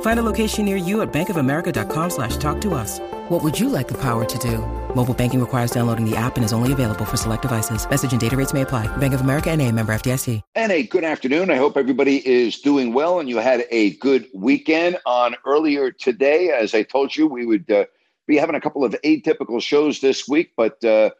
Find 0.00 0.18
a 0.18 0.22
location 0.22 0.66
near 0.66 0.76
you 0.76 1.00
at 1.00 1.10
bankofamerica.com 1.12 2.10
slash 2.10 2.36
talk 2.36 2.60
to 2.62 2.74
us. 2.74 2.98
What 3.30 3.42
would 3.42 3.58
you 3.58 3.68
like 3.68 3.88
the 3.88 3.98
power 3.98 4.24
to 4.24 4.38
do? 4.38 4.58
Mobile 4.94 5.14
banking 5.14 5.40
requires 5.40 5.70
downloading 5.70 6.04
the 6.04 6.16
app 6.16 6.36
and 6.36 6.44
is 6.44 6.52
only 6.52 6.72
available 6.72 7.04
for 7.04 7.16
select 7.16 7.42
devices. 7.42 7.88
Message 7.88 8.12
and 8.12 8.20
data 8.20 8.36
rates 8.36 8.52
may 8.52 8.62
apply. 8.62 8.94
Bank 8.96 9.14
of 9.14 9.20
America 9.20 9.50
and 9.50 9.62
a 9.62 9.70
member 9.70 9.94
FDIC. 9.94 10.42
And 10.56 10.72
a 10.72 10.82
good 10.82 11.04
afternoon. 11.04 11.50
I 11.50 11.56
hope 11.56 11.76
everybody 11.76 12.26
is 12.28 12.60
doing 12.60 12.92
well 12.92 13.20
and 13.20 13.28
you 13.28 13.36
had 13.38 13.64
a 13.70 13.90
good 13.96 14.26
weekend 14.34 14.98
on 15.06 15.36
earlier 15.46 15.92
today. 15.92 16.50
As 16.50 16.74
I 16.74 16.82
told 16.82 17.14
you, 17.14 17.28
we 17.28 17.46
would 17.46 17.70
uh, 17.70 17.84
be 18.26 18.36
having 18.36 18.56
a 18.56 18.60
couple 18.60 18.84
of 18.84 18.96
atypical 19.04 19.62
shows 19.62 20.00
this 20.00 20.26
week, 20.26 20.52
but 20.56 20.82
uh, 20.84 21.10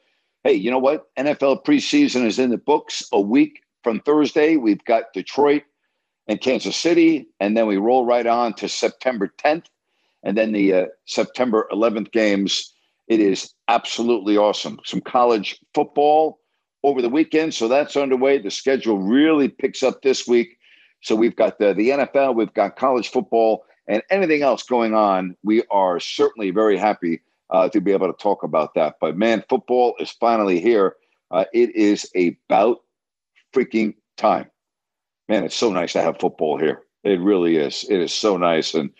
hey, 0.42 0.54
you 0.54 0.70
know 0.70 0.78
what? 0.78 1.14
NFL 1.16 1.64
preseason 1.64 2.24
is 2.24 2.38
in 2.38 2.50
the 2.50 2.58
books. 2.58 3.04
A 3.12 3.20
week 3.20 3.62
from 3.84 4.00
Thursday, 4.00 4.56
we've 4.56 4.84
got 4.84 5.12
Detroit 5.12 5.62
and 6.30 6.40
Kansas 6.40 6.76
City, 6.76 7.26
and 7.40 7.56
then 7.56 7.66
we 7.66 7.76
roll 7.76 8.06
right 8.06 8.24
on 8.24 8.54
to 8.54 8.68
September 8.68 9.34
10th, 9.38 9.64
and 10.22 10.38
then 10.38 10.52
the 10.52 10.72
uh, 10.72 10.86
September 11.04 11.66
11th 11.72 12.12
games. 12.12 12.72
It 13.08 13.18
is 13.18 13.52
absolutely 13.66 14.36
awesome. 14.36 14.78
Some 14.84 15.00
college 15.00 15.58
football 15.74 16.38
over 16.84 17.02
the 17.02 17.08
weekend, 17.08 17.52
so 17.52 17.66
that's 17.66 17.96
underway. 17.96 18.38
The 18.38 18.52
schedule 18.52 19.00
really 19.00 19.48
picks 19.48 19.82
up 19.82 20.02
this 20.02 20.28
week. 20.28 20.56
So 21.00 21.16
we've 21.16 21.34
got 21.34 21.58
the, 21.58 21.74
the 21.74 21.90
NFL, 21.90 22.36
we've 22.36 22.54
got 22.54 22.76
college 22.76 23.08
football, 23.08 23.64
and 23.88 24.00
anything 24.08 24.42
else 24.42 24.62
going 24.62 24.94
on. 24.94 25.36
We 25.42 25.64
are 25.72 25.98
certainly 25.98 26.52
very 26.52 26.76
happy 26.76 27.22
uh, 27.50 27.70
to 27.70 27.80
be 27.80 27.90
able 27.90 28.06
to 28.06 28.22
talk 28.22 28.44
about 28.44 28.74
that. 28.74 28.98
But 29.00 29.16
man, 29.16 29.42
football 29.48 29.96
is 29.98 30.12
finally 30.12 30.60
here. 30.60 30.94
Uh, 31.32 31.46
it 31.52 31.74
is 31.74 32.08
about 32.14 32.82
freaking 33.52 33.94
time 34.16 34.48
man, 35.30 35.44
it's 35.44 35.54
so 35.54 35.70
nice 35.70 35.92
to 35.92 36.02
have 36.02 36.18
football 36.18 36.58
here. 36.58 36.82
It 37.04 37.20
really 37.20 37.56
is. 37.56 37.86
It 37.88 38.00
is 38.00 38.12
so 38.12 38.36
nice. 38.36 38.74
And, 38.74 38.90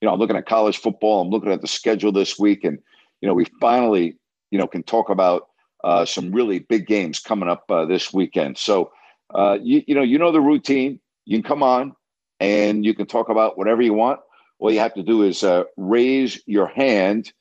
you 0.00 0.06
know, 0.06 0.12
I'm 0.12 0.18
looking 0.18 0.36
at 0.36 0.44
college 0.44 0.76
football. 0.76 1.22
I'm 1.22 1.30
looking 1.30 1.50
at 1.50 1.62
the 1.62 1.66
schedule 1.66 2.12
this 2.12 2.38
week. 2.38 2.62
And, 2.62 2.78
you 3.22 3.26
know, 3.26 3.32
we 3.32 3.46
finally, 3.58 4.18
you 4.50 4.58
know, 4.58 4.66
can 4.66 4.82
talk 4.82 5.08
about 5.08 5.48
uh, 5.84 6.04
some 6.04 6.30
really 6.30 6.58
big 6.58 6.86
games 6.86 7.18
coming 7.18 7.48
up 7.48 7.64
uh, 7.70 7.86
this 7.86 8.12
weekend. 8.12 8.58
So, 8.58 8.92
uh, 9.34 9.56
you, 9.62 9.82
you 9.86 9.94
know, 9.94 10.02
you 10.02 10.18
know 10.18 10.30
the 10.30 10.42
routine. 10.42 11.00
You 11.24 11.38
can 11.38 11.48
come 11.48 11.62
on 11.62 11.96
and 12.38 12.84
you 12.84 12.92
can 12.92 13.06
talk 13.06 13.30
about 13.30 13.56
whatever 13.56 13.80
you 13.80 13.94
want. 13.94 14.20
All 14.58 14.70
you 14.70 14.80
have 14.80 14.94
to 14.94 15.02
do 15.02 15.22
is 15.22 15.42
uh, 15.42 15.64
raise 15.78 16.38
your 16.44 16.66
hand 16.66 17.32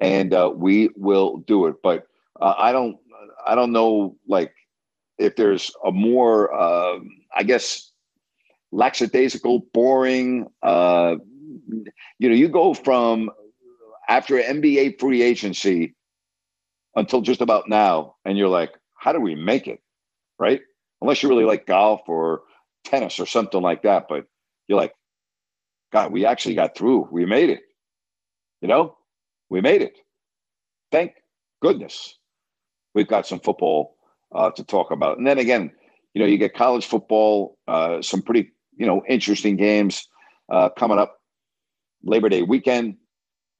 and 0.00 0.32
uh, 0.32 0.50
we 0.54 0.88
will 0.96 1.38
do 1.46 1.66
it. 1.66 1.76
But 1.82 2.06
uh, 2.40 2.54
I 2.56 2.72
don't, 2.72 2.96
I 3.46 3.54
don't 3.54 3.72
know, 3.72 4.16
like, 4.26 4.54
if 5.18 5.36
there's 5.36 5.70
a 5.84 5.92
more, 5.92 6.50
um, 6.58 7.10
I 7.36 7.42
guess, 7.42 7.89
lackadaisical, 8.72 9.66
boring. 9.72 10.46
Uh, 10.62 11.16
you 12.18 12.28
know, 12.28 12.34
you 12.34 12.48
go 12.48 12.74
from 12.74 13.30
after 14.08 14.36
NBA 14.36 14.98
free 14.98 15.22
agency 15.22 15.94
until 16.96 17.20
just 17.20 17.40
about 17.40 17.68
now, 17.68 18.16
and 18.24 18.36
you're 18.36 18.48
like, 18.48 18.72
how 18.96 19.12
do 19.12 19.20
we 19.20 19.34
make 19.34 19.66
it? 19.66 19.80
Right? 20.38 20.60
Unless 21.00 21.22
you 21.22 21.28
really 21.28 21.44
like 21.44 21.66
golf 21.66 22.02
or 22.06 22.42
tennis 22.84 23.20
or 23.20 23.26
something 23.26 23.62
like 23.62 23.82
that. 23.82 24.06
But 24.08 24.26
you're 24.68 24.78
like, 24.78 24.94
God, 25.92 26.12
we 26.12 26.24
actually 26.24 26.54
got 26.54 26.76
through. 26.76 27.08
We 27.10 27.26
made 27.26 27.50
it. 27.50 27.62
You 28.60 28.68
know, 28.68 28.96
we 29.48 29.60
made 29.60 29.82
it. 29.82 29.96
Thank 30.92 31.12
goodness 31.62 32.18
we've 32.94 33.08
got 33.08 33.26
some 33.26 33.40
football 33.40 33.96
uh, 34.34 34.50
to 34.50 34.64
talk 34.64 34.90
about. 34.90 35.18
And 35.18 35.26
then 35.26 35.38
again, 35.38 35.70
you 36.14 36.20
know, 36.20 36.26
you 36.26 36.38
get 36.38 36.54
college 36.54 36.86
football, 36.86 37.56
uh, 37.68 38.02
some 38.02 38.22
pretty 38.22 38.52
you 38.76 38.86
know, 38.86 39.02
interesting 39.08 39.56
games 39.56 40.08
uh, 40.50 40.68
coming 40.70 40.98
up 40.98 41.20
Labor 42.02 42.28
Day 42.28 42.42
weekend. 42.42 42.96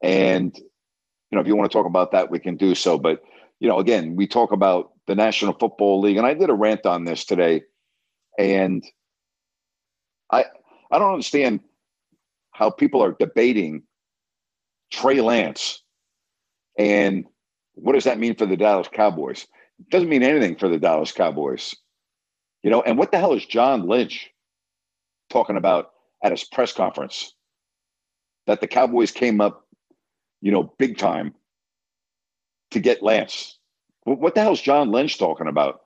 And, 0.03 0.57
you 0.57 1.37
know, 1.37 1.41
if 1.41 1.47
you 1.47 1.57
want 1.57 1.71
to 1.71 1.77
talk 1.77 1.87
about 1.87 2.13
that, 2.13 2.31
we 2.31 2.39
can 2.39 2.57
do 2.57 2.75
so. 2.75 2.99
But, 2.99 3.23
you 3.59 3.69
know, 3.69 3.79
again, 3.79 4.17
we 4.17 4.27
talk 4.27 4.53
about 4.53 4.93
the 5.07 5.15
National 5.15 5.53
Football 5.53 6.01
League, 6.01 6.17
and 6.17 6.27
I 6.27 6.35
did 6.35 6.51
a 6.51 6.55
rant 6.55 6.87
on 6.87 7.05
this 7.05 7.25
today. 7.25 7.63
And 8.39 8.85
I 10.33 10.47
I 10.91 10.99
don't 10.99 11.13
understand 11.13 11.61
how 12.53 12.71
people 12.71 13.03
are 13.03 13.17
debating 13.19 13.83
Trey 14.91 15.21
Lance 15.21 15.83
and 16.79 17.27
what 17.75 17.93
does 17.93 18.05
that 18.05 18.19
mean 18.19 18.35
for 18.35 18.47
the 18.47 18.57
Dallas 18.57 18.89
Cowboys? 18.93 19.47
It 19.79 19.91
doesn't 19.91 20.09
mean 20.09 20.23
anything 20.23 20.57
for 20.57 20.69
the 20.69 20.79
Dallas 20.79 21.13
Cowboys. 21.13 21.75
You 22.63 22.71
know, 22.71 22.83
and 22.83 22.99
what 22.99 23.11
the 23.11 23.19
hell 23.19 23.35
is 23.35 23.47
John 23.47 23.87
Lynch? 23.87 24.31
Talking 25.31 25.57
about 25.57 25.93
at 26.23 26.33
his 26.33 26.45
press 26.45 26.73
conference 26.73 27.35
that 28.47 28.61
the 28.61 28.67
Cowboys 28.67 29.11
came 29.11 29.41
up, 29.41 29.67
you 30.41 30.53
know, 30.53 30.75
big 30.79 30.99
time 30.99 31.35
to 32.73 32.81
get 32.81 33.03
Lance. 33.03 33.59
What 34.05 34.35
the 34.35 34.43
hell's 34.43 34.61
John 34.61 34.91
Lynch 34.91 35.19
talking 35.19 35.47
about? 35.47 35.81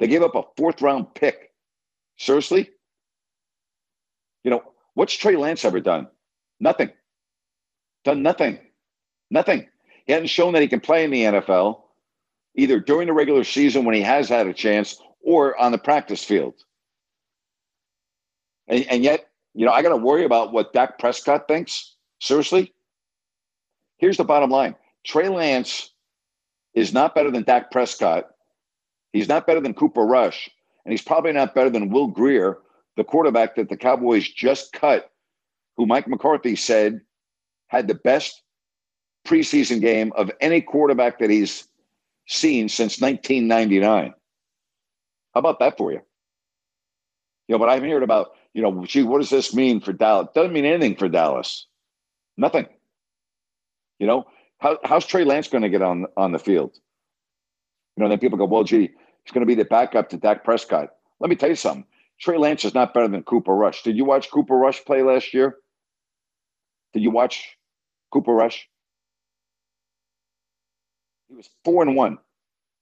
They 0.00 0.08
gave 0.08 0.22
up 0.22 0.34
a 0.34 0.42
fourth 0.56 0.82
round 0.82 1.14
pick. 1.14 1.52
Seriously? 2.16 2.70
You 4.44 4.50
know, 4.50 4.62
what's 4.94 5.14
Trey 5.14 5.36
Lance 5.36 5.64
ever 5.64 5.80
done? 5.80 6.08
Nothing. 6.60 6.90
Done 8.04 8.22
nothing. 8.22 8.58
Nothing. 9.30 9.68
He 10.06 10.12
hasn't 10.12 10.30
shown 10.30 10.52
that 10.54 10.62
he 10.62 10.68
can 10.68 10.80
play 10.80 11.04
in 11.04 11.10
the 11.10 11.22
NFL 11.24 11.82
either 12.54 12.80
during 12.80 13.06
the 13.06 13.12
regular 13.12 13.44
season 13.44 13.84
when 13.84 13.94
he 13.94 14.00
has 14.00 14.28
had 14.28 14.46
a 14.46 14.54
chance 14.54 15.00
or 15.22 15.56
on 15.60 15.70
the 15.70 15.78
practice 15.78 16.24
field. 16.24 16.54
And, 18.68 18.86
and 18.88 19.04
yet, 19.04 19.28
you 19.54 19.66
know, 19.66 19.72
I 19.72 19.82
got 19.82 19.90
to 19.90 19.96
worry 19.96 20.24
about 20.24 20.52
what 20.52 20.72
Dak 20.72 20.98
Prescott 20.98 21.48
thinks. 21.48 21.96
Seriously? 22.20 22.72
Here's 23.96 24.16
the 24.16 24.24
bottom 24.24 24.50
line 24.50 24.76
Trey 25.04 25.28
Lance 25.28 25.90
is 26.74 26.92
not 26.92 27.14
better 27.14 27.30
than 27.30 27.42
Dak 27.42 27.70
Prescott. 27.70 28.28
He's 29.12 29.28
not 29.28 29.46
better 29.46 29.60
than 29.60 29.74
Cooper 29.74 30.04
Rush. 30.04 30.50
And 30.84 30.92
he's 30.92 31.02
probably 31.02 31.32
not 31.32 31.54
better 31.54 31.70
than 31.70 31.90
Will 31.90 32.06
Grier, 32.06 32.58
the 32.96 33.04
quarterback 33.04 33.56
that 33.56 33.68
the 33.68 33.76
Cowboys 33.76 34.28
just 34.28 34.72
cut, 34.72 35.10
who 35.76 35.86
Mike 35.86 36.08
McCarthy 36.08 36.56
said 36.56 37.00
had 37.66 37.88
the 37.88 37.94
best 37.94 38.42
preseason 39.26 39.80
game 39.80 40.12
of 40.16 40.30
any 40.40 40.60
quarterback 40.60 41.18
that 41.18 41.30
he's 41.30 41.68
seen 42.26 42.68
since 42.68 43.00
1999. 43.00 44.14
How 45.34 45.38
about 45.40 45.58
that 45.60 45.76
for 45.76 45.92
you? 45.92 46.00
You 47.48 47.54
know, 47.54 47.58
but 47.58 47.68
I've 47.68 47.82
heard 47.82 48.02
about 48.02 48.32
you 48.58 48.62
know, 48.62 48.84
gee, 48.84 49.04
what 49.04 49.20
does 49.20 49.30
this 49.30 49.54
mean 49.54 49.80
for 49.80 49.92
Dallas? 49.92 50.26
Doesn't 50.34 50.52
mean 50.52 50.64
anything 50.64 50.96
for 50.96 51.08
Dallas. 51.08 51.68
Nothing. 52.36 52.66
You 54.00 54.08
know, 54.08 54.24
how, 54.58 54.80
how's 54.82 55.06
Trey 55.06 55.22
Lance 55.22 55.46
going 55.46 55.62
to 55.62 55.68
get 55.68 55.80
on 55.80 56.06
on 56.16 56.32
the 56.32 56.40
field? 56.40 56.76
You 57.96 58.02
know, 58.02 58.08
then 58.08 58.18
people 58.18 58.36
go, 58.36 58.46
well, 58.46 58.64
gee, 58.64 58.90
he's 59.22 59.32
going 59.32 59.42
to 59.42 59.46
be 59.46 59.54
the 59.54 59.64
backup 59.64 60.08
to 60.08 60.16
Dak 60.16 60.42
Prescott. 60.42 60.88
Let 61.20 61.30
me 61.30 61.36
tell 61.36 61.50
you 61.50 61.54
something. 61.54 61.84
Trey 62.18 62.36
Lance 62.36 62.64
is 62.64 62.74
not 62.74 62.94
better 62.94 63.06
than 63.06 63.22
Cooper 63.22 63.54
Rush. 63.54 63.84
Did 63.84 63.96
you 63.96 64.04
watch 64.04 64.28
Cooper 64.28 64.56
Rush 64.56 64.84
play 64.84 65.04
last 65.04 65.32
year? 65.32 65.58
Did 66.94 67.04
you 67.04 67.12
watch 67.12 67.56
Cooper 68.12 68.32
Rush? 68.34 68.68
He 71.28 71.36
was 71.36 71.48
four 71.64 71.84
and 71.84 71.94
one 71.94 72.18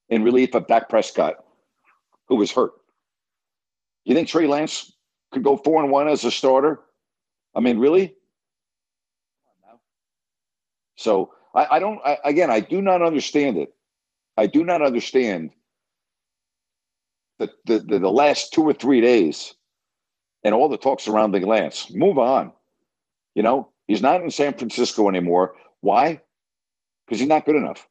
in 0.09 0.25
relief 0.25 0.55
of 0.55 0.69
Dak 0.69 0.89
Prescott, 0.89 1.35
who 2.29 2.37
was 2.37 2.51
hurt. 2.51 2.73
You 4.07 4.15
think 4.15 4.29
Trey 4.29 4.47
Lance 4.47 4.96
could 5.37 5.45
go 5.45 5.57
four 5.59 5.83
and 5.83 5.93
one 5.93 6.09
as 6.09 6.25
a 6.25 6.31
starter. 6.31 6.81
I 7.55 7.61
mean, 7.61 7.79
really? 7.79 8.15
So 10.97 11.33
I, 11.55 11.67
I 11.73 11.79
don't. 11.79 12.01
I, 12.05 12.19
again, 12.25 12.51
I 12.51 12.61
do 12.61 12.81
not 12.81 13.03
understand 13.03 13.59
it. 13.59 13.75
I 14.39 14.47
do 14.47 14.65
not 14.65 14.81
understand 14.81 15.51
the, 17.39 17.51
the, 17.67 17.79
the, 17.81 17.99
the 17.99 18.11
last 18.11 18.53
two 18.53 18.63
or 18.63 18.73
three 18.73 19.01
days 19.01 19.55
and 20.43 20.55
all 20.55 20.69
the 20.69 20.79
talk 20.79 21.01
surrounding 21.01 21.47
Lance. 21.47 21.91
Move 21.91 22.19
on. 22.19 22.53
You 23.35 23.43
know, 23.43 23.69
he's 23.87 24.03
not 24.03 24.23
in 24.23 24.31
San 24.31 24.55
Francisco 24.55 25.09
anymore. 25.09 25.55
Why? 25.81 26.21
Because 27.07 27.21
he's 27.21 27.29
not 27.29 27.45
good 27.45 27.57
enough. 27.57 27.87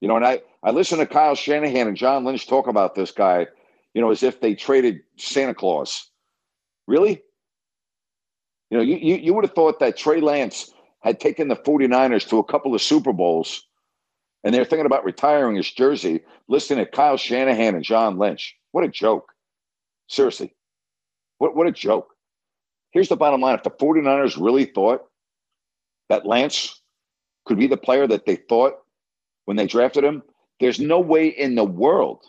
You 0.00 0.08
know, 0.08 0.16
and 0.16 0.26
I, 0.26 0.42
I 0.62 0.72
listen 0.72 0.98
to 0.98 1.06
Kyle 1.06 1.36
Shanahan 1.36 1.88
and 1.88 1.96
John 1.96 2.24
Lynch 2.24 2.48
talk 2.48 2.66
about 2.66 2.96
this 2.96 3.12
guy, 3.12 3.46
you 3.94 4.00
know, 4.00 4.10
as 4.10 4.24
if 4.24 4.40
they 4.40 4.54
traded 4.54 5.00
Santa 5.16 5.54
Claus. 5.54 6.10
Really? 6.92 7.22
You 8.68 8.76
know, 8.76 8.82
you, 8.82 8.96
you, 8.96 9.14
you 9.14 9.32
would 9.32 9.44
have 9.44 9.54
thought 9.54 9.80
that 9.80 9.96
Trey 9.96 10.20
Lance 10.20 10.74
had 11.00 11.20
taken 11.20 11.48
the 11.48 11.56
49ers 11.56 12.28
to 12.28 12.38
a 12.38 12.44
couple 12.44 12.74
of 12.74 12.82
Super 12.82 13.14
Bowls 13.14 13.66
and 14.44 14.54
they're 14.54 14.66
thinking 14.66 14.84
about 14.84 15.06
retiring 15.06 15.56
his 15.56 15.70
jersey, 15.70 16.20
listening 16.48 16.84
to 16.84 16.90
Kyle 16.90 17.16
Shanahan 17.16 17.76
and 17.76 17.82
John 17.82 18.18
Lynch. 18.18 18.54
What 18.72 18.84
a 18.84 18.88
joke. 18.88 19.32
Seriously. 20.08 20.54
What, 21.38 21.56
what 21.56 21.66
a 21.66 21.72
joke. 21.72 22.08
Here's 22.90 23.08
the 23.08 23.16
bottom 23.16 23.40
line 23.40 23.54
if 23.54 23.62
the 23.62 23.70
49ers 23.70 24.38
really 24.38 24.66
thought 24.66 25.00
that 26.10 26.26
Lance 26.26 26.78
could 27.46 27.56
be 27.56 27.68
the 27.68 27.78
player 27.78 28.06
that 28.06 28.26
they 28.26 28.36
thought 28.36 28.74
when 29.46 29.56
they 29.56 29.66
drafted 29.66 30.04
him, 30.04 30.22
there's 30.60 30.78
no 30.78 31.00
way 31.00 31.28
in 31.28 31.54
the 31.54 31.64
world 31.64 32.22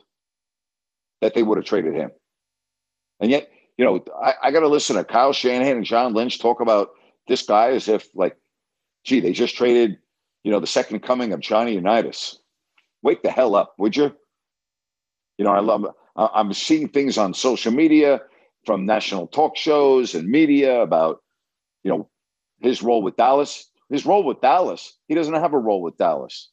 that 1.20 1.34
they 1.34 1.44
would 1.44 1.58
have 1.58 1.66
traded 1.66 1.96
him. 1.96 2.12
And 3.20 3.30
yet, 3.30 3.50
you 3.78 3.86
know, 3.86 4.04
I, 4.22 4.34
I 4.44 4.52
got 4.52 4.62
to 4.62 4.68
listen 4.68 4.96
to 4.96 5.04
Kyle 5.04 5.34
Shanahan 5.34 5.78
and 5.78 5.86
John 5.86 6.14
Lynch 6.14 6.40
talk 6.40 6.62
about 6.62 6.92
this 7.28 7.42
guy 7.44 7.72
as 7.72 7.88
if, 7.88 8.08
like, 8.16 8.38
gee, 9.04 9.20
they 9.20 9.34
just 9.34 9.56
traded 9.56 9.98
you 10.44 10.52
know, 10.52 10.60
the 10.60 10.68
second 10.68 11.00
coming 11.00 11.32
of 11.34 11.40
Johnny 11.40 11.74
Unitas. 11.74 12.40
Wake 13.02 13.24
the 13.24 13.32
hell 13.32 13.56
up, 13.56 13.74
would 13.78 13.96
you? 13.96 14.16
You 15.38 15.46
know, 15.46 15.52
I 15.52 15.60
love, 15.60 15.86
I'm 16.16 16.54
seeing 16.54 16.90
things 16.90 17.18
on 17.18 17.34
social 17.34 17.72
media 17.72 18.22
from 18.66 18.86
national 18.86 19.28
talk 19.28 19.58
shows 19.58 20.16
and 20.16 20.28
media 20.28 20.82
about, 20.82 21.24
you 21.84 21.92
know, 21.92 22.10
his 22.60 22.82
role 22.82 23.02
with 23.02 23.18
Dallas. 23.18 23.70
His 23.90 24.06
role 24.06 24.24
with 24.24 24.42
Dallas, 24.42 24.98
he 25.08 25.16
doesn't 25.16 25.34
have 25.34 25.54
a 25.54 25.60
role 25.60 25.82
with 25.82 25.98
Dallas. 25.98 26.50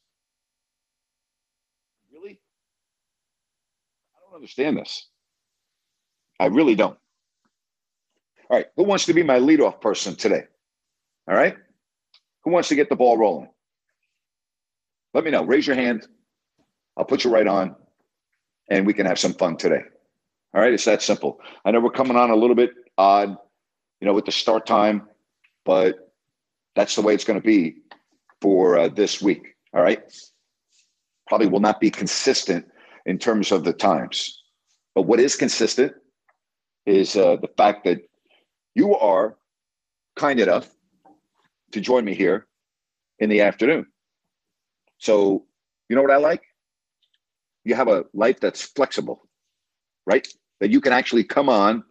Really? 2.12 2.40
I 4.14 4.18
don't 4.24 4.34
understand 4.34 4.76
this. 4.76 5.08
I 6.38 6.46
really 6.46 6.74
don't. 6.74 6.98
All 8.50 8.56
right. 8.56 8.66
Who 8.76 8.82
wants 8.82 9.06
to 9.06 9.14
be 9.14 9.22
my 9.22 9.38
leadoff 9.38 9.80
person 9.80 10.16
today? 10.16 10.42
All 11.28 11.36
right. 11.36 11.56
Who 12.42 12.50
wants 12.50 12.68
to 12.70 12.74
get 12.74 12.88
the 12.88 12.96
ball 12.96 13.16
rolling? 13.16 13.48
let 15.12 15.24
me 15.24 15.30
know. 15.30 15.44
Raise 15.44 15.66
your 15.66 15.74
hand. 15.74 16.06
I'll 16.96 17.04
put 17.04 17.24
you 17.24 17.30
right 17.30 17.46
on 17.46 17.74
and 18.68 18.86
we 18.86 18.92
can 18.92 19.06
have 19.06 19.18
some 19.18 19.34
fun 19.34 19.56
today. 19.56 19.82
All 20.54 20.60
right. 20.60 20.72
It's 20.72 20.84
that 20.84 21.02
simple. 21.02 21.40
I 21.64 21.70
know 21.70 21.80
we're 21.80 21.90
coming 21.90 22.16
on 22.16 22.30
a 22.30 22.36
little 22.36 22.56
bit 22.56 22.70
odd, 22.98 23.36
you 24.00 24.06
know, 24.06 24.14
with 24.14 24.24
the 24.24 24.32
start 24.32 24.66
time, 24.66 25.08
but 25.64 26.12
that's 26.74 26.94
the 26.94 27.02
way 27.02 27.14
it's 27.14 27.24
going 27.24 27.40
to 27.40 27.46
be 27.46 27.76
for 28.40 28.78
uh, 28.78 28.88
this 28.88 29.20
week. 29.20 29.54
All 29.74 29.82
right. 29.82 30.00
Probably 31.28 31.46
will 31.46 31.60
not 31.60 31.80
be 31.80 31.90
consistent 31.90 32.66
in 33.06 33.18
terms 33.18 33.52
of 33.52 33.64
the 33.64 33.72
times. 33.72 34.42
But 34.94 35.02
what 35.02 35.20
is 35.20 35.36
consistent 35.36 35.92
is 36.86 37.16
uh, 37.16 37.36
the 37.36 37.50
fact 37.56 37.84
that 37.84 38.00
you 38.74 38.96
are 38.96 39.36
kind 40.16 40.40
enough 40.40 40.68
to 41.72 41.80
join 41.80 42.04
me 42.04 42.14
here 42.14 42.46
in 43.18 43.28
the 43.30 43.40
afternoon. 43.42 43.86
So, 44.98 45.44
you 45.88 45.96
know 45.96 46.02
what 46.02 46.10
I 46.10 46.16
like? 46.18 46.42
You 47.64 47.74
have 47.74 47.88
a 47.88 48.04
life 48.12 48.40
that's 48.40 48.62
flexible, 48.62 49.28
right? 50.06 50.26
That 50.60 50.70
you 50.70 50.80
can 50.80 50.92
actually 50.92 51.24
come 51.24 51.48
on 51.48 51.84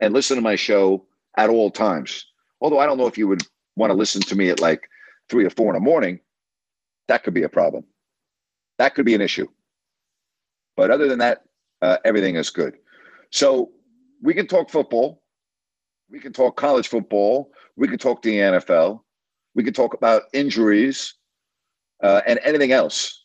and 0.00 0.14
listen 0.14 0.36
to 0.36 0.42
my 0.42 0.56
show 0.56 1.06
at 1.36 1.50
all 1.50 1.70
times. 1.70 2.26
Although 2.60 2.78
I 2.78 2.86
don't 2.86 2.98
know 2.98 3.06
if 3.06 3.18
you 3.18 3.28
would 3.28 3.42
want 3.76 3.90
to 3.90 3.94
listen 3.96 4.22
to 4.22 4.36
me 4.36 4.50
at 4.50 4.60
like 4.60 4.88
three 5.28 5.44
or 5.44 5.50
four 5.50 5.68
in 5.68 5.74
the 5.74 5.80
morning, 5.80 6.20
that 7.08 7.24
could 7.24 7.34
be 7.34 7.42
a 7.42 7.48
problem. 7.48 7.84
That 8.78 8.94
could 8.94 9.04
be 9.06 9.14
an 9.14 9.20
issue. 9.20 9.46
But 10.76 10.90
other 10.90 11.08
than 11.08 11.18
that, 11.20 11.44
uh, 11.82 11.98
everything 12.04 12.36
is 12.36 12.50
good. 12.50 12.76
So 13.30 13.70
we 14.22 14.34
can 14.34 14.46
talk 14.46 14.70
football. 14.70 15.22
We 16.10 16.20
can 16.20 16.32
talk 16.32 16.56
college 16.56 16.88
football. 16.88 17.50
We 17.76 17.88
can 17.88 17.98
talk 17.98 18.22
the 18.22 18.36
NFL. 18.36 19.00
We 19.54 19.64
can 19.64 19.74
talk 19.74 19.94
about 19.94 20.22
injuries 20.32 21.14
uh, 22.02 22.20
and 22.26 22.38
anything 22.44 22.72
else 22.72 23.24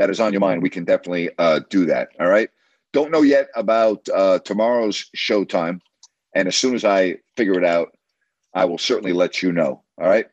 that 0.00 0.08
is 0.08 0.18
on 0.18 0.32
your 0.32 0.40
mind, 0.40 0.62
we 0.62 0.70
can 0.70 0.84
definitely 0.86 1.28
uh, 1.38 1.60
do 1.68 1.84
that. 1.84 2.08
All 2.18 2.28
right. 2.28 2.48
Don't 2.94 3.10
know 3.10 3.20
yet 3.20 3.48
about 3.54 4.08
uh, 4.08 4.38
tomorrow's 4.38 5.10
showtime. 5.14 5.80
And 6.34 6.48
as 6.48 6.56
soon 6.56 6.74
as 6.74 6.86
I 6.86 7.18
figure 7.36 7.58
it 7.58 7.66
out, 7.66 7.88
I 8.54 8.64
will 8.64 8.78
certainly 8.78 9.12
let 9.12 9.42
you 9.42 9.52
know. 9.52 9.84
All 10.00 10.08
right. 10.08 10.26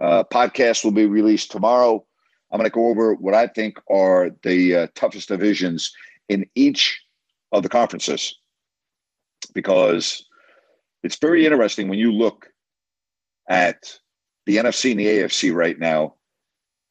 Uh, 0.00 0.24
podcast 0.24 0.82
will 0.82 0.90
be 0.90 1.06
released 1.06 1.52
tomorrow. 1.52 2.04
I'm 2.50 2.58
going 2.58 2.68
to 2.68 2.74
go 2.74 2.88
over 2.88 3.14
what 3.14 3.32
I 3.32 3.46
think 3.46 3.78
are 3.88 4.30
the 4.42 4.74
uh, 4.74 4.86
toughest 4.96 5.28
divisions 5.28 5.92
in 6.28 6.44
each 6.56 7.00
of 7.52 7.62
the 7.62 7.68
conferences 7.68 8.36
because 9.54 10.26
it's 11.02 11.18
very 11.18 11.44
interesting 11.44 11.88
when 11.88 11.98
you 11.98 12.12
look 12.12 12.48
at 13.48 13.98
the 14.46 14.56
NFC 14.56 14.92
and 14.92 15.00
the 15.00 15.06
AFC 15.06 15.54
right 15.54 15.78
now 15.78 16.14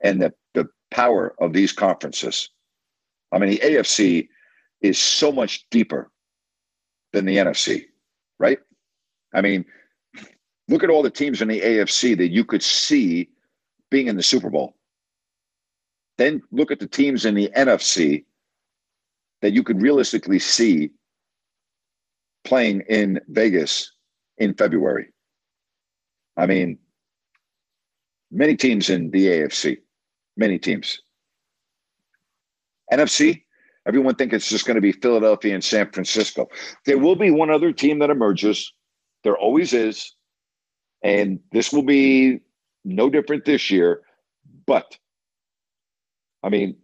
and 0.03 0.21
the, 0.21 0.33
the 0.53 0.67
power 0.89 1.33
of 1.39 1.53
these 1.53 1.71
conferences. 1.71 2.49
I 3.31 3.39
mean, 3.39 3.49
the 3.49 3.59
AFC 3.59 4.27
is 4.81 4.97
so 4.97 5.31
much 5.31 5.65
deeper 5.69 6.11
than 7.13 7.25
the 7.25 7.37
NFC, 7.37 7.85
right? 8.39 8.59
I 9.33 9.41
mean, 9.41 9.65
look 10.67 10.83
at 10.83 10.89
all 10.89 11.03
the 11.03 11.09
teams 11.09 11.41
in 11.41 11.47
the 11.47 11.61
AFC 11.61 12.17
that 12.17 12.31
you 12.31 12.43
could 12.43 12.63
see 12.63 13.29
being 13.89 14.07
in 14.07 14.17
the 14.17 14.23
Super 14.23 14.49
Bowl. 14.49 14.75
Then 16.17 16.41
look 16.51 16.71
at 16.71 16.79
the 16.79 16.87
teams 16.87 17.25
in 17.25 17.35
the 17.35 17.49
NFC 17.55 18.25
that 19.41 19.53
you 19.53 19.63
could 19.63 19.81
realistically 19.81 20.39
see 20.39 20.91
playing 22.43 22.83
in 22.89 23.19
Vegas 23.29 23.91
in 24.41 24.53
February. 24.55 25.07
I 26.35 26.45
mean, 26.45 26.79
many 28.31 28.55
teams 28.55 28.89
in 28.89 29.11
the 29.11 29.27
AFC 29.27 29.77
many 30.37 30.57
teams. 30.57 31.01
NFC, 32.91 33.43
everyone 33.87 34.15
think 34.15 34.33
it's 34.33 34.49
just 34.49 34.65
going 34.65 34.75
to 34.75 34.81
be 34.81 34.91
Philadelphia 34.91 35.53
and 35.53 35.63
San 35.63 35.91
Francisco. 35.91 36.47
There 36.85 36.97
will 36.97 37.15
be 37.15 37.31
one 37.31 37.49
other 37.49 37.71
team 37.71 37.99
that 37.99 38.09
emerges. 38.09 38.73
There 39.23 39.37
always 39.37 39.73
is. 39.73 40.15
And 41.03 41.39
this 41.51 41.71
will 41.71 41.83
be 41.83 42.41
no 42.83 43.09
different 43.09 43.45
this 43.45 43.71
year. 43.71 44.01
But 44.65 44.97
I 46.43 46.49
mean, 46.49 46.77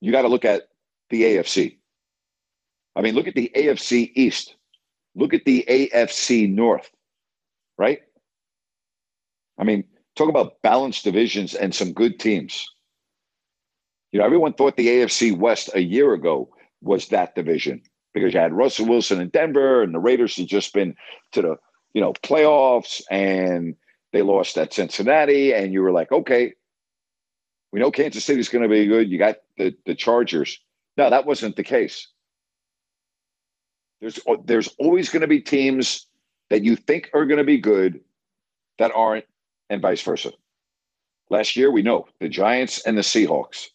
you 0.00 0.12
got 0.12 0.22
to 0.22 0.28
look 0.28 0.44
at 0.44 0.62
the 1.10 1.22
AFC. 1.22 1.78
I 2.96 3.02
mean, 3.02 3.14
look 3.14 3.28
at 3.28 3.34
the 3.34 3.50
AFC 3.54 4.12
East. 4.14 4.56
Look 5.14 5.34
at 5.34 5.44
the 5.44 5.64
AFC 5.68 6.52
North, 6.52 6.90
right? 7.78 8.00
I 9.58 9.64
mean, 9.64 9.84
talk 10.16 10.28
about 10.28 10.60
balanced 10.62 11.04
divisions 11.04 11.54
and 11.54 11.74
some 11.74 11.92
good 11.92 12.18
teams. 12.18 12.68
You 14.12 14.20
know, 14.20 14.26
everyone 14.26 14.54
thought 14.54 14.76
the 14.76 14.88
AFC 14.88 15.36
West 15.36 15.70
a 15.74 15.80
year 15.80 16.14
ago 16.14 16.48
was 16.80 17.08
that 17.08 17.34
division 17.34 17.82
because 18.12 18.32
you 18.32 18.40
had 18.40 18.52
Russell 18.52 18.86
Wilson 18.86 19.20
in 19.20 19.28
Denver 19.28 19.82
and 19.82 19.94
the 19.94 19.98
Raiders 19.98 20.36
had 20.36 20.46
just 20.46 20.72
been 20.72 20.94
to 21.32 21.42
the, 21.42 21.56
you 21.94 22.00
know, 22.00 22.12
playoffs 22.12 23.02
and 23.10 23.74
they 24.12 24.22
lost 24.22 24.56
at 24.56 24.72
Cincinnati. 24.72 25.52
And 25.52 25.72
you 25.72 25.82
were 25.82 25.90
like, 25.90 26.12
okay, 26.12 26.54
we 27.72 27.80
know 27.80 27.90
Kansas 27.90 28.24
City's 28.24 28.48
going 28.48 28.62
to 28.62 28.68
be 28.68 28.86
good. 28.86 29.10
You 29.10 29.18
got 29.18 29.36
the, 29.58 29.74
the 29.84 29.96
Chargers. 29.96 30.60
No, 30.96 31.10
that 31.10 31.26
wasn't 31.26 31.56
the 31.56 31.64
case. 31.64 32.08
There's, 34.04 34.20
oh, 34.28 34.42
there's 34.44 34.68
always 34.78 35.08
going 35.08 35.22
to 35.22 35.26
be 35.26 35.40
teams 35.40 36.06
that 36.50 36.62
you 36.62 36.76
think 36.76 37.10
are 37.14 37.24
going 37.24 37.38
to 37.38 37.44
be 37.44 37.58
good 37.58 38.00
that 38.78 38.92
aren't, 38.94 39.24
and 39.70 39.80
vice 39.80 40.02
versa. 40.02 40.32
Last 41.30 41.56
year, 41.56 41.70
we 41.70 41.80
know 41.80 42.06
the 42.20 42.28
Giants 42.28 42.82
and 42.84 42.98
the 42.98 43.02
Seahawks 43.02 43.68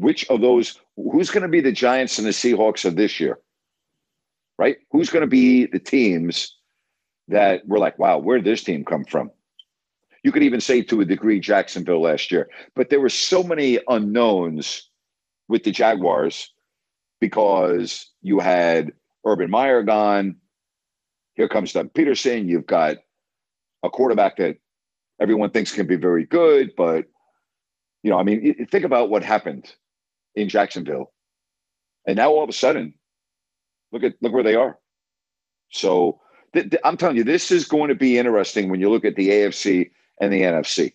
which 0.00 0.26
of 0.30 0.40
those 0.40 0.80
who's 0.96 1.30
going 1.30 1.42
to 1.42 1.48
be 1.48 1.60
the 1.60 1.72
Giants 1.72 2.18
and 2.18 2.26
the 2.26 2.32
Seahawks 2.32 2.86
of 2.86 2.96
this 2.96 3.20
year? 3.20 3.38
Right? 4.58 4.78
Who's 4.90 5.10
going 5.10 5.20
to 5.20 5.26
be 5.26 5.66
the 5.66 5.78
teams 5.78 6.56
that 7.28 7.66
we're 7.66 7.78
like, 7.78 7.98
wow, 7.98 8.18
where 8.18 8.38
did 8.38 8.46
this 8.46 8.64
team 8.64 8.84
come 8.84 9.04
from? 9.04 9.30
You 10.22 10.32
could 10.32 10.42
even 10.42 10.60
say 10.60 10.82
to 10.82 11.00
a 11.02 11.04
degree 11.04 11.38
Jacksonville 11.38 12.02
last 12.02 12.30
year, 12.30 12.48
but 12.74 12.88
there 12.88 13.00
were 13.00 13.10
so 13.10 13.42
many 13.42 13.78
unknowns 13.88 14.88
with 15.48 15.64
the 15.64 15.70
Jaguars 15.70 16.52
because 17.20 18.09
you 18.22 18.40
had 18.40 18.92
Urban 19.26 19.50
Meyer 19.50 19.82
gone. 19.82 20.36
Here 21.34 21.48
comes 21.48 21.72
Doug 21.72 21.92
Pederson. 21.92 22.46
You've 22.46 22.66
got 22.66 22.96
a 23.82 23.90
quarterback 23.90 24.36
that 24.36 24.56
everyone 25.20 25.50
thinks 25.50 25.72
can 25.72 25.86
be 25.86 25.96
very 25.96 26.24
good, 26.24 26.72
but 26.76 27.06
you 28.02 28.10
know, 28.10 28.18
I 28.18 28.22
mean, 28.22 28.66
think 28.70 28.84
about 28.84 29.10
what 29.10 29.22
happened 29.22 29.74
in 30.34 30.48
Jacksonville. 30.48 31.12
And 32.06 32.16
now 32.16 32.30
all 32.30 32.42
of 32.42 32.48
a 32.48 32.52
sudden, 32.54 32.94
look 33.92 34.02
at 34.02 34.14
look 34.22 34.32
where 34.32 34.42
they 34.42 34.54
are. 34.54 34.78
So 35.70 36.20
th- 36.54 36.70
th- 36.70 36.82
I'm 36.84 36.96
telling 36.96 37.16
you, 37.16 37.24
this 37.24 37.50
is 37.50 37.66
going 37.66 37.88
to 37.88 37.94
be 37.94 38.18
interesting 38.18 38.70
when 38.70 38.80
you 38.80 38.90
look 38.90 39.04
at 39.04 39.16
the 39.16 39.28
AFC 39.28 39.90
and 40.20 40.32
the 40.32 40.42
NFC. 40.42 40.94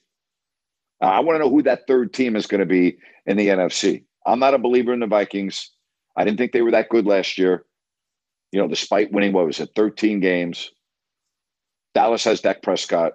Uh, 1.02 1.06
I 1.06 1.20
want 1.20 1.36
to 1.36 1.40
know 1.40 1.50
who 1.50 1.62
that 1.64 1.88
third 1.88 2.14
team 2.14 2.36
is 2.36 2.48
going 2.48 2.60
to 2.60 2.66
be 2.66 2.98
in 3.26 3.38
the 3.38 3.48
NFC. 3.48 4.04
I'm 4.26 4.40
not 4.40 4.54
a 4.54 4.60
believer 4.60 4.94
in 4.94 5.00
the 5.00 5.08
Vikings. 5.08 5.72
I 6.16 6.24
didn't 6.24 6.38
think 6.38 6.52
they 6.52 6.62
were 6.62 6.72
that 6.72 6.90
good 6.90 7.06
last 7.06 7.38
year. 7.38 7.66
You 8.52 8.62
know, 8.62 8.68
despite 8.68 9.12
winning 9.12 9.34
what 9.34 9.46
was 9.46 9.60
it, 9.60 9.72
13 9.76 10.20
games. 10.20 10.72
Dallas 11.94 12.24
has 12.24 12.42
Dak 12.42 12.62
Prescott. 12.62 13.14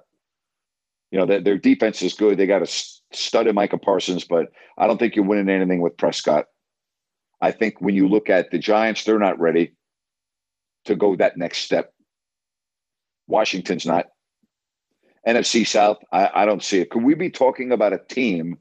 You 1.10 1.18
know, 1.18 1.26
their, 1.26 1.40
their 1.40 1.58
defense 1.58 2.02
is 2.02 2.14
good. 2.14 2.38
They 2.38 2.46
got 2.46 2.62
a 2.62 2.66
stud 3.12 3.46
in 3.46 3.54
Micah 3.54 3.78
Parsons, 3.78 4.24
but 4.24 4.52
I 4.78 4.86
don't 4.86 4.98
think 4.98 5.16
you're 5.16 5.24
winning 5.24 5.48
anything 5.48 5.80
with 5.80 5.96
Prescott. 5.96 6.46
I 7.40 7.52
think 7.52 7.80
when 7.80 7.94
you 7.94 8.06
look 8.08 8.28
at 8.28 8.50
the 8.50 8.58
Giants, 8.58 9.04
they're 9.04 9.18
not 9.18 9.40
ready 9.40 9.72
to 10.84 10.94
go 10.94 11.16
that 11.16 11.36
next 11.36 11.58
step. 11.58 11.92
Washington's 13.26 13.86
not. 13.86 14.06
NFC 15.26 15.66
South, 15.66 15.98
I, 16.12 16.30
I 16.34 16.46
don't 16.46 16.62
see 16.62 16.80
it. 16.80 16.90
Could 16.90 17.02
we 17.02 17.14
be 17.14 17.30
talking 17.30 17.72
about 17.72 17.92
a 17.92 17.98
team 17.98 18.58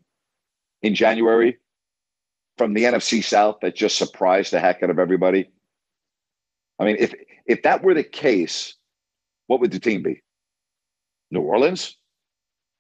in 0.81 0.95
January 0.95 1.57
from 2.59 2.73
the 2.73 2.83
NFC 2.83 3.23
South 3.23 3.59
that 3.61 3.73
just 3.73 3.97
surprised 3.97 4.51
the 4.51 4.59
heck 4.59 4.83
out 4.83 4.89
of 4.89 4.99
everybody? 4.99 5.49
I 6.77 6.83
mean, 6.83 6.97
if 6.99 7.13
if 7.45 7.63
that 7.63 7.81
were 7.81 7.93
the 7.93 8.03
case, 8.03 8.75
what 9.47 9.61
would 9.61 9.71
the 9.71 9.79
team 9.79 10.03
be? 10.03 10.21
New 11.31 11.39
Orleans? 11.39 11.95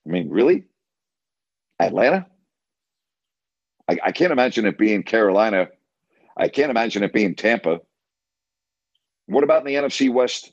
I 0.05 0.11
mean, 0.11 0.29
really? 0.29 0.65
Atlanta? 1.79 2.27
I, 3.87 3.97
I 4.03 4.11
can't 4.11 4.33
imagine 4.33 4.65
it 4.65 4.77
being 4.77 5.01
Carolina. 5.01 5.69
I 6.35 6.49
can't 6.49 6.71
imagine 6.71 7.03
it 7.03 7.13
being 7.13 7.33
Tampa. 7.33 7.79
What 9.27 9.45
about 9.45 9.65
in 9.65 9.73
the 9.73 9.87
NFC 9.87 10.11
West? 10.11 10.51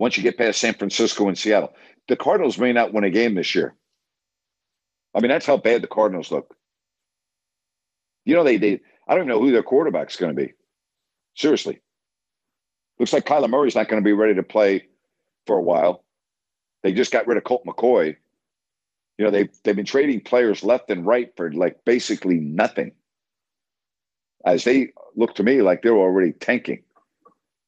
Once 0.00 0.16
you 0.16 0.24
get 0.24 0.36
past 0.36 0.60
San 0.60 0.74
Francisco 0.74 1.28
and 1.28 1.38
Seattle, 1.38 1.72
the 2.08 2.16
Cardinals 2.16 2.58
may 2.58 2.72
not 2.72 2.92
win 2.92 3.04
a 3.04 3.10
game 3.10 3.36
this 3.36 3.54
year. 3.54 3.76
I 5.14 5.20
mean, 5.20 5.30
that's 5.30 5.46
how 5.46 5.56
bad 5.56 5.82
the 5.82 5.86
Cardinals 5.86 6.32
look. 6.32 6.55
You 8.26 8.34
know, 8.34 8.44
they 8.44 8.58
they 8.58 8.80
I 9.08 9.14
don't 9.14 9.24
even 9.24 9.28
know 9.28 9.40
who 9.40 9.52
their 9.52 9.62
quarterback's 9.62 10.16
going 10.16 10.36
to 10.36 10.46
be. 10.46 10.52
Seriously. 11.34 11.80
Looks 12.98 13.12
like 13.12 13.24
Kyler 13.24 13.48
Murray's 13.48 13.74
not 13.74 13.88
going 13.88 14.02
to 14.02 14.04
be 14.04 14.12
ready 14.12 14.34
to 14.34 14.42
play 14.42 14.86
for 15.46 15.56
a 15.56 15.62
while. 15.62 16.04
They 16.82 16.92
just 16.92 17.12
got 17.12 17.26
rid 17.26 17.36
of 17.38 17.44
Colt 17.44 17.64
McCoy. 17.64 18.16
You 19.16 19.24
know, 19.24 19.30
they 19.30 19.48
they've 19.64 19.76
been 19.76 19.86
trading 19.86 20.20
players 20.20 20.62
left 20.62 20.90
and 20.90 21.06
right 21.06 21.32
for 21.36 21.52
like 21.52 21.84
basically 21.84 22.40
nothing. 22.40 22.92
As 24.44 24.64
they 24.64 24.92
look 25.14 25.34
to 25.36 25.42
me 25.42 25.62
like 25.62 25.82
they're 25.82 25.96
already 25.96 26.32
tanking. 26.32 26.82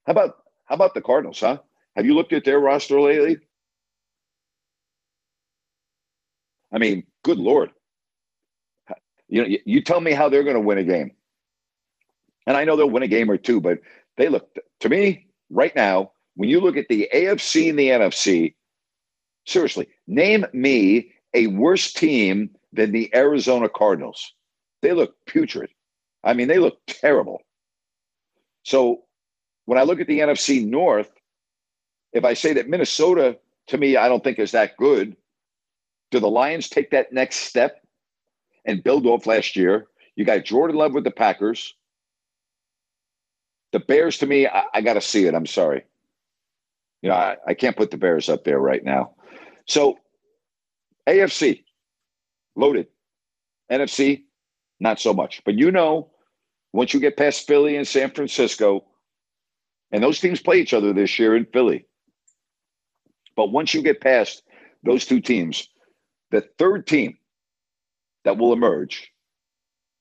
How 0.07 0.13
about 0.13 0.39
how 0.67 0.75
about 0.75 0.95
the 0.95 1.01
Cardinals, 1.01 1.41
huh? 1.41 1.59
Have 1.97 2.05
you 2.05 2.15
looked 2.15 2.33
at 2.33 2.45
their 2.45 2.61
roster 2.61 3.01
lately? 3.01 3.39
I 6.73 6.79
mean, 6.79 7.05
good 7.23 7.39
lord. 7.39 7.71
You 9.29 9.43
know, 9.43 9.57
you 9.65 9.83
tell 9.83 10.01
me 10.01 10.13
how 10.13 10.29
they're 10.29 10.43
going 10.43 10.55
to 10.55 10.61
win 10.61 10.79
a 10.79 10.85
game. 10.85 11.13
And 12.47 12.57
I 12.57 12.65
know 12.65 12.77
they'll 12.77 12.91
win 12.91 13.03
a 13.03 13.09
game 13.09 13.31
or 13.31 13.37
two, 13.37 13.61
but 13.61 13.79
they 14.17 14.29
look 14.29 14.57
to 14.81 14.89
me 14.89 15.27
right 15.51 15.75
now, 15.77 16.13
when 16.35 16.49
you 16.49 16.61
look 16.61 16.77
at 16.77 16.89
the 16.89 17.09
AFC 17.15 17.71
and 17.71 17.79
the 17.79 17.89
NFC, 17.89 18.55
seriously, 19.47 19.89
name 20.07 20.47
me 20.53 21.13
a 21.35 21.49
worse 21.49 21.93
team 21.93 22.51
than 22.73 22.93
the 22.93 23.15
Arizona 23.15 23.69
Cardinals. 23.69 24.35
They 24.83 24.93
look 24.93 25.15
putrid. 25.27 25.71
I 26.25 26.35
mean, 26.35 26.49
they 26.49 26.59
look 26.59 26.79
terrible. 26.87 27.43
So 28.63 29.03
when 29.65 29.79
I 29.79 29.83
look 29.83 30.01
at 30.01 30.07
the 30.07 30.21
NFC 30.21 30.67
North, 30.67 31.11
if 32.13 32.25
I 32.25 32.35
say 32.35 32.53
that 32.55 32.69
Minnesota, 32.69 33.39
to 33.69 33.79
me, 33.79 33.97
I 33.97 34.09
don't 34.09 34.23
think 34.23 34.39
is 34.39 34.53
that 34.53 34.77
good, 34.77 35.17
do 36.11 36.21
the 36.21 36.29
Lions 36.29 36.69
take 36.69 36.91
that 36.91 37.13
next 37.13 37.37
step 37.37 37.83
and 38.69 38.85
build 38.85 39.07
off 39.07 39.27
last 39.27 39.57
year? 39.57 39.89
You 40.15 40.25
got 40.25 40.45
Jordan 40.45 40.77
Love 40.77 40.93
with 40.93 41.05
the 41.05 41.11
Packers. 41.11 41.75
The 43.73 43.81
Bears, 43.81 44.19
to 44.19 44.27
me, 44.27 44.47
I, 44.47 44.65
I 44.75 44.81
got 44.81 44.95
to 44.95 45.01
see 45.01 45.25
it. 45.25 45.35
I'm 45.35 45.47
sorry. 45.47 45.85
You 47.03 47.09
know, 47.09 47.17
I, 47.17 47.37
I 47.47 47.55
can't 47.55 47.77
put 47.77 47.91
the 47.91 47.97
Bears 47.97 48.29
up 48.29 48.45
there 48.45 48.59
right 48.59 48.85
now. 48.85 49.15
So, 49.67 49.99
AFC, 51.09 51.65
loaded. 52.57 52.87
NFC, 53.71 54.25
not 54.81 55.01
so 55.01 55.13
much. 55.13 55.43
But 55.45 55.55
you 55.55 55.71
know, 55.71 56.11
once 56.73 56.95
you 56.95 57.01
get 57.01 57.17
past 57.17 57.47
Philly 57.47 57.77
and 57.77 57.87
San 57.87 58.11
Francisco, 58.11 58.85
and 59.91 60.03
those 60.03 60.21
teams 60.21 60.41
play 60.41 60.61
each 60.61 60.75
other 60.75 60.93
this 60.93 61.19
year 61.19 61.37
in 61.37 61.47
Philly. 61.47 61.87
But 63.37 63.53
once 63.53 63.73
you 63.73 63.83
get 63.83 64.01
past 64.01 64.43
those 64.83 65.07
two 65.07 65.21
teams, 65.21 65.69
the 66.31 66.43
third 66.59 66.87
team 66.87 67.17
that 68.29 68.37
will 68.37 68.53
emerge, 68.53 69.11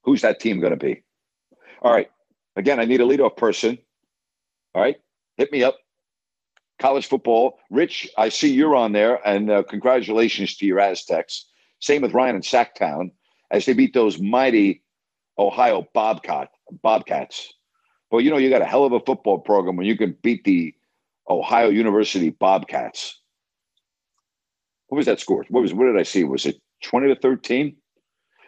who's 0.03 0.21
that 0.21 0.41
team 0.41 0.59
going 0.59 0.77
to 0.77 0.85
be? 0.85 1.01
All 1.81 1.93
right. 1.93 2.11
Again, 2.57 2.77
I 2.77 2.83
need 2.83 2.99
a 2.99 3.05
leadoff 3.05 3.37
person. 3.37 3.77
All 4.75 4.81
right. 4.81 4.97
Hit 5.37 5.49
me 5.53 5.63
up. 5.63 5.77
College 6.77 7.07
football. 7.07 7.57
Rich, 7.71 8.09
I 8.17 8.27
see 8.27 8.51
you're 8.51 8.75
on 8.75 8.91
there, 8.91 9.25
and 9.25 9.49
uh, 9.49 9.63
congratulations 9.63 10.57
to 10.57 10.65
your 10.65 10.81
Aztecs. 10.81 11.45
Same 11.79 12.01
with 12.01 12.13
Ryan 12.13 12.35
and 12.35 12.43
Sactown 12.43 13.11
as 13.49 13.65
they 13.65 13.71
beat 13.71 13.93
those 13.93 14.19
mighty 14.19 14.83
Ohio 15.39 15.87
Bobcat 15.93 16.49
Bobcats. 16.83 17.53
Well, 18.11 18.19
you 18.19 18.29
know, 18.29 18.37
you 18.37 18.49
got 18.49 18.61
a 18.61 18.65
hell 18.65 18.83
of 18.83 18.91
a 18.91 18.99
football 18.99 19.39
program 19.39 19.77
when 19.77 19.87
you 19.87 19.95
can 19.95 20.17
beat 20.21 20.43
the 20.43 20.75
Ohio 21.29 21.69
University 21.69 22.31
Bobcats. 22.31 23.21
What 24.87 24.97
was 24.97 25.05
that 25.05 25.21
score? 25.21 25.45
What 25.47 25.61
was 25.61 25.73
what 25.73 25.85
did 25.85 25.97
I 25.97 26.03
see? 26.03 26.25
Was 26.25 26.45
it 26.45 26.57
20 26.83 27.07
to 27.07 27.15
13? 27.15 27.77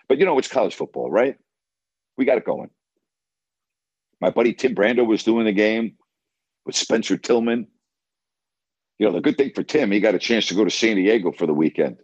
But 0.10 0.18
you 0.18 0.26
know, 0.26 0.38
it's 0.40 0.48
college 0.48 0.76
football, 0.76 1.10
right? 1.10 1.38
We 2.18 2.26
got 2.26 2.40
it 2.40 2.46
going. 2.46 2.72
My 4.20 4.32
buddy 4.32 4.54
Tim 4.54 4.76
Brando 4.76 5.06
was 5.06 5.24
doing 5.24 5.46
the 5.46 5.54
game 5.54 5.96
with 6.66 6.76
Spencer 6.76 7.16
Tillman. 7.16 7.68
You 8.98 9.08
know, 9.08 9.14
the 9.14 9.22
good 9.22 9.38
thing 9.38 9.52
for 9.56 9.64
Tim, 9.64 9.92
he 9.92 10.02
got 10.02 10.16
a 10.16 10.20
chance 10.20 10.48
to 10.48 10.56
go 10.56 10.66
to 10.66 10.70
San 10.72 10.98
Diego 10.98 11.32
for 11.32 11.46
the 11.46 11.54
weekend. 11.54 11.98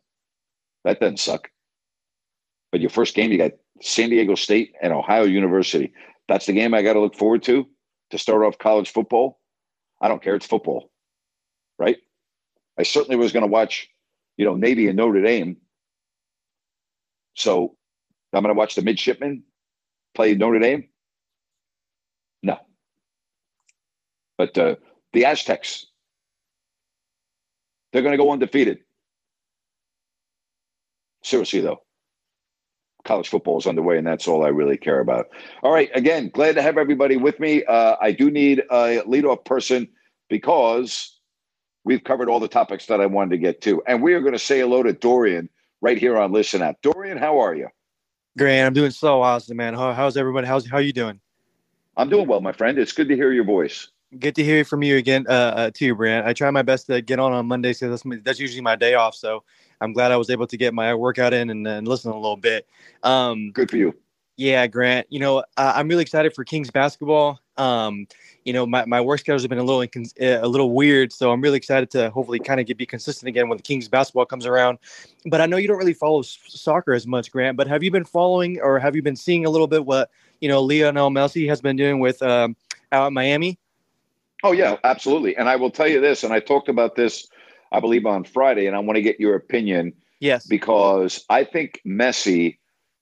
That 0.85 1.01
doesn't 1.01 1.19
suck. 1.19 1.49
But 2.71 2.79
your 2.79 2.89
first 2.89 3.15
game, 3.15 3.31
you 3.31 3.37
got 3.37 3.51
San 3.81 4.11
Diego 4.11 4.35
State 4.35 4.73
and 4.81 4.93
Ohio 4.93 5.23
University. 5.23 5.91
That's 6.29 6.45
the 6.45 6.53
game 6.53 6.73
I 6.73 6.83
got 6.83 6.93
to 6.93 7.01
look 7.01 7.15
forward 7.15 7.43
to 7.43 7.67
to 8.11 8.17
start 8.17 8.43
off 8.43 8.57
college 8.57 8.91
football. 8.91 9.39
I 9.99 10.07
don't 10.07 10.21
care. 10.21 10.35
It's 10.35 10.45
football, 10.45 10.89
right? 11.79 11.97
I 12.77 12.83
certainly 12.83 13.17
was 13.17 13.31
going 13.31 13.45
to 13.45 13.51
watch, 13.51 13.89
you 14.37 14.45
know, 14.45 14.55
Navy 14.55 14.87
and 14.87 14.95
Notre 14.95 15.21
Dame. 15.21 15.57
So 17.35 17.75
I'm 18.35 18.43
going 18.43 18.53
to 18.53 18.57
watch 18.57 18.75
the 18.75 18.81
midshipmen 18.81 19.43
play 20.13 20.35
Notre 20.35 20.59
Dame. 20.59 20.89
No. 22.43 22.59
But 24.37 24.57
uh, 24.57 24.75
the 25.13 25.25
Aztecs, 25.25 25.85
they're 27.91 28.01
going 28.01 28.13
to 28.13 28.23
go 28.23 28.31
undefeated. 28.31 28.79
Seriously, 31.23 31.61
though 31.61 31.81
college 33.05 33.29
football 33.29 33.57
is 33.59 33.67
underway, 33.67 33.97
and 33.97 34.05
that's 34.05 34.27
all 34.27 34.43
I 34.43 34.49
really 34.49 34.77
care 34.77 34.99
about. 34.99 35.27
All 35.63 35.71
right, 35.71 35.89
again, 35.93 36.29
glad 36.33 36.55
to 36.55 36.61
have 36.61 36.77
everybody 36.77 37.15
with 37.15 37.39
me. 37.39 37.63
Uh, 37.63 37.95
I 38.01 38.11
do 38.11 38.29
need 38.29 38.59
a 38.69 39.01
leadoff 39.07 39.45
person 39.45 39.87
because 40.29 41.17
we've 41.85 42.03
covered 42.03 42.29
all 42.29 42.39
the 42.39 42.47
topics 42.47 42.87
that 42.87 42.99
I 42.99 43.05
wanted 43.05 43.31
to 43.31 43.37
get 43.37 43.61
to, 43.61 43.81
and 43.87 44.01
we 44.01 44.13
are 44.13 44.19
going 44.21 44.33
to 44.33 44.39
say 44.39 44.59
hello 44.59 44.83
to 44.83 44.91
Dorian 44.91 45.49
right 45.81 45.97
here 45.97 46.17
on 46.17 46.33
Listen 46.33 46.61
Up. 46.61 46.81
Dorian, 46.81 47.17
how 47.17 47.39
are 47.39 47.55
you? 47.55 47.67
Great, 48.37 48.61
I'm 48.61 48.73
doing 48.73 48.91
so 48.91 49.21
awesome, 49.21 49.55
man. 49.55 49.73
How, 49.75 49.93
how's 49.93 50.17
everybody? 50.17 50.45
How's 50.45 50.67
how 50.67 50.79
you 50.79 50.91
doing? 50.91 51.21
I'm 51.95 52.09
doing 52.09 52.27
well, 52.27 52.41
my 52.41 52.51
friend. 52.51 52.77
It's 52.77 52.91
good 52.91 53.07
to 53.07 53.15
hear 53.15 53.31
your 53.31 53.45
voice. 53.45 53.87
Good 54.19 54.35
to 54.35 54.43
hear 54.43 54.65
from 54.65 54.83
you 54.83 54.97
again, 54.97 55.25
uh, 55.29 55.31
uh, 55.31 55.71
too, 55.73 55.95
Grant. 55.95 56.27
I 56.27 56.33
try 56.33 56.51
my 56.51 56.61
best 56.61 56.87
to 56.87 57.01
get 57.01 57.17
on 57.17 57.31
on 57.31 57.45
Mondays 57.45 57.79
because 57.79 58.03
that's, 58.03 58.23
that's 58.23 58.39
usually 58.39 58.61
my 58.61 58.75
day 58.75 58.95
off. 58.95 59.15
So 59.15 59.43
I'm 59.79 59.93
glad 59.93 60.11
I 60.11 60.17
was 60.17 60.29
able 60.29 60.47
to 60.47 60.57
get 60.57 60.73
my 60.73 60.93
workout 60.93 61.33
in 61.33 61.49
and, 61.49 61.65
and 61.65 61.87
listen 61.87 62.11
a 62.11 62.15
little 62.15 62.35
bit. 62.35 62.67
Um, 63.03 63.51
Good 63.51 63.71
for 63.71 63.77
you. 63.77 63.95
Yeah, 64.35 64.67
Grant. 64.67 65.07
You 65.09 65.19
know, 65.19 65.37
uh, 65.55 65.73
I'm 65.73 65.87
really 65.87 66.01
excited 66.01 66.33
for 66.33 66.43
Kings 66.43 66.69
basketball. 66.69 67.39
Um, 67.55 68.05
you 68.45 68.53
know, 68.53 68.65
my, 68.65 68.85
my 68.85 69.01
work 69.01 69.19
schedules 69.19 69.41
have 69.41 69.49
been 69.49 69.57
a 69.57 69.63
little 69.63 69.81
uh, 69.81 70.39
a 70.41 70.47
little 70.47 70.71
weird, 70.71 71.11
so 71.11 71.31
I'm 71.31 71.41
really 71.41 71.57
excited 71.57 71.89
to 71.91 72.09
hopefully 72.11 72.39
kind 72.39 72.59
of 72.59 72.65
get 72.65 72.77
be 72.77 72.85
consistent 72.85 73.27
again 73.27 73.49
when 73.49 73.57
the 73.57 73.63
Kings 73.63 73.87
basketball 73.87 74.25
comes 74.25 74.45
around. 74.45 74.77
But 75.25 75.41
I 75.41 75.45
know 75.45 75.57
you 75.57 75.67
don't 75.67 75.77
really 75.77 75.93
follow 75.93 76.19
s- 76.19 76.37
soccer 76.47 76.93
as 76.93 77.05
much, 77.05 77.31
Grant. 77.31 77.57
But 77.57 77.67
have 77.67 77.83
you 77.83 77.91
been 77.91 78.05
following 78.05 78.61
or 78.61 78.79
have 78.79 78.95
you 78.95 79.01
been 79.01 79.15
seeing 79.15 79.45
a 79.45 79.49
little 79.49 79.67
bit 79.67 79.85
what 79.85 80.09
you 80.39 80.47
know 80.47 80.61
Lionel 80.61 81.09
Messi 81.09 81.47
has 81.49 81.59
been 81.59 81.75
doing 81.75 81.99
with 81.99 82.21
um, 82.21 82.55
out 82.91 83.07
in 83.07 83.13
Miami? 83.13 83.57
Oh 84.43 84.51
yeah, 84.51 84.77
absolutely. 84.83 85.35
And 85.35 85.49
I 85.49 85.55
will 85.55 85.71
tell 85.71 85.87
you 85.87 85.99
this, 85.99 86.23
and 86.23 86.31
I 86.31 86.39
talked 86.39 86.69
about 86.69 86.95
this 86.95 87.27
I 87.71 87.79
believe, 87.79 88.05
on 88.05 88.23
Friday, 88.23 88.67
and 88.67 88.75
I 88.75 88.79
want 88.79 88.95
to 88.95 89.01
get 89.01 89.19
your 89.19 89.35
opinion. 89.35 89.93
Yes. 90.19 90.47
Because 90.47 91.25
I 91.29 91.43
think 91.43 91.81
Messi, 91.85 92.57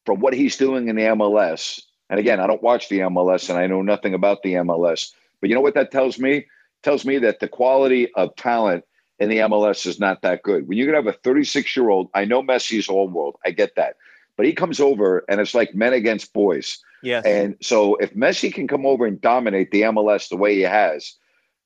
from 0.05 0.19
what 0.19 0.33
he's 0.33 0.57
doing 0.57 0.87
in 0.87 0.95
the 0.95 1.03
MLS, 1.03 1.81
And 2.09 2.19
again, 2.19 2.39
I 2.39 2.47
don't 2.47 2.61
watch 2.61 2.89
the 2.89 2.99
MLS 2.99 3.49
and 3.49 3.57
I 3.57 3.67
know 3.67 3.81
nothing 3.81 4.13
about 4.13 4.43
the 4.43 4.53
MLS. 4.55 5.11
But 5.43 5.49
you 5.49 5.55
know 5.55 5.61
what 5.61 5.73
that 5.73 5.91
tells 5.91 6.19
me? 6.19 6.37
It 6.37 6.45
tells 6.83 7.03
me 7.03 7.17
that 7.17 7.41
the 7.41 7.49
quality 7.49 8.09
of 8.13 8.33
talent 8.37 8.85
in 9.19 9.27
the 9.27 9.39
MLS 9.39 9.85
is 9.85 9.99
not 9.99 10.21
that 10.21 10.41
good. 10.41 10.69
When 10.69 10.77
you 10.77 10.85
can 10.85 10.95
have 10.95 11.05
a 11.05 11.11
36 11.11 11.75
year 11.75 11.89
old, 11.89 12.09
I 12.13 12.23
know 12.23 12.41
Messi's 12.41 12.87
old 12.87 13.11
world, 13.11 13.35
I 13.45 13.51
get 13.51 13.75
that, 13.75 13.97
but 14.37 14.45
he 14.45 14.53
comes 14.53 14.79
over 14.79 15.25
and 15.27 15.41
it's 15.41 15.53
like 15.53 15.75
men 15.75 15.91
against 15.91 16.31
boys. 16.31 16.79
Yes. 17.03 17.25
And 17.25 17.57
so 17.61 17.95
if 17.95 18.15
Messi 18.15 18.53
can 18.53 18.69
come 18.69 18.85
over 18.85 19.05
and 19.05 19.19
dominate 19.19 19.71
the 19.71 19.81
MLS 19.81 20.29
the 20.29 20.37
way 20.37 20.55
he 20.55 20.61
has, 20.61 21.13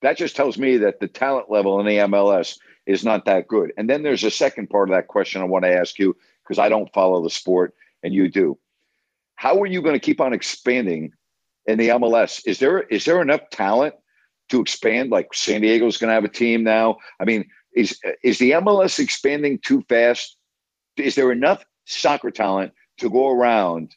that 0.02 0.18
just 0.18 0.36
tells 0.36 0.58
me 0.58 0.78
that 0.78 1.00
the 1.00 1.08
talent 1.08 1.52
level 1.52 1.80
in 1.80 1.86
the 1.86 1.98
MLS 1.98 2.58
is 2.88 3.06
not 3.06 3.26
that 3.26 3.48
good. 3.48 3.74
And 3.78 3.88
then 3.88 4.02
there's 4.02 4.24
a 4.24 4.32
second 4.32 4.72
part 4.72 4.90
of 4.90 4.96
that 4.96 5.08
question 5.08 5.44
I 5.44 5.46
want 5.46 5.66
to 5.66 5.72
ask 5.72 6.00
you 6.00 6.18
because 6.44 6.58
I 6.58 6.68
don't 6.68 6.92
follow 6.94 7.22
the 7.22 7.30
sport 7.30 7.76
and 8.02 8.12
you 8.12 8.28
do. 8.28 8.58
How 9.36 9.62
are 9.62 9.68
you 9.68 9.84
going 9.84 9.94
to 9.94 10.00
keep 10.00 10.20
on 10.20 10.34
expanding 10.34 11.12
in 11.68 11.78
the 11.78 11.90
MLS? 11.90 12.42
Is 12.46 12.60
there 12.60 12.82
is 12.82 13.06
there 13.06 13.22
enough 13.22 13.42
talent 13.52 13.94
to 14.50 14.62
expand? 14.62 15.12
Like 15.12 15.34
San 15.34 15.62
Diego's 15.62 15.98
going 15.98 16.10
to 16.10 16.14
have 16.14 16.24
a 16.24 16.30
team 16.30 16.64
now. 16.64 16.98
I 17.20 17.26
mean, 17.26 17.46
is 17.76 18.00
is 18.24 18.40
the 18.40 18.52
MLS 18.52 19.00
expanding 19.00 19.60
too 19.64 19.84
fast? 19.90 20.38
Is 20.96 21.16
there 21.16 21.32
enough 21.32 21.64
soccer 21.86 22.32
talent 22.32 22.74
to 23.00 23.10
go 23.10 23.30
around 23.30 23.96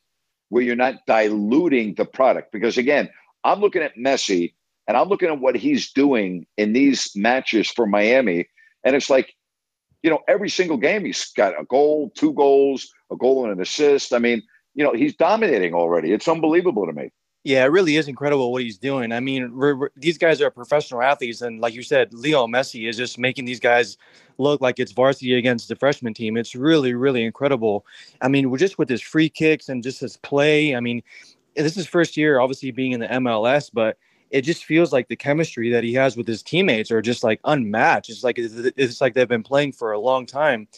where 0.50 0.62
you're 0.62 0.76
not 0.76 1.06
diluting 1.06 1.94
the 1.94 2.04
product? 2.04 2.52
Because 2.52 2.76
again, 2.76 3.08
I'm 3.44 3.60
looking 3.60 3.82
at 3.82 3.96
Messi 3.96 4.52
and 4.86 4.96
I'm 4.96 5.08
looking 5.08 5.28
at 5.28 5.40
what 5.40 5.56
he's 5.56 5.92
doing 5.92 6.46
in 6.56 6.72
these 6.72 7.10
matches 7.14 7.70
for 7.70 7.86
Miami, 7.86 8.48
and 8.84 8.96
it's 8.96 9.08
like, 9.08 9.34
you 10.02 10.10
know, 10.10 10.20
every 10.26 10.50
single 10.50 10.76
game 10.76 11.04
he's 11.04 11.30
got 11.32 11.58
a 11.58 11.64
goal, 11.64 12.10
two 12.16 12.32
goals, 12.32 12.92
a 13.10 13.16
goal 13.16 13.44
and 13.44 13.52
an 13.52 13.60
assist. 13.60 14.12
I 14.12 14.18
mean, 14.18 14.42
you 14.74 14.84
know, 14.84 14.92
he's 14.92 15.14
dominating 15.14 15.74
already. 15.74 16.12
It's 16.12 16.28
unbelievable 16.28 16.86
to 16.86 16.92
me. 16.92 17.10
Yeah, 17.42 17.64
it 17.64 17.68
really 17.68 17.96
is 17.96 18.06
incredible 18.06 18.52
what 18.52 18.62
he's 18.62 18.76
doing. 18.76 19.12
I 19.12 19.20
mean, 19.20 19.56
we're, 19.56 19.74
we're, 19.74 19.90
these 19.96 20.18
guys 20.18 20.42
are 20.42 20.50
professional 20.50 21.00
athletes, 21.00 21.40
and 21.40 21.58
like 21.58 21.72
you 21.72 21.82
said, 21.82 22.12
Leo 22.12 22.46
Messi 22.46 22.86
is 22.86 22.98
just 22.98 23.18
making 23.18 23.46
these 23.46 23.60
guys 23.60 23.96
look 24.36 24.60
like 24.60 24.78
it's 24.78 24.92
varsity 24.92 25.34
against 25.34 25.68
the 25.68 25.76
freshman 25.76 26.12
team. 26.12 26.36
It's 26.36 26.54
really, 26.54 26.92
really 26.92 27.24
incredible. 27.24 27.86
I 28.20 28.28
mean, 28.28 28.50
we're 28.50 28.58
just 28.58 28.76
with 28.78 28.90
his 28.90 29.00
free 29.00 29.30
kicks 29.30 29.70
and 29.70 29.82
just 29.82 30.00
his 30.00 30.18
play. 30.18 30.76
I 30.76 30.80
mean, 30.80 31.02
this 31.56 31.78
is 31.78 31.86
first 31.86 32.14
year, 32.14 32.40
obviously 32.40 32.72
being 32.72 32.92
in 32.92 33.00
the 33.00 33.08
MLS, 33.08 33.70
but 33.72 33.96
it 34.30 34.42
just 34.42 34.64
feels 34.64 34.92
like 34.92 35.08
the 35.08 35.16
chemistry 35.16 35.70
that 35.70 35.84
he 35.84 35.94
has 35.94 36.16
with 36.16 36.26
his 36.26 36.42
teammates 36.42 36.90
are 36.90 37.02
just 37.02 37.24
like 37.24 37.40
unmatched. 37.44 38.10
It's 38.10 38.24
like 38.24 38.38
it's 38.38 39.00
like 39.00 39.14
they've 39.14 39.28
been 39.28 39.42
playing 39.42 39.72
for 39.72 39.92
a 39.92 39.98
long 39.98 40.26
time 40.26 40.68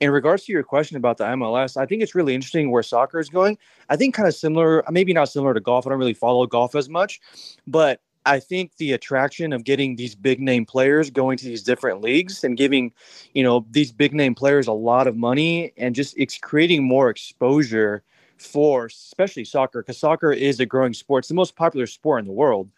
in 0.00 0.10
regards 0.10 0.44
to 0.44 0.52
your 0.52 0.62
question 0.62 0.96
about 0.96 1.16
the 1.16 1.24
MLS, 1.24 1.76
I 1.76 1.86
think 1.86 2.02
it's 2.02 2.14
really 2.14 2.34
interesting 2.34 2.70
where 2.70 2.82
soccer 2.82 3.18
is 3.18 3.28
going. 3.28 3.58
I 3.88 3.96
think 3.96 4.14
kind 4.14 4.28
of 4.28 4.34
similar, 4.34 4.84
maybe 4.90 5.12
not 5.12 5.28
similar 5.28 5.54
to 5.54 5.60
golf. 5.60 5.86
I 5.86 5.90
don't 5.90 5.98
really 5.98 6.14
follow 6.14 6.46
golf 6.46 6.74
as 6.74 6.88
much, 6.88 7.20
but 7.66 8.00
I 8.26 8.40
think 8.40 8.76
the 8.76 8.92
attraction 8.92 9.52
of 9.52 9.64
getting 9.64 9.96
these 9.96 10.14
big 10.14 10.40
name 10.40 10.66
players 10.66 11.10
going 11.10 11.38
to 11.38 11.46
these 11.46 11.62
different 11.62 12.00
leagues 12.00 12.44
and 12.44 12.56
giving, 12.56 12.92
you 13.32 13.42
know, 13.42 13.66
these 13.70 13.90
big 13.90 14.12
name 14.12 14.34
players 14.34 14.66
a 14.66 14.72
lot 14.72 15.06
of 15.06 15.16
money 15.16 15.72
and 15.76 15.94
just 15.94 16.14
it's 16.16 16.38
creating 16.38 16.84
more 16.84 17.10
exposure 17.10 18.02
for 18.36 18.86
especially 18.86 19.44
soccer 19.44 19.82
because 19.82 19.98
soccer 19.98 20.32
is 20.32 20.60
a 20.60 20.66
growing 20.66 20.94
sport. 20.94 21.22
It's 21.22 21.28
the 21.28 21.34
most 21.34 21.56
popular 21.56 21.86
sport 21.86 22.20
in 22.20 22.26
the 22.26 22.32
world. 22.32 22.70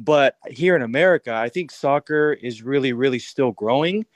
But 0.00 0.36
here 0.48 0.76
in 0.76 0.82
America, 0.82 1.34
I 1.34 1.48
think 1.48 1.70
soccer 1.70 2.32
is 2.32 2.62
really, 2.62 2.92
really 2.92 3.18
still 3.18 3.52
growing 3.52 4.06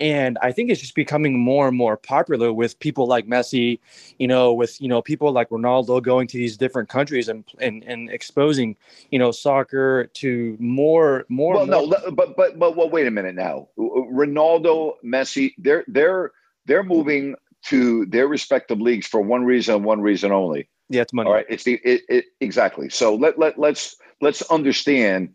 and 0.00 0.38
I 0.42 0.52
think 0.52 0.70
it's 0.70 0.80
just 0.80 0.94
becoming 0.94 1.38
more 1.38 1.68
and 1.68 1.76
more 1.76 1.96
popular 1.96 2.52
with 2.52 2.78
people 2.80 3.06
like 3.06 3.26
Messi, 3.26 3.78
you 4.18 4.26
know, 4.26 4.52
with 4.52 4.80
you 4.80 4.88
know 4.88 5.00
people 5.00 5.32
like 5.32 5.48
Ronaldo 5.50 6.02
going 6.02 6.26
to 6.28 6.36
these 6.36 6.56
different 6.56 6.88
countries 6.88 7.28
and 7.28 7.44
and, 7.60 7.82
and 7.84 8.10
exposing 8.10 8.76
you 9.10 9.18
know 9.18 9.30
soccer 9.30 10.08
to 10.14 10.56
more 10.60 11.24
more. 11.28 11.54
Well, 11.54 11.66
more. 11.66 11.86
no, 11.88 12.10
but 12.12 12.36
but 12.36 12.58
but 12.58 12.76
well, 12.76 12.90
wait 12.90 13.06
a 13.06 13.10
minute 13.10 13.34
now. 13.34 13.68
Uh, 13.78 13.84
uh, 13.84 14.04
Ronaldo, 14.12 14.94
Messi, 15.04 15.54
they're 15.58 15.84
they're 15.86 16.32
they're 16.66 16.84
moving 16.84 17.36
to 17.64 18.06
their 18.06 18.28
respective 18.28 18.80
leagues 18.80 19.06
for 19.06 19.20
one 19.20 19.44
reason, 19.44 19.82
one 19.82 20.00
reason 20.00 20.30
only. 20.30 20.68
Yeah, 20.88 21.02
it's 21.02 21.12
money. 21.12 21.28
All 21.28 21.34
right, 21.34 21.46
it's 21.48 21.64
the 21.64 21.80
it, 21.84 22.02
it, 22.08 22.24
exactly. 22.40 22.90
So 22.90 23.14
let 23.14 23.38
let 23.38 23.58
let's 23.58 23.96
let's 24.20 24.42
understand 24.42 25.30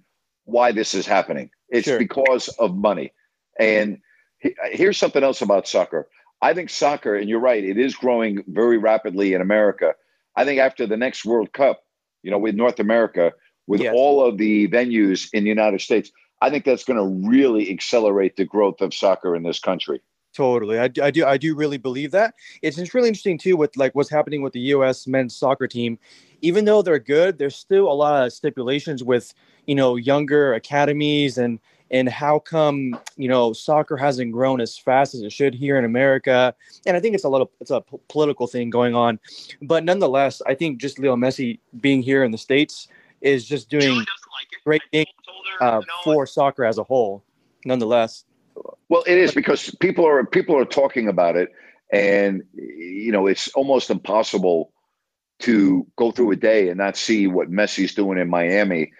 why 0.45 0.71
this 0.71 0.93
is 0.93 1.05
happening. 1.05 1.49
It's 1.69 1.87
sure. 1.87 1.99
because 1.99 2.47
of 2.49 2.75
money, 2.75 3.13
and 3.59 3.99
here's 4.71 4.97
something 4.97 5.23
else 5.23 5.41
about 5.41 5.67
soccer. 5.67 6.07
I 6.41 6.53
think 6.53 6.69
soccer, 6.69 7.15
and 7.15 7.29
you're 7.29 7.39
right, 7.39 7.63
it 7.63 7.77
is 7.77 7.95
growing 7.95 8.43
very 8.47 8.77
rapidly 8.77 9.33
in 9.33 9.41
America. 9.41 9.93
I 10.35 10.45
think 10.45 10.59
after 10.59 10.87
the 10.87 10.97
next 10.97 11.23
World 11.23 11.53
Cup, 11.53 11.83
you 12.23 12.31
know, 12.31 12.39
with 12.39 12.55
North 12.55 12.79
America, 12.79 13.33
with 13.67 13.81
yes. 13.81 13.93
all 13.95 14.25
of 14.25 14.37
the 14.37 14.67
venues 14.67 15.29
in 15.33 15.43
the 15.43 15.49
United 15.49 15.81
States, 15.81 16.11
I 16.41 16.49
think 16.49 16.65
that's 16.65 16.83
going 16.83 16.97
to 16.97 17.29
really 17.29 17.69
accelerate 17.69 18.35
the 18.35 18.45
growth 18.45 18.81
of 18.81 18.93
soccer 18.93 19.35
in 19.35 19.43
this 19.43 19.59
country. 19.59 20.01
Totally, 20.33 20.79
I, 20.79 20.89
I 21.01 21.11
do. 21.11 21.25
I 21.25 21.37
do 21.37 21.55
really 21.55 21.77
believe 21.77 22.11
that. 22.11 22.35
It's, 22.61 22.77
it's 22.77 22.93
really 22.93 23.09
interesting 23.09 23.37
too 23.37 23.57
with 23.57 23.75
like 23.75 23.93
what's 23.95 24.09
happening 24.09 24.41
with 24.41 24.53
the 24.53 24.61
U.S. 24.75 25.05
men's 25.05 25.35
soccer 25.35 25.67
team. 25.67 25.99
Even 26.41 26.63
though 26.63 26.81
they're 26.81 26.99
good, 26.99 27.37
there's 27.37 27.55
still 27.55 27.91
a 27.91 27.93
lot 27.93 28.25
of 28.25 28.31
stipulations 28.31 29.03
with 29.03 29.33
you 29.65 29.75
know 29.75 29.97
younger 29.97 30.53
academies 30.53 31.37
and 31.37 31.59
and 31.91 32.07
how 32.07 32.39
come 32.39 32.97
you 33.17 33.27
know 33.27 33.51
soccer 33.51 33.97
hasn't 33.97 34.31
grown 34.31 34.61
as 34.61 34.77
fast 34.77 35.13
as 35.13 35.21
it 35.21 35.33
should 35.33 35.53
here 35.53 35.77
in 35.77 35.83
America? 35.83 36.55
And 36.85 36.95
I 36.95 37.01
think 37.01 37.13
it's 37.13 37.25
a 37.25 37.29
little 37.29 37.51
it's 37.59 37.71
a 37.71 37.81
p- 37.81 37.97
political 38.07 38.47
thing 38.47 38.69
going 38.69 38.95
on, 38.95 39.19
but 39.61 39.83
nonetheless, 39.83 40.41
I 40.47 40.55
think 40.55 40.79
just 40.79 40.97
Leo 40.97 41.17
Messi 41.17 41.59
being 41.81 42.01
here 42.01 42.23
in 42.23 42.31
the 42.31 42.37
states 42.37 42.87
is 43.19 43.45
just 43.45 43.69
doing 43.69 43.97
like 43.97 44.07
great 44.63 44.81
things 44.91 45.07
uh, 45.59 45.81
for 46.05 46.25
soccer 46.25 46.63
as 46.63 46.77
a 46.77 46.83
whole. 46.83 47.21
Nonetheless, 47.65 48.23
well, 48.89 49.03
it 49.07 49.17
is 49.17 49.33
because 49.33 49.73
people 49.79 50.05
are 50.05 50.25
people 50.25 50.57
are 50.57 50.65
talking 50.65 51.07
about 51.07 51.35
it, 51.35 51.49
and 51.91 52.43
you 52.53 53.11
know 53.11 53.27
it's 53.27 53.47
almost 53.49 53.89
impossible 53.89 54.71
to 55.39 55.87
go 55.95 56.11
through 56.11 56.31
a 56.31 56.35
day 56.35 56.69
and 56.69 56.77
not 56.77 56.95
see 56.95 57.27
what 57.27 57.51
Messi's 57.51 57.95
doing 57.95 58.19
in 58.19 58.29
Miami. 58.29 58.91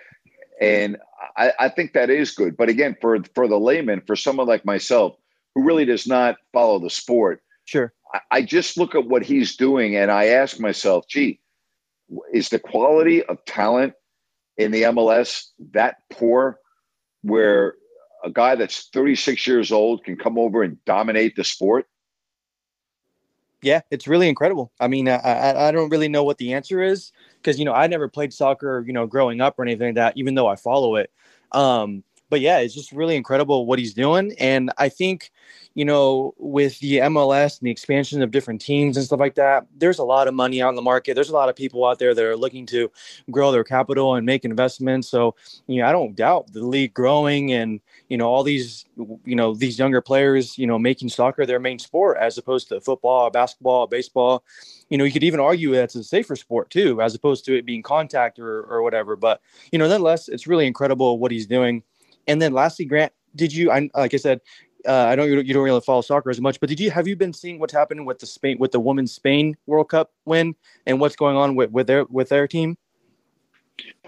And 0.59 0.97
I, 1.37 1.53
I 1.59 1.69
think 1.69 1.93
that 1.93 2.09
is 2.09 2.31
good. 2.31 2.57
But 2.57 2.69
again, 2.69 2.95
for 3.01 3.17
for 3.35 3.47
the 3.47 3.59
layman, 3.59 4.01
for 4.01 4.15
someone 4.15 4.47
like 4.47 4.65
myself 4.65 5.15
who 5.55 5.63
really 5.63 5.85
does 5.85 6.07
not 6.07 6.37
follow 6.53 6.79
the 6.79 6.89
sport, 6.89 7.41
sure, 7.65 7.93
I, 8.13 8.19
I 8.31 8.41
just 8.41 8.77
look 8.77 8.95
at 8.95 9.07
what 9.07 9.23
he's 9.23 9.55
doing 9.55 9.95
and 9.95 10.11
I 10.11 10.27
ask 10.27 10.59
myself, 10.59 11.07
gee, 11.07 11.39
is 12.33 12.49
the 12.49 12.59
quality 12.59 13.23
of 13.23 13.43
talent 13.45 13.93
in 14.57 14.71
the 14.71 14.83
MLS 14.83 15.47
that 15.71 15.97
poor 16.09 16.59
where 17.21 17.75
a 18.23 18.29
guy 18.29 18.55
that's 18.55 18.89
36 18.93 19.45
years 19.47 19.71
old 19.71 20.03
can 20.03 20.15
come 20.15 20.37
over 20.37 20.63
and 20.63 20.83
dominate 20.85 21.35
the 21.35 21.43
sport? 21.43 21.87
Yeah, 23.63 23.81
it's 23.91 24.07
really 24.07 24.27
incredible. 24.27 24.71
I 24.79 24.87
mean, 24.87 25.07
I, 25.07 25.67
I 25.67 25.71
don't 25.71 25.89
really 25.89 26.07
know 26.07 26.23
what 26.23 26.39
the 26.39 26.53
answer 26.53 26.81
is 26.81 27.11
because, 27.37 27.59
you 27.59 27.65
know, 27.65 27.73
I 27.73 27.85
never 27.87 28.07
played 28.07 28.33
soccer, 28.33 28.83
you 28.85 28.93
know, 28.93 29.05
growing 29.05 29.39
up 29.39 29.59
or 29.59 29.63
anything 29.63 29.89
like 29.89 29.95
that, 29.95 30.17
even 30.17 30.33
though 30.33 30.47
I 30.47 30.55
follow 30.55 30.95
it. 30.95 31.11
Um, 31.51 32.03
but 32.31 32.39
yeah, 32.39 32.59
it's 32.59 32.73
just 32.73 32.93
really 32.93 33.17
incredible 33.17 33.65
what 33.65 33.77
he's 33.77 33.93
doing. 33.93 34.33
And 34.39 34.71
I 34.77 34.87
think, 34.87 35.31
you 35.75 35.83
know, 35.83 36.33
with 36.37 36.79
the 36.79 36.99
MLS 36.99 37.59
and 37.59 37.67
the 37.67 37.71
expansion 37.71 38.21
of 38.21 38.31
different 38.31 38.61
teams 38.61 38.95
and 38.95 39.05
stuff 39.05 39.19
like 39.19 39.35
that, 39.35 39.67
there's 39.77 39.99
a 39.99 40.03
lot 40.03 40.29
of 40.29 40.33
money 40.33 40.61
out 40.61 40.73
the 40.75 40.81
market. 40.81 41.13
There's 41.13 41.29
a 41.29 41.33
lot 41.33 41.49
of 41.49 41.57
people 41.57 41.85
out 41.85 41.99
there 41.99 42.15
that 42.15 42.23
are 42.23 42.37
looking 42.37 42.65
to 42.67 42.89
grow 43.29 43.51
their 43.51 43.65
capital 43.65 44.15
and 44.15 44.25
make 44.25 44.45
investments. 44.45 45.09
So, 45.09 45.35
you 45.67 45.81
know, 45.81 45.87
I 45.89 45.91
don't 45.91 46.15
doubt 46.15 46.53
the 46.53 46.65
league 46.65 46.93
growing 46.93 47.51
and, 47.51 47.81
you 48.07 48.15
know, 48.17 48.29
all 48.29 48.43
these, 48.43 48.85
you 49.25 49.35
know, 49.35 49.53
these 49.53 49.77
younger 49.77 49.99
players, 49.99 50.57
you 50.57 50.67
know, 50.67 50.79
making 50.79 51.09
soccer 51.09 51.45
their 51.45 51.59
main 51.59 51.79
sport 51.79 52.17
as 52.17 52.37
opposed 52.37 52.69
to 52.69 52.79
football, 52.79 53.29
basketball, 53.29 53.87
baseball. 53.87 54.45
You 54.89 54.97
know, 54.97 55.03
you 55.03 55.11
could 55.11 55.23
even 55.23 55.41
argue 55.41 55.73
that's 55.73 55.95
a 55.95 56.03
safer 56.03 56.37
sport 56.37 56.69
too, 56.69 57.01
as 57.01 57.13
opposed 57.13 57.43
to 57.45 57.57
it 57.57 57.65
being 57.65 57.83
contact 57.83 58.39
or, 58.39 58.63
or 58.63 58.83
whatever. 58.83 59.17
But, 59.17 59.41
you 59.73 59.79
know, 59.79 59.87
nonetheless, 59.87 60.29
it's 60.29 60.47
really 60.47 60.65
incredible 60.65 61.19
what 61.19 61.31
he's 61.31 61.45
doing. 61.45 61.83
And 62.31 62.41
then 62.41 62.53
lastly, 62.53 62.85
Grant, 62.85 63.11
did 63.35 63.53
you? 63.53 63.71
I, 63.71 63.89
like 63.93 64.13
I 64.13 64.17
said, 64.17 64.39
uh, 64.87 64.93
I 64.93 65.17
don't 65.17 65.29
you 65.29 65.53
don't 65.53 65.63
really 65.63 65.81
follow 65.81 65.99
soccer 65.99 66.29
as 66.29 66.39
much, 66.39 66.61
but 66.61 66.69
did 66.69 66.79
you 66.79 66.89
have 66.89 67.05
you 67.05 67.17
been 67.17 67.33
seeing 67.33 67.59
what's 67.59 67.73
happening 67.73 68.05
with 68.05 68.19
the 68.19 68.25
Spain 68.25 68.55
with 68.57 68.71
the 68.71 68.79
women's 68.79 69.11
Spain 69.11 69.57
World 69.65 69.89
Cup 69.89 70.13
win 70.23 70.55
and 70.85 71.01
what's 71.01 71.17
going 71.17 71.35
on 71.35 71.55
with, 71.55 71.71
with 71.71 71.87
their 71.87 72.05
with 72.05 72.29
their 72.29 72.47
team? 72.47 72.77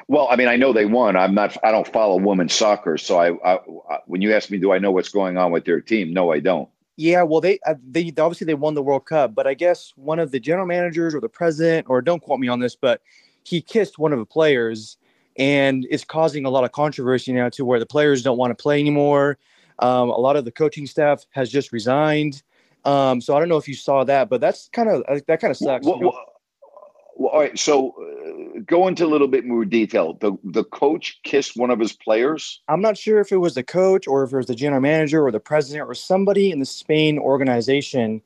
Well, 0.07 0.29
I 0.31 0.37
mean, 0.37 0.47
I 0.47 0.55
know 0.55 0.71
they 0.71 0.85
won. 0.85 1.17
I'm 1.17 1.35
not. 1.35 1.57
I 1.65 1.71
don't 1.71 1.87
follow 1.87 2.17
women's 2.17 2.53
soccer, 2.53 2.97
so 2.97 3.17
I, 3.19 3.55
I 3.55 3.59
when 4.05 4.21
you 4.21 4.33
ask 4.33 4.49
me, 4.49 4.57
do 4.57 4.71
I 4.71 4.79
know 4.79 4.91
what's 4.91 5.09
going 5.09 5.37
on 5.37 5.51
with 5.51 5.65
their 5.65 5.81
team? 5.81 6.13
No, 6.13 6.31
I 6.31 6.39
don't. 6.39 6.69
Yeah, 6.95 7.23
well, 7.23 7.41
they 7.41 7.59
uh, 7.65 7.75
they 7.85 8.13
obviously 8.17 8.45
they 8.45 8.53
won 8.53 8.73
the 8.73 8.81
World 8.81 9.05
Cup, 9.05 9.35
but 9.35 9.47
I 9.47 9.53
guess 9.53 9.91
one 9.97 10.19
of 10.19 10.31
the 10.31 10.39
general 10.39 10.65
managers 10.65 11.13
or 11.13 11.19
the 11.19 11.27
president, 11.27 11.87
or 11.89 12.01
don't 12.01 12.21
quote 12.21 12.39
me 12.39 12.47
on 12.47 12.61
this, 12.61 12.77
but 12.77 13.01
he 13.43 13.61
kissed 13.61 13.99
one 13.99 14.13
of 14.13 14.19
the 14.19 14.25
players 14.25 14.97
and 15.37 15.85
it's 15.89 16.03
causing 16.03 16.45
a 16.45 16.49
lot 16.49 16.63
of 16.63 16.71
controversy 16.71 17.33
now 17.33 17.49
to 17.49 17.65
where 17.65 17.79
the 17.79 17.85
players 17.85 18.23
don't 18.23 18.37
want 18.37 18.55
to 18.55 18.61
play 18.61 18.79
anymore. 18.79 19.37
Um, 19.79 20.09
a 20.09 20.17
lot 20.17 20.35
of 20.35 20.45
the 20.45 20.51
coaching 20.51 20.85
staff 20.85 21.25
has 21.31 21.49
just 21.49 21.71
resigned. 21.71 22.43
Um, 22.85 23.21
so 23.21 23.35
I 23.35 23.39
don't 23.39 23.49
know 23.49 23.57
if 23.57 23.67
you 23.67 23.75
saw 23.75 24.03
that, 24.03 24.29
but 24.29 24.41
that's 24.41 24.69
kind 24.73 24.89
of 24.89 25.03
uh, 25.07 25.19
that 25.27 25.39
kind 25.39 25.51
of 25.51 25.57
sucks. 25.57 25.85
What, 25.85 26.01
what, 26.01 26.15
Well, 27.15 27.31
all 27.31 27.39
right. 27.39 27.57
So, 27.57 27.91
uh, 27.91 28.59
go 28.65 28.87
into 28.87 29.05
a 29.05 29.07
little 29.07 29.27
bit 29.27 29.45
more 29.45 29.65
detail. 29.65 30.15
The 30.19 30.33
the 30.43 30.63
coach 30.65 31.19
kissed 31.23 31.55
one 31.55 31.71
of 31.71 31.79
his 31.79 31.93
players. 31.93 32.61
I'm 32.67 32.81
not 32.81 32.97
sure 32.97 33.19
if 33.19 33.31
it 33.31 33.37
was 33.37 33.55
the 33.55 33.63
coach 33.63 34.07
or 34.07 34.23
if 34.23 34.33
it 34.33 34.37
was 34.37 34.47
the 34.47 34.55
general 34.55 34.81
manager 34.81 35.25
or 35.25 35.31
the 35.31 35.39
president 35.39 35.89
or 35.89 35.93
somebody 35.93 36.51
in 36.51 36.59
the 36.59 36.65
Spain 36.65 37.17
organization 37.17 38.21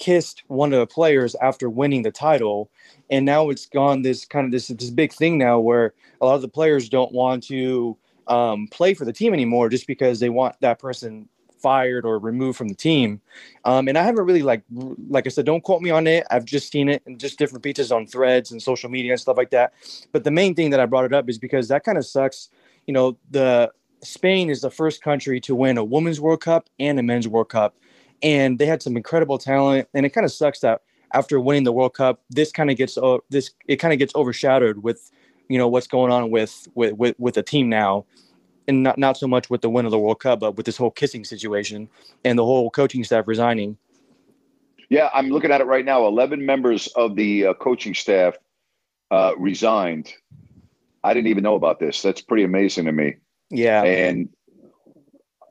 kissed 0.00 0.42
one 0.48 0.72
of 0.72 0.80
the 0.80 0.86
players 0.86 1.36
after 1.36 1.70
winning 1.70 2.02
the 2.02 2.10
title, 2.10 2.70
and 3.10 3.24
now 3.24 3.50
it's 3.50 3.66
gone 3.66 4.02
this 4.02 4.24
kind 4.24 4.46
of 4.46 4.50
this 4.50 4.66
this 4.68 4.90
big 4.90 5.12
thing 5.12 5.38
now 5.38 5.60
where 5.60 5.94
a 6.20 6.26
lot 6.26 6.34
of 6.34 6.42
the 6.42 6.48
players 6.48 6.88
don't 6.88 7.12
want 7.12 7.44
to 7.44 7.96
um, 8.26 8.66
play 8.68 8.94
for 8.94 9.04
the 9.04 9.12
team 9.12 9.32
anymore 9.32 9.68
just 9.68 9.86
because 9.86 10.18
they 10.18 10.30
want 10.30 10.56
that 10.60 10.80
person 10.80 11.28
fired 11.60 12.06
or 12.06 12.18
removed 12.18 12.56
from 12.56 12.68
the 12.68 12.74
team. 12.74 13.20
Um, 13.66 13.86
and 13.86 13.98
I 13.98 14.02
haven't 14.02 14.24
really 14.24 14.42
like 14.42 14.62
like 15.08 15.26
I 15.26 15.30
said, 15.30 15.46
don't 15.46 15.62
quote 15.62 15.82
me 15.82 15.90
on 15.90 16.06
it. 16.06 16.26
I've 16.30 16.46
just 16.46 16.72
seen 16.72 16.88
it 16.88 17.02
in 17.06 17.18
just 17.18 17.38
different 17.38 17.62
pieces 17.62 17.92
on 17.92 18.06
threads 18.06 18.50
and 18.50 18.60
social 18.60 18.90
media 18.90 19.12
and 19.12 19.20
stuff 19.20 19.36
like 19.36 19.50
that. 19.50 19.74
But 20.12 20.24
the 20.24 20.30
main 20.30 20.54
thing 20.54 20.70
that 20.70 20.80
I 20.80 20.86
brought 20.86 21.04
it 21.04 21.12
up 21.12 21.28
is 21.28 21.38
because 21.38 21.68
that 21.68 21.84
kind 21.84 21.98
of 21.98 22.06
sucks. 22.06 22.48
You 22.86 22.94
know, 22.94 23.18
the 23.30 23.70
Spain 24.02 24.48
is 24.48 24.62
the 24.62 24.70
first 24.70 25.02
country 25.02 25.40
to 25.42 25.54
win 25.54 25.76
a 25.76 25.84
women's 25.84 26.20
World 26.20 26.40
Cup 26.40 26.70
and 26.78 26.98
a 26.98 27.02
men's 27.02 27.28
World 27.28 27.50
Cup. 27.50 27.76
And 28.22 28.58
they 28.58 28.66
had 28.66 28.82
some 28.82 28.96
incredible 28.96 29.38
talent. 29.38 29.88
And 29.94 30.04
it 30.04 30.10
kind 30.10 30.24
of 30.24 30.32
sucks 30.32 30.60
that 30.60 30.82
after 31.12 31.40
winning 31.40 31.64
the 31.64 31.72
World 31.72 31.94
Cup, 31.94 32.20
this 32.30 32.52
kind 32.52 32.70
of 32.70 32.76
gets 32.76 32.96
uh, 32.96 33.18
this 33.30 33.50
it 33.66 33.76
kind 33.76 33.92
of 33.92 33.98
gets 33.98 34.14
overshadowed 34.14 34.78
with 34.78 35.10
you 35.48 35.58
know 35.58 35.68
what's 35.68 35.86
going 35.86 36.12
on 36.12 36.30
with 36.30 36.68
with 36.74 36.94
with, 36.94 37.14
with 37.18 37.34
the 37.34 37.42
team 37.42 37.68
now 37.68 38.04
and 38.68 38.82
not, 38.82 38.98
not 38.98 39.16
so 39.16 39.26
much 39.26 39.50
with 39.50 39.62
the 39.62 39.70
win 39.70 39.84
of 39.84 39.90
the 39.90 39.98
World 39.98 40.20
Cup, 40.20 40.40
but 40.40 40.56
with 40.56 40.64
this 40.64 40.76
whole 40.76 40.90
kissing 40.90 41.24
situation 41.24 41.88
and 42.24 42.38
the 42.38 42.44
whole 42.44 42.70
coaching 42.70 43.04
staff 43.04 43.26
resigning. 43.26 43.76
Yeah, 44.88 45.08
I'm 45.12 45.28
looking 45.28 45.50
at 45.50 45.60
it 45.60 45.64
right 45.64 45.84
now. 45.84 46.06
11 46.06 46.44
members 46.44 46.88
of 46.88 47.16
the 47.16 47.46
uh, 47.46 47.54
coaching 47.54 47.94
staff 47.94 48.36
uh, 49.10 49.32
resigned. 49.38 50.12
I 51.02 51.14
didn't 51.14 51.28
even 51.28 51.42
know 51.42 51.54
about 51.54 51.80
this. 51.80 52.02
That's 52.02 52.20
pretty 52.20 52.44
amazing 52.44 52.86
to 52.86 52.92
me. 52.92 53.16
Yeah. 53.50 53.82
And 53.82 54.28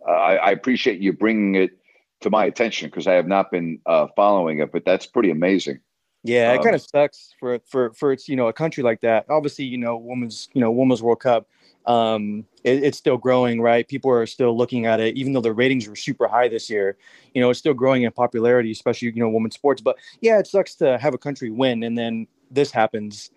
I, 0.07 0.37
I 0.37 0.51
appreciate 0.51 0.99
you 0.99 1.13
bringing 1.13 1.55
it 1.55 1.78
to 2.21 2.29
my 2.29 2.45
attention 2.45 2.89
because 2.89 3.07
I 3.07 3.13
have 3.13 3.27
not 3.27 3.51
been 3.51 3.79
uh, 3.85 4.07
following 4.15 4.59
it, 4.59 4.71
but 4.71 4.85
that's 4.85 5.05
pretty 5.05 5.31
amazing. 5.31 5.79
Yeah, 6.23 6.51
it 6.53 6.57
um, 6.57 6.63
kind 6.63 6.75
of 6.75 6.81
sucks 6.81 7.33
for 7.39 7.59
for 7.65 7.93
for 7.93 8.11
it's 8.11 8.27
you 8.27 8.35
know 8.35 8.47
a 8.47 8.53
country 8.53 8.83
like 8.83 9.01
that. 9.01 9.25
Obviously, 9.29 9.65
you 9.65 9.77
know, 9.77 9.95
women's 9.97 10.49
you 10.53 10.61
know 10.61 10.71
women's 10.71 11.01
World 11.01 11.21
Cup 11.21 11.47
um, 11.85 12.45
it, 12.63 12.83
it's 12.83 12.97
still 12.97 13.17
growing, 13.17 13.61
right? 13.61 13.87
People 13.87 14.11
are 14.11 14.25
still 14.25 14.55
looking 14.55 14.85
at 14.85 14.99
it, 14.99 15.15
even 15.17 15.33
though 15.33 15.41
the 15.41 15.53
ratings 15.53 15.87
were 15.87 15.95
super 15.95 16.27
high 16.27 16.47
this 16.47 16.69
year. 16.69 16.97
You 17.33 17.41
know, 17.41 17.49
it's 17.49 17.59
still 17.59 17.73
growing 17.73 18.03
in 18.03 18.11
popularity, 18.11 18.71
especially 18.71 19.07
you 19.07 19.19
know 19.19 19.29
women's 19.29 19.55
sports. 19.55 19.81
But 19.81 19.97
yeah, 20.21 20.39
it 20.39 20.47
sucks 20.47 20.75
to 20.75 20.97
have 20.97 21.13
a 21.13 21.17
country 21.17 21.49
win 21.49 21.83
and 21.83 21.97
then 21.97 22.27
this 22.51 22.71
happens. 22.71 23.31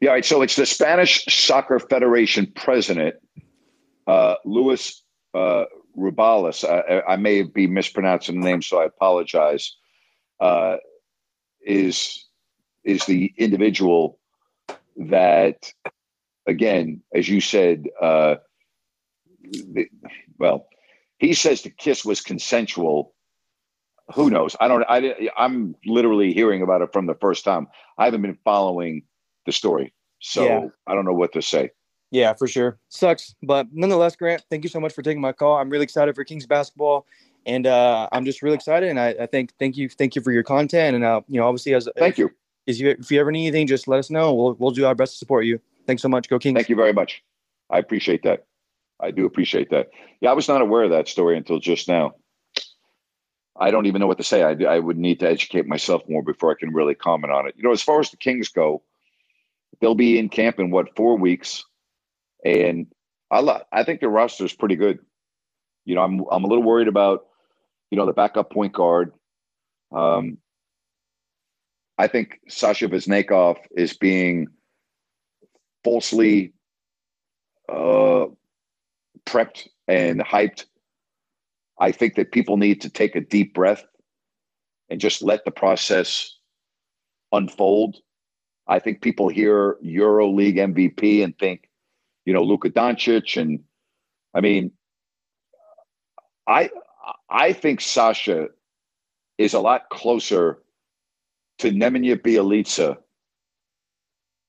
Yeah, 0.00 0.10
right. 0.10 0.24
So 0.24 0.42
it's 0.42 0.56
the 0.56 0.64
Spanish 0.64 1.24
Soccer 1.26 1.78
Federation 1.78 2.50
president, 2.54 3.16
uh, 4.06 4.36
Luis 4.44 5.02
uh, 5.34 5.64
Rubiales. 5.96 6.64
I, 6.68 7.12
I, 7.12 7.16
may 7.16 7.42
be 7.42 7.66
mispronouncing 7.66 8.40
the 8.40 8.46
name, 8.48 8.62
so 8.62 8.80
I 8.80 8.84
apologize. 8.84 9.76
Uh, 10.40 10.76
is 11.64 12.26
is 12.84 13.04
the 13.04 13.32
individual 13.36 14.18
that 14.96 15.72
again, 16.46 17.02
as 17.14 17.28
you 17.28 17.40
said, 17.40 17.86
uh, 18.00 18.36
the, 19.42 19.88
well, 20.38 20.66
he 21.18 21.34
says 21.34 21.62
the 21.62 21.70
kiss 21.70 22.04
was 22.04 22.20
consensual. 22.20 23.14
Who 24.14 24.30
knows? 24.30 24.56
I 24.58 24.68
don't. 24.68 24.84
I, 24.88 25.30
I'm 25.36 25.76
literally 25.86 26.32
hearing 26.32 26.62
about 26.62 26.82
it 26.82 26.92
from 26.92 27.06
the 27.06 27.14
first 27.14 27.44
time. 27.44 27.68
I 27.96 28.06
haven't 28.06 28.22
been 28.22 28.38
following 28.44 29.02
the 29.46 29.52
story, 29.52 29.92
so 30.18 30.44
yeah. 30.44 30.66
I 30.86 30.94
don't 30.94 31.04
know 31.04 31.14
what 31.14 31.32
to 31.34 31.42
say. 31.42 31.70
Yeah, 32.10 32.32
for 32.32 32.48
sure. 32.48 32.78
Sucks, 32.88 33.34
but 33.42 33.68
nonetheless, 33.72 34.16
Grant, 34.16 34.42
thank 34.50 34.64
you 34.64 34.70
so 34.70 34.80
much 34.80 34.92
for 34.92 35.02
taking 35.02 35.20
my 35.20 35.32
call. 35.32 35.56
I'm 35.56 35.70
really 35.70 35.84
excited 35.84 36.14
for 36.14 36.24
Kings 36.24 36.44
basketball, 36.44 37.06
and 37.46 37.66
uh, 37.66 38.08
I'm 38.10 38.24
just 38.24 38.42
really 38.42 38.56
excited. 38.56 38.88
And 38.88 38.98
I, 38.98 39.14
I 39.20 39.26
think 39.26 39.52
thank 39.58 39.76
you, 39.76 39.88
thank 39.88 40.16
you 40.16 40.22
for 40.22 40.32
your 40.32 40.42
content, 40.42 40.96
and 40.96 41.04
uh, 41.04 41.20
you 41.28 41.40
know, 41.40 41.46
obviously, 41.46 41.74
as 41.74 41.88
thank 41.96 42.18
you. 42.18 42.30
Is 42.66 42.80
you 42.80 42.90
if 42.90 43.10
you 43.10 43.20
ever 43.20 43.30
need 43.30 43.46
anything, 43.46 43.66
just 43.66 43.88
let 43.88 43.98
us 43.98 44.10
know. 44.10 44.34
We'll 44.34 44.54
we'll 44.54 44.70
do 44.72 44.86
our 44.86 44.94
best 44.94 45.12
to 45.12 45.18
support 45.18 45.44
you. 45.44 45.60
Thanks 45.86 46.02
so 46.02 46.08
much. 46.08 46.28
Go 46.28 46.38
Kings. 46.38 46.56
Thank 46.56 46.68
you 46.68 46.76
very 46.76 46.92
much. 46.92 47.22
I 47.70 47.78
appreciate 47.78 48.24
that. 48.24 48.44
I 49.00 49.12
do 49.12 49.24
appreciate 49.24 49.70
that. 49.70 49.90
Yeah, 50.20 50.30
I 50.30 50.34
was 50.34 50.48
not 50.48 50.60
aware 50.60 50.82
of 50.82 50.90
that 50.90 51.08
story 51.08 51.36
until 51.36 51.58
just 51.58 51.88
now. 51.88 52.14
I 53.58 53.70
don't 53.70 53.86
even 53.86 54.00
know 54.00 54.06
what 54.06 54.18
to 54.18 54.24
say. 54.24 54.42
I, 54.42 54.52
I 54.64 54.78
would 54.78 54.98
need 54.98 55.20
to 55.20 55.28
educate 55.28 55.66
myself 55.66 56.02
more 56.08 56.22
before 56.22 56.50
I 56.50 56.54
can 56.58 56.72
really 56.72 56.94
comment 56.94 57.32
on 57.32 57.46
it. 57.46 57.54
You 57.56 57.62
know, 57.62 57.72
as 57.72 57.82
far 57.82 58.00
as 58.00 58.10
the 58.10 58.16
Kings 58.16 58.48
go, 58.48 58.82
they'll 59.80 59.94
be 59.94 60.18
in 60.18 60.28
camp 60.28 60.58
in 60.58 60.70
what 60.70 60.96
four 60.96 61.18
weeks, 61.18 61.64
and 62.44 62.86
I 63.30 63.62
I 63.72 63.84
think 63.84 64.00
their 64.00 64.08
roster 64.08 64.44
is 64.44 64.52
pretty 64.52 64.76
good. 64.76 64.98
You 65.84 65.94
know, 65.94 66.02
I'm 66.02 66.24
I'm 66.30 66.44
a 66.44 66.46
little 66.46 66.64
worried 66.64 66.88
about 66.88 67.26
you 67.90 67.96
know 67.98 68.06
the 68.06 68.12
backup 68.12 68.50
point 68.50 68.72
guard. 68.72 69.12
Um, 69.92 70.38
I 71.98 72.06
think 72.06 72.40
Sasha 72.48 72.88
Vezenkov 72.88 73.58
is 73.76 73.96
being 73.96 74.48
falsely 75.84 76.54
uh, 77.68 78.26
prepped 79.26 79.68
and 79.86 80.20
hyped. 80.20 80.64
I 81.78 81.92
think 81.92 82.14
that 82.16 82.32
people 82.32 82.56
need 82.56 82.80
to 82.82 82.90
take 82.90 83.16
a 83.16 83.20
deep 83.20 83.54
breath 83.54 83.84
and 84.90 85.00
just 85.00 85.22
let 85.22 85.44
the 85.44 85.50
process 85.50 86.36
unfold. 87.32 87.96
I 88.66 88.78
think 88.78 89.00
people 89.00 89.28
hear 89.28 89.76
Euro 89.80 90.30
League 90.30 90.56
MVP 90.56 91.24
and 91.24 91.36
think, 91.38 91.69
you 92.24 92.32
know, 92.32 92.42
Luka 92.42 92.70
Doncic, 92.70 93.40
and 93.40 93.60
I 94.34 94.40
mean, 94.40 94.72
I 96.46 96.70
I 97.28 97.52
think 97.52 97.80
Sasha 97.80 98.48
is 99.38 99.54
a 99.54 99.60
lot 99.60 99.88
closer 99.90 100.58
to 101.58 101.70
Nemanja 101.70 102.16
Bjelica 102.16 102.98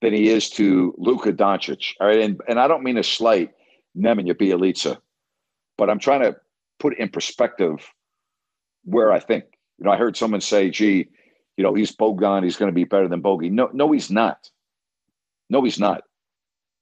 than 0.00 0.12
he 0.12 0.28
is 0.28 0.50
to 0.50 0.94
Luka 0.98 1.32
Doncic. 1.32 1.94
All 2.00 2.06
right, 2.06 2.20
and 2.20 2.40
and 2.48 2.58
I 2.58 2.68
don't 2.68 2.82
mean 2.82 2.98
a 2.98 3.02
slight 3.02 3.50
Nemanja 3.96 4.34
Bjelica, 4.34 4.98
but 5.78 5.88
I'm 5.88 5.98
trying 5.98 6.22
to 6.22 6.36
put 6.78 6.98
in 6.98 7.08
perspective 7.08 7.78
where 8.84 9.12
I 9.12 9.20
think. 9.20 9.44
You 9.78 9.86
know, 9.86 9.92
I 9.92 9.96
heard 9.96 10.16
someone 10.16 10.40
say, 10.40 10.70
"Gee, 10.70 11.08
you 11.56 11.64
know, 11.64 11.74
he's 11.74 11.96
Bogan. 11.96 12.44
He's 12.44 12.56
going 12.56 12.70
to 12.70 12.74
be 12.74 12.84
better 12.84 13.08
than 13.08 13.20
Bogey." 13.20 13.50
No, 13.50 13.70
no, 13.72 13.90
he's 13.90 14.10
not. 14.10 14.50
No, 15.50 15.64
he's 15.64 15.80
not. 15.80 16.02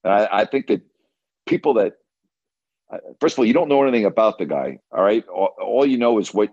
I, 0.04 0.28
I 0.32 0.44
think 0.44 0.66
that 0.68 0.82
people 1.46 1.74
that 1.74 1.94
uh, 2.92 2.98
first 3.20 3.34
of 3.34 3.40
all, 3.40 3.46
you 3.46 3.52
don't 3.52 3.68
know 3.68 3.82
anything 3.82 4.04
about 4.04 4.38
the 4.38 4.46
guy. 4.46 4.78
All 4.92 5.02
right, 5.02 5.26
all, 5.28 5.54
all 5.62 5.86
you 5.86 5.98
know 5.98 6.18
is 6.18 6.34
what. 6.34 6.50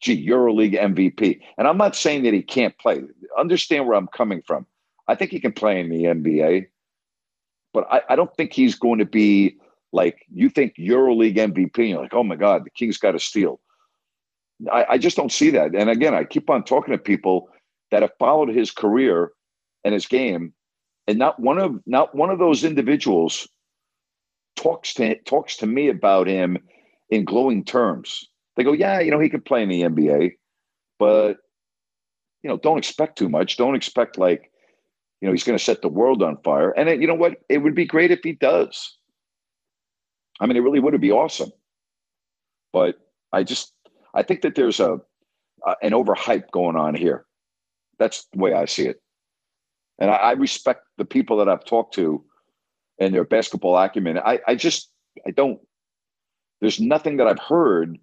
Gee, 0.00 0.28
EuroLeague 0.28 0.78
MVP, 0.78 1.40
and 1.56 1.66
I'm 1.66 1.78
not 1.78 1.96
saying 1.96 2.24
that 2.24 2.34
he 2.34 2.42
can't 2.42 2.76
play. 2.78 3.00
Understand 3.38 3.86
where 3.86 3.96
I'm 3.96 4.08
coming 4.08 4.42
from 4.46 4.66
I 5.06 5.14
think 5.14 5.30
he 5.30 5.40
can 5.40 5.52
play 5.52 5.80
in 5.80 5.90
the 5.90 6.04
NBA, 6.04 6.66
but 7.72 7.86
I, 7.90 8.02
I 8.10 8.16
don't 8.16 8.34
think 8.36 8.52
he's 8.52 8.74
going 8.74 8.98
to 8.98 9.04
be 9.04 9.58
like 9.92 10.26
you 10.32 10.48
think 10.48 10.74
EuroLeague 10.78 11.36
MVP. 11.36 11.78
And 11.78 11.88
You're 11.88 12.02
like, 12.02 12.14
oh 12.14 12.24
my 12.24 12.36
God, 12.36 12.64
the 12.64 12.70
Kings 12.70 12.98
got 12.98 13.12
to 13.12 13.18
steal. 13.18 13.60
I, 14.72 14.86
I 14.90 14.98
just 14.98 15.16
don't 15.16 15.32
see 15.32 15.50
that. 15.50 15.74
And 15.74 15.90
again, 15.90 16.14
I 16.14 16.24
keep 16.24 16.48
on 16.48 16.64
talking 16.64 16.92
to 16.92 16.98
people 16.98 17.48
that 17.90 18.02
have 18.02 18.12
followed 18.18 18.48
his 18.48 18.70
career 18.70 19.32
and 19.84 19.92
his 19.92 20.06
game, 20.06 20.54
and 21.06 21.18
not 21.18 21.40
one 21.40 21.58
of 21.58 21.80
not 21.86 22.14
one 22.14 22.30
of 22.30 22.38
those 22.38 22.64
individuals 22.64 23.48
talks 24.56 24.94
to 24.94 25.16
talks 25.22 25.56
to 25.58 25.66
me 25.66 25.88
about 25.88 26.26
him 26.26 26.58
in 27.10 27.24
glowing 27.24 27.64
terms. 27.64 28.28
They 28.56 28.64
go, 28.64 28.72
yeah, 28.72 29.00
you 29.00 29.10
know, 29.10 29.20
he 29.20 29.28
could 29.28 29.44
play 29.44 29.62
in 29.62 29.68
the 29.68 29.82
NBA, 29.82 30.32
but 30.98 31.38
you 32.42 32.50
know, 32.50 32.56
don't 32.56 32.78
expect 32.78 33.18
too 33.18 33.28
much. 33.28 33.56
Don't 33.56 33.74
expect 33.74 34.18
like 34.18 34.50
you 35.24 35.28
know, 35.28 35.32
he's 35.32 35.44
going 35.44 35.56
to 35.56 35.64
set 35.64 35.80
the 35.80 35.88
world 35.88 36.22
on 36.22 36.36
fire. 36.44 36.70
And 36.72 36.86
it, 36.86 37.00
you 37.00 37.06
know 37.06 37.14
what? 37.14 37.38
It 37.48 37.58
would 37.58 37.74
be 37.74 37.86
great 37.86 38.10
if 38.10 38.20
he 38.22 38.32
does. 38.32 38.98
I 40.38 40.44
mean, 40.44 40.58
it 40.58 40.60
really 40.60 40.80
would 40.80 41.00
be 41.00 41.12
awesome. 41.12 41.50
But 42.74 42.96
I 43.32 43.42
just, 43.42 43.72
I 44.12 44.22
think 44.22 44.42
that 44.42 44.54
there's 44.54 44.80
a 44.80 45.00
an 45.80 45.92
overhype 45.92 46.50
going 46.50 46.76
on 46.76 46.94
here. 46.94 47.24
That's 47.98 48.26
the 48.34 48.38
way 48.38 48.52
I 48.52 48.66
see 48.66 48.86
it. 48.86 49.00
And 49.98 50.10
I, 50.10 50.14
I 50.14 50.32
respect 50.32 50.84
the 50.98 51.04
people 51.04 51.38
that 51.38 51.48
I've 51.48 51.64
talked 51.64 51.94
to 51.94 52.24
and 52.98 53.14
their 53.14 53.24
basketball 53.24 53.76
acumen. 53.76 54.18
I, 54.18 54.40
I 54.46 54.54
just, 54.54 54.90
I 55.26 55.30
don't, 55.30 55.60
there's 56.60 56.80
nothing 56.80 57.18
that 57.18 57.26
I've 57.26 57.40
heard 57.40 57.98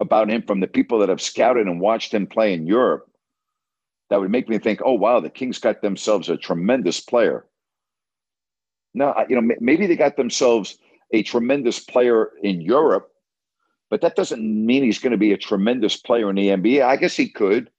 about 0.00 0.30
him 0.30 0.42
from 0.42 0.60
the 0.60 0.66
people 0.66 1.00
that 1.00 1.08
have 1.08 1.20
scouted 1.20 1.66
and 1.66 1.80
watched 1.80 2.14
him 2.14 2.26
play 2.26 2.52
in 2.52 2.66
Europe 2.66 3.10
that 4.10 4.20
would 4.20 4.30
make 4.30 4.48
me 4.48 4.58
think, 4.58 4.80
oh 4.84 4.94
wow, 4.94 5.20
the 5.20 5.30
Kings 5.30 5.58
got 5.58 5.82
themselves 5.82 6.28
a 6.28 6.36
tremendous 6.36 7.00
player. 7.00 7.46
No, 8.94 9.14
you 9.28 9.40
know, 9.40 9.54
maybe 9.60 9.86
they 9.86 9.96
got 9.96 10.16
themselves 10.16 10.78
a 11.12 11.22
tremendous 11.22 11.78
player 11.78 12.30
in 12.42 12.60
Europe, 12.60 13.10
but 13.90 14.00
that 14.00 14.16
doesn't 14.16 14.42
mean 14.42 14.82
he's 14.82 14.98
going 14.98 15.12
to 15.12 15.18
be 15.18 15.32
a 15.32 15.38
tremendous 15.38 15.96
player 15.96 16.30
in 16.30 16.36
the 16.36 16.48
NBA. 16.48 16.82
I 16.82 16.96
guess 16.96 17.16
he 17.16 17.28
could, 17.28 17.70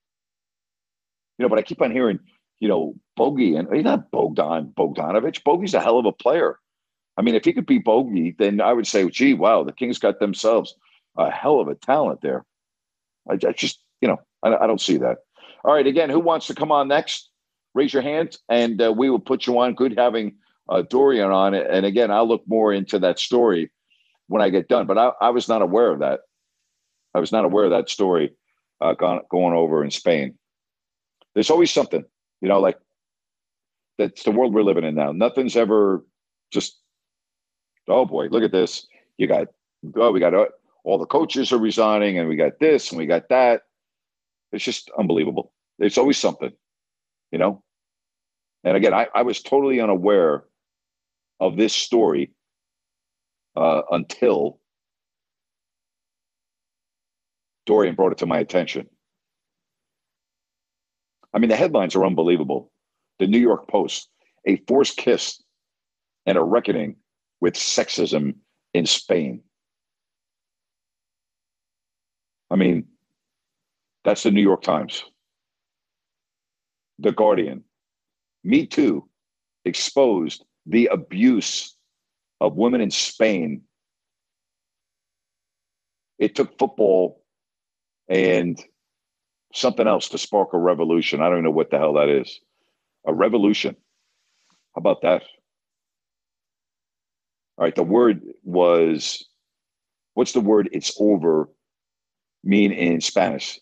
you 1.37 1.43
know, 1.43 1.49
but 1.49 1.57
I 1.57 1.63
keep 1.63 1.81
on 1.81 1.91
hearing 1.91 2.19
you 2.59 2.67
know, 2.67 2.95
Bogey, 3.15 3.55
and 3.55 3.67
he's 3.73 3.83
not 3.83 4.11
Bogdan 4.11 4.73
Bogdanovich. 4.77 5.43
Bogey's 5.43 5.73
a 5.73 5.79
hell 5.79 5.97
of 5.99 6.05
a 6.05 6.11
player. 6.11 6.59
I 7.17 7.21
mean, 7.21 7.35
if 7.35 7.45
he 7.45 7.53
could 7.53 7.65
beat 7.65 7.83
Bogey, 7.83 8.35
then 8.37 8.61
I 8.61 8.73
would 8.73 8.87
say, 8.87 9.07
gee, 9.09 9.33
wow, 9.33 9.63
the 9.63 9.73
Kings 9.73 9.99
got 9.99 10.19
themselves 10.19 10.75
a 11.17 11.29
hell 11.29 11.59
of 11.59 11.67
a 11.67 11.75
talent 11.75 12.21
there. 12.21 12.45
I, 13.29 13.33
I 13.33 13.51
just, 13.51 13.81
you 14.01 14.07
know, 14.07 14.17
I, 14.43 14.55
I, 14.55 14.67
don't 14.67 14.79
see 14.79 14.97
that. 14.97 15.17
All 15.65 15.73
right, 15.73 15.85
again, 15.85 16.09
who 16.09 16.19
wants 16.19 16.47
to 16.47 16.55
come 16.55 16.71
on 16.71 16.87
next? 16.87 17.29
Raise 17.73 17.93
your 17.93 18.01
hand, 18.01 18.37
and 18.47 18.81
uh, 18.81 18.93
we 18.95 19.09
will 19.09 19.19
put 19.19 19.45
you 19.45 19.59
on. 19.59 19.75
Good 19.75 19.95
having 19.97 20.35
uh, 20.69 20.83
Dorian 20.83 21.31
on 21.31 21.53
it. 21.53 21.67
And 21.69 21.85
again, 21.85 22.09
I'll 22.09 22.27
look 22.27 22.43
more 22.47 22.71
into 22.71 22.99
that 22.99 23.19
story 23.19 23.71
when 24.27 24.41
I 24.41 24.49
get 24.49 24.69
done. 24.69 24.87
But 24.87 24.97
I, 24.97 25.11
I 25.19 25.29
was 25.29 25.47
not 25.47 25.61
aware 25.61 25.91
of 25.91 25.99
that. 25.99 26.21
I 27.13 27.19
was 27.19 27.31
not 27.31 27.45
aware 27.45 27.65
of 27.65 27.71
that 27.71 27.89
story 27.89 28.33
uh, 28.79 28.93
going 28.93 29.53
over 29.53 29.83
in 29.83 29.91
Spain. 29.91 30.35
There's 31.33 31.49
always 31.49 31.71
something, 31.71 32.05
you 32.41 32.47
know, 32.47 32.59
like 32.59 32.77
that's 33.97 34.23
the 34.23 34.31
world 34.31 34.53
we're 34.53 34.63
living 34.63 34.83
in 34.83 34.95
now. 34.95 35.11
Nothing's 35.11 35.55
ever 35.55 36.05
just, 36.51 36.79
oh 37.87 38.05
boy, 38.05 38.27
look 38.27 38.43
at 38.43 38.51
this. 38.51 38.87
You 39.17 39.27
got, 39.27 39.47
oh, 39.95 40.11
we 40.11 40.19
got 40.19 40.33
uh, 40.33 40.45
all 40.83 40.97
the 40.97 41.05
coaches 41.05 41.51
are 41.51 41.57
resigning 41.57 42.17
and 42.17 42.29
we 42.29 42.35
got 42.35 42.59
this 42.59 42.91
and 42.91 42.97
we 42.97 43.05
got 43.05 43.29
that. 43.29 43.63
It's 44.51 44.63
just 44.63 44.89
unbelievable. 44.97 45.51
It's 45.77 45.97
always 45.97 46.17
something, 46.17 46.51
you 47.31 47.37
know? 47.37 47.63
And 48.63 48.75
again, 48.75 48.93
I, 48.93 49.07
I 49.13 49.21
was 49.21 49.41
totally 49.41 49.79
unaware 49.79 50.45
of 51.39 51.55
this 51.55 51.73
story 51.73 52.31
uh, 53.55 53.81
until 53.91 54.59
Dorian 57.65 57.95
brought 57.95 58.11
it 58.11 58.17
to 58.19 58.25
my 58.25 58.39
attention. 58.39 58.89
I 61.33 61.39
mean, 61.39 61.49
the 61.49 61.55
headlines 61.55 61.95
are 61.95 62.05
unbelievable. 62.05 62.71
The 63.19 63.27
New 63.27 63.39
York 63.39 63.67
Post, 63.67 64.09
a 64.47 64.57
forced 64.67 64.97
kiss 64.97 65.41
and 66.25 66.37
a 66.37 66.43
reckoning 66.43 66.95
with 67.41 67.53
sexism 67.53 68.35
in 68.73 68.85
Spain. 68.85 69.41
I 72.51 72.55
mean, 72.55 72.85
that's 74.03 74.23
the 74.23 74.31
New 74.31 74.41
York 74.41 74.61
Times. 74.61 75.03
The 76.99 77.11
Guardian. 77.11 77.63
Me 78.43 78.65
Too 78.65 79.07
exposed 79.65 80.43
the 80.65 80.87
abuse 80.87 81.75
of 82.41 82.55
women 82.55 82.81
in 82.81 82.91
Spain. 82.91 83.61
It 86.17 86.35
took 86.35 86.57
football 86.57 87.23
and 88.07 88.61
something 89.53 89.87
else 89.87 90.09
to 90.09 90.17
spark 90.17 90.53
a 90.53 90.57
revolution. 90.57 91.21
I 91.21 91.29
don't 91.29 91.43
know 91.43 91.51
what 91.51 91.71
the 91.71 91.77
hell 91.77 91.93
that 91.93 92.09
is. 92.09 92.39
A 93.05 93.13
revolution. 93.13 93.75
How 94.75 94.79
about 94.79 95.01
that? 95.01 95.23
All 97.57 97.65
right, 97.65 97.75
the 97.75 97.83
word 97.83 98.21
was 98.43 99.25
what's 100.13 100.31
the 100.31 100.39
word 100.41 100.69
it's 100.71 100.95
over 100.99 101.49
mean 102.43 102.71
in 102.71 103.01
Spanish? 103.01 103.59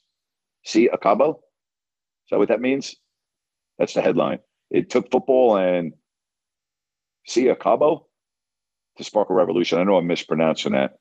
See, 0.66 0.90
acabo? 0.90 1.36
Is 1.36 2.32
that 2.32 2.40
what 2.40 2.50
that 2.50 2.62
means? 2.62 2.96
That's 3.80 3.94
the 3.94 4.02
headline. 4.02 4.40
It 4.70 4.90
took 4.90 5.10
football 5.10 5.58
and 5.58 5.94
see 7.26 7.46
acabo 7.46 8.06
to 8.98 9.04
spark 9.04 9.30
a 9.30 9.34
revolution. 9.34 9.80
I 9.80 9.84
know 9.84 9.98
I'm 9.98 10.08
mispronouncing 10.08 10.74
that. 10.74 10.98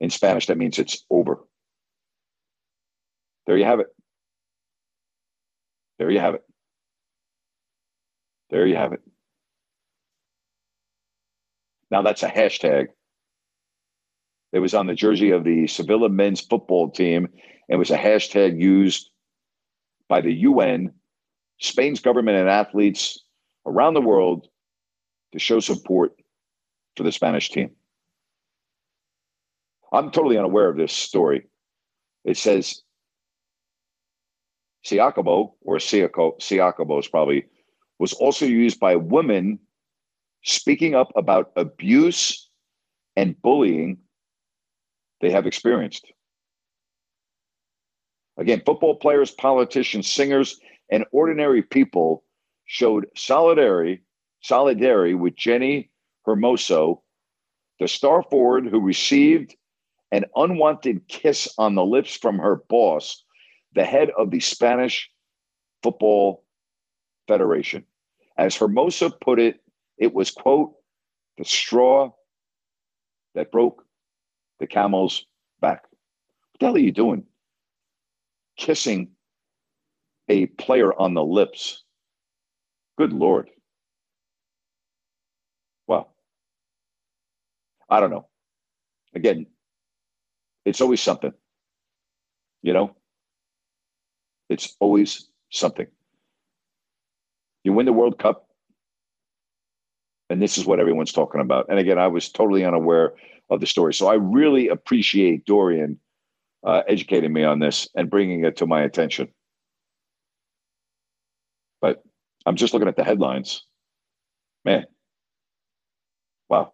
In 0.00 0.10
Spanish, 0.10 0.46
that 0.46 0.58
means 0.58 0.78
it's 0.78 1.04
over. 1.10 1.40
There 3.48 3.56
you 3.56 3.64
have 3.64 3.80
it. 3.80 3.86
There 5.98 6.10
you 6.10 6.20
have 6.20 6.34
it. 6.34 6.44
There 8.50 8.66
you 8.66 8.76
have 8.76 8.92
it. 8.92 9.00
Now 11.90 12.02
that's 12.02 12.22
a 12.22 12.28
hashtag. 12.28 12.88
It 14.52 14.58
was 14.58 14.74
on 14.74 14.86
the 14.86 14.94
jersey 14.94 15.30
of 15.30 15.44
the 15.44 15.66
Sevilla 15.66 16.10
men's 16.10 16.42
football 16.42 16.90
team. 16.90 17.28
And 17.70 17.78
was 17.78 17.90
a 17.90 17.96
hashtag 17.96 18.60
used 18.60 19.08
by 20.10 20.20
the 20.20 20.32
UN, 20.32 20.92
Spain's 21.58 22.00
government, 22.00 22.36
and 22.36 22.50
athletes 22.50 23.18
around 23.64 23.94
the 23.94 24.02
world 24.02 24.46
to 25.32 25.38
show 25.38 25.60
support 25.60 26.12
for 26.96 27.02
the 27.02 27.12
Spanish 27.12 27.48
team. 27.48 27.70
I'm 29.90 30.10
totally 30.10 30.36
unaware 30.36 30.68
of 30.68 30.76
this 30.76 30.92
story. 30.92 31.46
It 32.26 32.36
says 32.36 32.82
Siakabo, 34.88 35.52
or 35.60 35.76
Siako, 35.76 36.38
Siakabo 36.40 36.98
is 36.98 37.08
probably, 37.08 37.44
was 37.98 38.12
also 38.14 38.46
used 38.46 38.80
by 38.80 38.96
women 38.96 39.58
speaking 40.44 40.94
up 40.94 41.12
about 41.14 41.52
abuse 41.56 42.48
and 43.16 43.40
bullying 43.42 43.98
they 45.20 45.30
have 45.30 45.46
experienced. 45.46 46.06
Again, 48.38 48.62
football 48.64 48.94
players, 48.94 49.32
politicians, 49.32 50.08
singers, 50.08 50.60
and 50.90 51.04
ordinary 51.10 51.62
people 51.62 52.22
showed 52.66 53.06
solidarity, 53.16 54.02
solidarity 54.40 55.14
with 55.14 55.34
Jenni 55.34 55.90
Hermoso, 56.26 57.02
the 57.80 57.88
star 57.88 58.22
forward 58.22 58.68
who 58.68 58.80
received 58.80 59.56
an 60.12 60.24
unwanted 60.36 61.08
kiss 61.08 61.52
on 61.58 61.74
the 61.74 61.84
lips 61.84 62.16
from 62.16 62.38
her 62.38 62.62
boss, 62.68 63.24
the 63.78 63.84
head 63.84 64.10
of 64.18 64.32
the 64.32 64.40
Spanish 64.40 65.08
Football 65.84 66.44
Federation. 67.28 67.84
As 68.36 68.56
Hermoso 68.56 69.08
put 69.20 69.38
it, 69.38 69.60
it 69.96 70.12
was, 70.12 70.32
quote, 70.32 70.72
the 71.36 71.44
straw 71.44 72.10
that 73.36 73.52
broke 73.52 73.84
the 74.58 74.66
camel's 74.66 75.26
back. 75.60 75.84
What 75.84 76.58
the 76.58 76.66
hell 76.66 76.74
are 76.74 76.80
you 76.80 76.90
doing? 76.90 77.22
Kissing 78.56 79.10
a 80.28 80.46
player 80.46 80.92
on 80.92 81.14
the 81.14 81.22
lips. 81.22 81.84
Good 82.96 83.12
Lord. 83.12 83.48
Well, 85.86 86.12
I 87.88 88.00
don't 88.00 88.10
know. 88.10 88.26
Again, 89.14 89.46
it's 90.64 90.80
always 90.80 91.00
something. 91.00 91.32
You 92.62 92.72
know? 92.72 92.96
It's 94.48 94.76
always 94.80 95.28
something. 95.50 95.86
You 97.64 97.72
win 97.72 97.86
the 97.86 97.92
World 97.92 98.18
Cup, 98.18 98.48
and 100.30 100.40
this 100.40 100.58
is 100.58 100.64
what 100.64 100.80
everyone's 100.80 101.12
talking 101.12 101.40
about. 101.40 101.66
And 101.68 101.78
again, 101.78 101.98
I 101.98 102.06
was 102.06 102.30
totally 102.30 102.64
unaware 102.64 103.14
of 103.50 103.60
the 103.60 103.66
story. 103.66 103.94
So 103.94 104.08
I 104.08 104.14
really 104.14 104.68
appreciate 104.68 105.44
Dorian 105.44 105.98
uh, 106.64 106.82
educating 106.88 107.32
me 107.32 107.44
on 107.44 107.58
this 107.58 107.88
and 107.94 108.10
bringing 108.10 108.44
it 108.44 108.56
to 108.58 108.66
my 108.66 108.82
attention. 108.82 109.28
But 111.80 112.02
I'm 112.46 112.56
just 112.56 112.72
looking 112.72 112.88
at 112.88 112.96
the 112.96 113.04
headlines. 113.04 113.64
Man, 114.64 114.84
wow. 116.48 116.72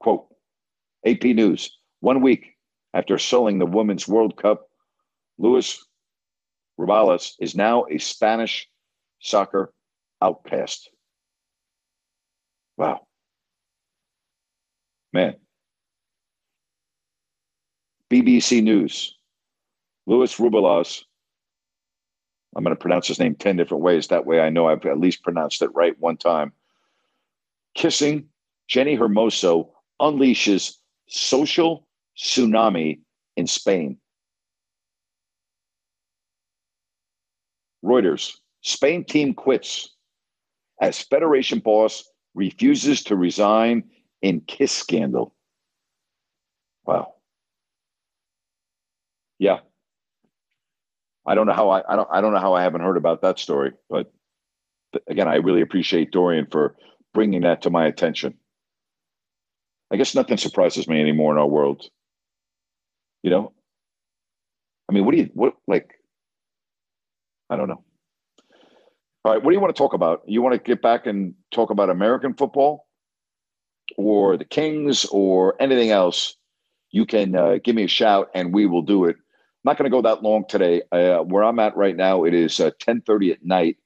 Quote 0.00 0.26
AP 1.06 1.24
News 1.24 1.76
one 2.00 2.22
week 2.22 2.56
after 2.92 3.18
selling 3.18 3.58
the 3.58 3.66
Women's 3.66 4.08
World 4.08 4.36
Cup, 4.36 4.68
Luis 5.38 5.84
Rubiales 6.78 7.34
is 7.40 7.54
now 7.54 7.84
a 7.90 7.98
Spanish 7.98 8.68
soccer 9.20 9.72
outcast. 10.22 10.90
Wow. 12.76 13.06
Man. 15.12 15.36
BBC 18.10 18.62
News. 18.62 19.16
Luis 20.06 20.36
Rubiales. 20.36 21.04
I'm 22.56 22.64
going 22.64 22.74
to 22.74 22.80
pronounce 22.80 23.06
his 23.06 23.20
name 23.20 23.36
10 23.36 23.56
different 23.56 23.84
ways. 23.84 24.08
That 24.08 24.26
way 24.26 24.40
I 24.40 24.50
know 24.50 24.66
I've 24.66 24.84
at 24.84 24.98
least 24.98 25.22
pronounced 25.22 25.62
it 25.62 25.70
right 25.74 25.94
one 26.00 26.16
time. 26.16 26.52
Kissing 27.74 28.26
Jenni 28.68 28.98
Hermoso 28.98 29.68
unleashes 30.00 30.76
social 31.06 31.86
tsunami 32.20 33.00
in 33.36 33.46
Spain. 33.46 33.96
Reuters 37.84 38.36
Spain 38.62 39.04
team 39.04 39.32
quits 39.32 39.96
as 40.82 41.00
Federation 41.00 41.60
boss 41.60 42.04
refuses 42.34 43.02
to 43.04 43.16
resign 43.16 43.84
in 44.20 44.40
kiss 44.42 44.70
scandal. 44.70 45.34
Wow. 46.84 47.14
Yeah. 49.38 49.60
I 51.26 51.34
don't 51.34 51.46
know 51.46 51.54
how 51.54 51.70
I, 51.70 51.82
I 51.90 51.96
don't 51.96 52.08
I 52.12 52.20
don't 52.20 52.32
know 52.32 52.40
how 52.40 52.54
I 52.54 52.62
haven't 52.62 52.82
heard 52.82 52.96
about 52.96 53.22
that 53.22 53.38
story, 53.38 53.72
but, 53.88 54.12
again, 55.06 55.28
I 55.28 55.36
really 55.36 55.60
appreciate 55.60 56.10
Dorian 56.10 56.46
for 56.50 56.74
bringing 57.14 57.42
that 57.42 57.62
to 57.62 57.70
my 57.70 57.86
attention. 57.86 58.34
I 59.90 59.96
guess 59.96 60.14
nothing 60.14 60.36
surprises 60.36 60.88
me 60.88 61.00
anymore 61.00 61.32
in 61.32 61.38
our 61.38 61.46
world. 61.46 61.88
You 63.22 63.30
know, 63.30 63.52
I 64.88 64.92
mean, 64.92 65.04
what 65.04 65.12
do 65.12 65.18
you 65.18 65.30
what 65.34 65.54
like 65.66 65.90
I 67.50 67.56
don't 67.56 67.68
know. 67.68 67.82
All 69.24 69.32
right, 69.32 69.42
what 69.42 69.50
do 69.50 69.54
you 69.54 69.60
want 69.60 69.74
to 69.74 69.78
talk 69.78 69.92
about? 69.92 70.22
You 70.26 70.40
want 70.40 70.54
to 70.54 70.58
get 70.58 70.80
back 70.80 71.06
and 71.06 71.34
talk 71.50 71.70
about 71.70 71.90
American 71.90 72.32
football 72.32 72.86
or 73.98 74.36
the 74.36 74.44
Kings 74.44 75.04
or 75.06 75.60
anything 75.60 75.90
else? 75.90 76.36
You 76.90 77.04
can 77.04 77.36
uh, 77.36 77.58
give 77.62 77.76
me 77.76 77.84
a 77.84 77.88
shout 77.88 78.30
and 78.34 78.54
we 78.54 78.66
will 78.66 78.82
do 78.82 79.04
it. 79.04 79.16
I'm 79.16 79.64
not 79.64 79.76
going 79.76 79.90
to 79.90 79.94
go 79.94 80.00
that 80.02 80.22
long 80.22 80.44
today. 80.48 80.82
Uh, 80.90 81.18
where 81.18 81.44
I'm 81.44 81.58
at 81.58 81.76
right 81.76 81.94
now, 81.94 82.24
it 82.24 82.32
is 82.32 82.52
10:30 82.54 83.28
uh, 83.28 83.32
at 83.32 83.44
night, 83.44 83.76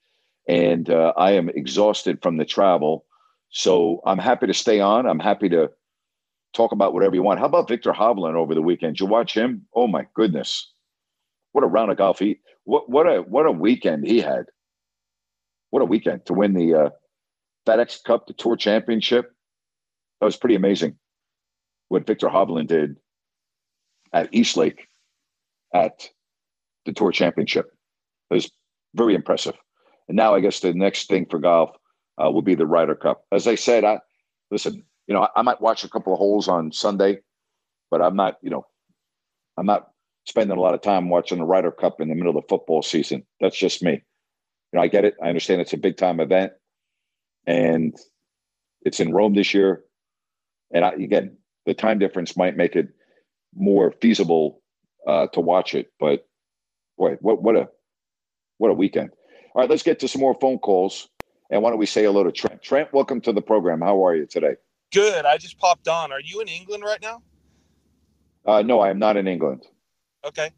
and 0.46 0.88
uh, 0.88 1.12
I 1.16 1.32
am 1.32 1.48
exhausted 1.48 2.22
from 2.22 2.36
the 2.36 2.44
travel. 2.44 3.04
So 3.50 4.00
I'm 4.06 4.18
happy 4.18 4.46
to 4.46 4.54
stay 4.54 4.78
on. 4.78 5.06
I'm 5.06 5.18
happy 5.18 5.48
to 5.48 5.70
talk 6.54 6.72
about 6.72 6.94
whatever 6.94 7.14
you 7.14 7.22
want. 7.22 7.40
How 7.40 7.46
about 7.46 7.68
Viktor 7.68 7.92
Hovland 7.92 8.34
over 8.34 8.54
the 8.54 8.62
weekend? 8.62 8.96
Did 8.96 9.00
you 9.00 9.06
watch 9.06 9.34
him? 9.34 9.66
Oh 9.74 9.86
my 9.86 10.06
goodness, 10.14 10.72
what 11.52 11.64
a 11.64 11.66
round 11.66 11.90
of 11.90 11.98
golf 11.98 12.18
he! 12.18 12.40
What 12.64 12.88
what 12.88 13.06
a 13.06 13.22
what 13.22 13.46
a 13.46 13.52
weekend 13.52 14.06
he 14.06 14.20
had! 14.20 14.46
What 15.70 15.82
a 15.82 15.86
weekend 15.86 16.26
to 16.26 16.34
win 16.34 16.54
the 16.54 16.74
uh, 16.74 16.90
FedEx 17.66 18.02
Cup, 18.04 18.26
the 18.26 18.32
Tour 18.32 18.56
Championship. 18.56 19.32
That 20.20 20.26
was 20.26 20.36
pretty 20.36 20.54
amazing. 20.54 20.96
What 21.88 22.06
Viktor 22.06 22.28
Hovland 22.28 22.68
did 22.68 22.96
at 24.12 24.28
East 24.32 24.56
Lake 24.56 24.88
at 25.74 26.08
the 26.86 26.92
Tour 26.92 27.10
Championship. 27.10 27.66
It 28.30 28.34
was 28.34 28.50
very 28.94 29.14
impressive. 29.14 29.56
And 30.08 30.16
now 30.16 30.34
I 30.34 30.40
guess 30.40 30.60
the 30.60 30.72
next 30.72 31.08
thing 31.08 31.26
for 31.28 31.38
golf 31.38 31.70
uh, 32.22 32.30
will 32.30 32.42
be 32.42 32.54
the 32.54 32.66
Ryder 32.66 32.94
Cup. 32.94 33.24
As 33.32 33.46
I 33.46 33.56
said, 33.56 33.84
I 33.84 33.98
listen. 34.50 34.84
You 35.06 35.14
know, 35.14 35.28
I, 35.36 35.42
might 35.42 35.60
watch 35.60 35.84
a 35.84 35.88
couple 35.90 36.12
of 36.12 36.18
holes 36.18 36.48
on 36.48 36.72
Sunday, 36.72 37.20
but 37.90 38.02
I'm 38.02 38.16
not. 38.16 38.38
You 38.42 38.50
know, 38.50 38.66
I'm 39.58 39.66
not 39.66 39.90
spending 40.26 40.56
a 40.56 40.60
lot 40.60 40.74
of 40.74 40.82
time 40.82 41.10
watching 41.10 41.38
the 41.38 41.44
Ryder 41.44 41.72
Cup 41.72 42.00
in 42.00 42.08
the 42.08 42.14
middle 42.16 42.36
of 42.36 42.42
the 42.42 42.48
football 42.48 42.82
season. 42.82 43.24
That's 43.40 43.58
just 43.58 43.82
me 43.82 43.92
You 43.92 44.00
know, 44.74 44.82
I 44.82 44.88
get 44.88 45.04
it. 45.06 45.16
I 45.22 45.28
understand 45.28 45.60
it's 45.62 45.74
a 45.74 45.78
big 45.78 45.96
time 45.96 46.20
event, 46.20 46.52
and 47.46 47.96
it's 48.82 49.00
in 49.00 49.12
Rome 49.12 49.34
this 49.34 49.54
year. 49.54 49.84
And 50.72 50.84
I, 50.84 50.90
again, 50.92 51.38
the 51.66 51.74
time 51.74 51.98
difference 51.98 52.36
might 52.36 52.56
make 52.56 52.76
it 52.76 52.88
more 53.54 53.92
feasible 54.00 54.62
uh, 55.06 55.28
to 55.28 55.40
watch 55.40 55.74
it. 55.74 55.92
But 56.00 56.26
boy, 56.98 57.16
what 57.20 57.42
what 57.42 57.56
a 57.56 57.68
what 58.58 58.70
a 58.70 58.74
weekend! 58.74 59.10
All 59.54 59.62
right, 59.62 59.70
let's 59.70 59.84
get 59.84 60.00
to 60.00 60.08
some 60.08 60.22
more 60.22 60.36
phone 60.40 60.58
calls. 60.58 61.08
And 61.50 61.62
why 61.62 61.70
don't 61.70 61.78
we 61.78 61.86
say 61.86 62.04
hello 62.04 62.24
to 62.24 62.32
Trent? 62.32 62.62
Trent, 62.62 62.92
welcome 62.92 63.20
to 63.22 63.32
the 63.32 63.42
program. 63.42 63.80
How 63.82 64.06
are 64.06 64.16
you 64.16 64.26
today? 64.26 64.56
Good. 64.94 65.26
I 65.26 65.38
just 65.38 65.58
popped 65.58 65.88
on. 65.88 66.12
Are 66.12 66.20
you 66.20 66.40
in 66.40 66.46
England 66.46 66.84
right 66.84 67.02
now? 67.02 67.20
Uh, 68.46 68.62
no, 68.62 68.78
I 68.78 68.90
am 68.90 68.98
not 69.00 69.16
in 69.16 69.26
England. 69.26 69.66
Okay. 70.24 70.50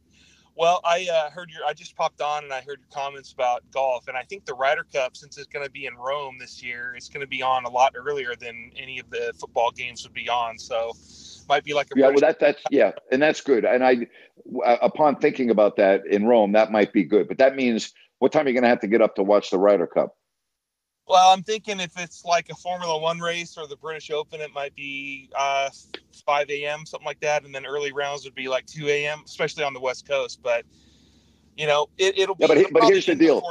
Well, 0.54 0.80
I 0.84 1.08
uh, 1.10 1.30
heard 1.30 1.50
your. 1.50 1.64
I 1.66 1.72
just 1.72 1.96
popped 1.96 2.20
on 2.20 2.44
and 2.44 2.52
I 2.52 2.60
heard 2.60 2.78
your 2.78 2.88
comments 2.92 3.32
about 3.32 3.62
golf, 3.70 4.08
and 4.08 4.16
I 4.16 4.22
think 4.22 4.44
the 4.44 4.54
Ryder 4.54 4.86
Cup, 4.92 5.16
since 5.16 5.38
it's 5.38 5.46
going 5.46 5.64
to 5.64 5.70
be 5.70 5.86
in 5.86 5.94
Rome 5.94 6.36
this 6.38 6.62
year, 6.62 6.94
it's 6.96 7.08
going 7.08 7.22
to 7.22 7.26
be 7.26 7.42
on 7.42 7.64
a 7.64 7.70
lot 7.70 7.94
earlier 7.96 8.34
than 8.36 8.72
any 8.76 8.98
of 8.98 9.08
the 9.10 9.32
football 9.38 9.70
games 9.70 10.02
would 10.04 10.14
be 10.14 10.28
on. 10.28 10.58
So, 10.58 10.92
might 11.48 11.64
be 11.64 11.74
like 11.74 11.88
a 11.94 11.98
yeah. 11.98 12.08
Well, 12.08 12.20
that 12.20 12.38
that's 12.38 12.62
yeah, 12.70 12.92
and 13.10 13.22
that's 13.22 13.40
good. 13.40 13.64
And 13.64 13.84
I, 13.84 14.06
upon 14.82 15.16
thinking 15.16 15.50
about 15.50 15.76
that 15.76 16.06
in 16.06 16.26
Rome, 16.26 16.52
that 16.52 16.72
might 16.72 16.92
be 16.92 17.04
good. 17.04 17.28
But 17.28 17.38
that 17.38 17.56
means 17.56 17.92
what 18.18 18.32
time 18.32 18.46
are 18.46 18.48
you 18.48 18.54
going 18.54 18.64
to 18.64 18.68
have 18.68 18.80
to 18.80 18.88
get 18.88 19.00
up 19.00 19.14
to 19.16 19.22
watch 19.22 19.50
the 19.50 19.58
Ryder 19.58 19.86
Cup? 19.86 20.16
Well, 21.08 21.32
I'm 21.32 21.42
thinking 21.42 21.78
if 21.78 21.96
it's 21.98 22.24
like 22.24 22.48
a 22.50 22.54
Formula 22.54 22.98
One 22.98 23.20
race 23.20 23.56
or 23.56 23.66
the 23.68 23.76
British 23.76 24.10
Open, 24.10 24.40
it 24.40 24.52
might 24.52 24.74
be 24.74 25.30
uh, 25.36 25.70
5 26.26 26.50
a.m. 26.50 26.84
something 26.84 27.06
like 27.06 27.20
that, 27.20 27.44
and 27.44 27.54
then 27.54 27.64
early 27.64 27.92
rounds 27.92 28.24
would 28.24 28.34
be 28.34 28.48
like 28.48 28.66
2 28.66 28.88
a.m. 28.88 29.22
especially 29.24 29.62
on 29.62 29.72
the 29.72 29.80
West 29.80 30.08
Coast. 30.08 30.40
But 30.42 30.64
you 31.56 31.66
know, 31.66 31.88
it, 31.96 32.28
will 32.28 32.36
yeah, 32.38 32.54
be. 32.54 32.62
But, 32.64 32.72
but 32.72 32.84
here's 32.84 33.06
the 33.06 33.14
deal. 33.14 33.42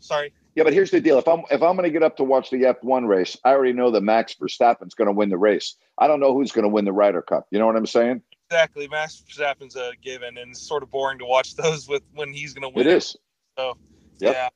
Sorry. 0.00 0.32
Yeah, 0.56 0.64
but 0.64 0.72
here's 0.72 0.90
the 0.90 1.00
deal. 1.00 1.18
If 1.18 1.28
I'm 1.28 1.42
if 1.50 1.62
I'm 1.62 1.76
going 1.76 1.84
to 1.84 1.90
get 1.90 2.02
up 2.02 2.16
to 2.16 2.24
watch 2.24 2.50
the 2.50 2.58
F1 2.58 3.06
race, 3.06 3.36
I 3.44 3.50
already 3.50 3.72
know 3.72 3.92
that 3.92 4.00
Max 4.00 4.34
Verstappen's 4.34 4.94
going 4.94 5.06
to 5.06 5.12
win 5.12 5.28
the 5.28 5.38
race. 5.38 5.76
I 5.96 6.08
don't 6.08 6.18
know 6.18 6.34
who's 6.34 6.50
going 6.50 6.64
to 6.64 6.68
win 6.68 6.84
the 6.84 6.92
Ryder 6.92 7.22
Cup. 7.22 7.46
You 7.50 7.60
know 7.60 7.66
what 7.66 7.76
I'm 7.76 7.86
saying? 7.86 8.22
Exactly. 8.50 8.88
Max 8.88 9.22
Verstappen's 9.26 9.76
a 9.76 9.92
given, 10.02 10.36
and 10.38 10.50
it's 10.50 10.60
sort 10.60 10.82
of 10.82 10.90
boring 10.90 11.20
to 11.20 11.24
watch 11.24 11.54
those 11.56 11.88
with 11.88 12.02
when 12.14 12.32
he's 12.32 12.52
going 12.52 12.68
to 12.70 12.76
win. 12.76 12.86
It 12.86 12.92
is. 12.92 13.16
So 13.56 13.76
yep. 14.18 14.34
yeah. 14.34 14.48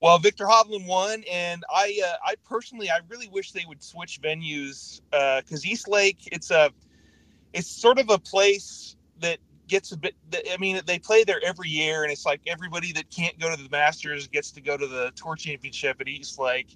Well, 0.00 0.18
Viktor 0.18 0.46
Hovland 0.46 0.86
won, 0.86 1.24
and 1.30 1.62
I, 1.70 2.00
uh, 2.06 2.16
I 2.24 2.34
personally, 2.48 2.88
I 2.90 3.00
really 3.08 3.28
wish 3.28 3.52
they 3.52 3.66
would 3.68 3.82
switch 3.82 4.20
venues 4.22 5.00
because 5.10 5.64
uh, 5.64 5.68
East 5.68 5.88
Lake, 5.88 6.26
it's 6.32 6.50
a, 6.50 6.70
it's 7.52 7.70
sort 7.70 7.98
of 7.98 8.08
a 8.08 8.18
place 8.18 8.96
that 9.20 9.38
gets 9.68 9.92
a 9.92 9.98
bit. 9.98 10.14
I 10.50 10.56
mean, 10.56 10.80
they 10.86 10.98
play 10.98 11.24
there 11.24 11.40
every 11.44 11.68
year, 11.68 12.02
and 12.02 12.10
it's 12.10 12.24
like 12.24 12.40
everybody 12.46 12.92
that 12.92 13.10
can't 13.10 13.38
go 13.38 13.54
to 13.54 13.62
the 13.62 13.68
Masters 13.68 14.26
gets 14.26 14.50
to 14.52 14.62
go 14.62 14.78
to 14.78 14.86
the 14.86 15.12
Tour 15.16 15.36
Championship 15.36 16.00
at 16.00 16.08
East 16.08 16.38
Lake, 16.38 16.74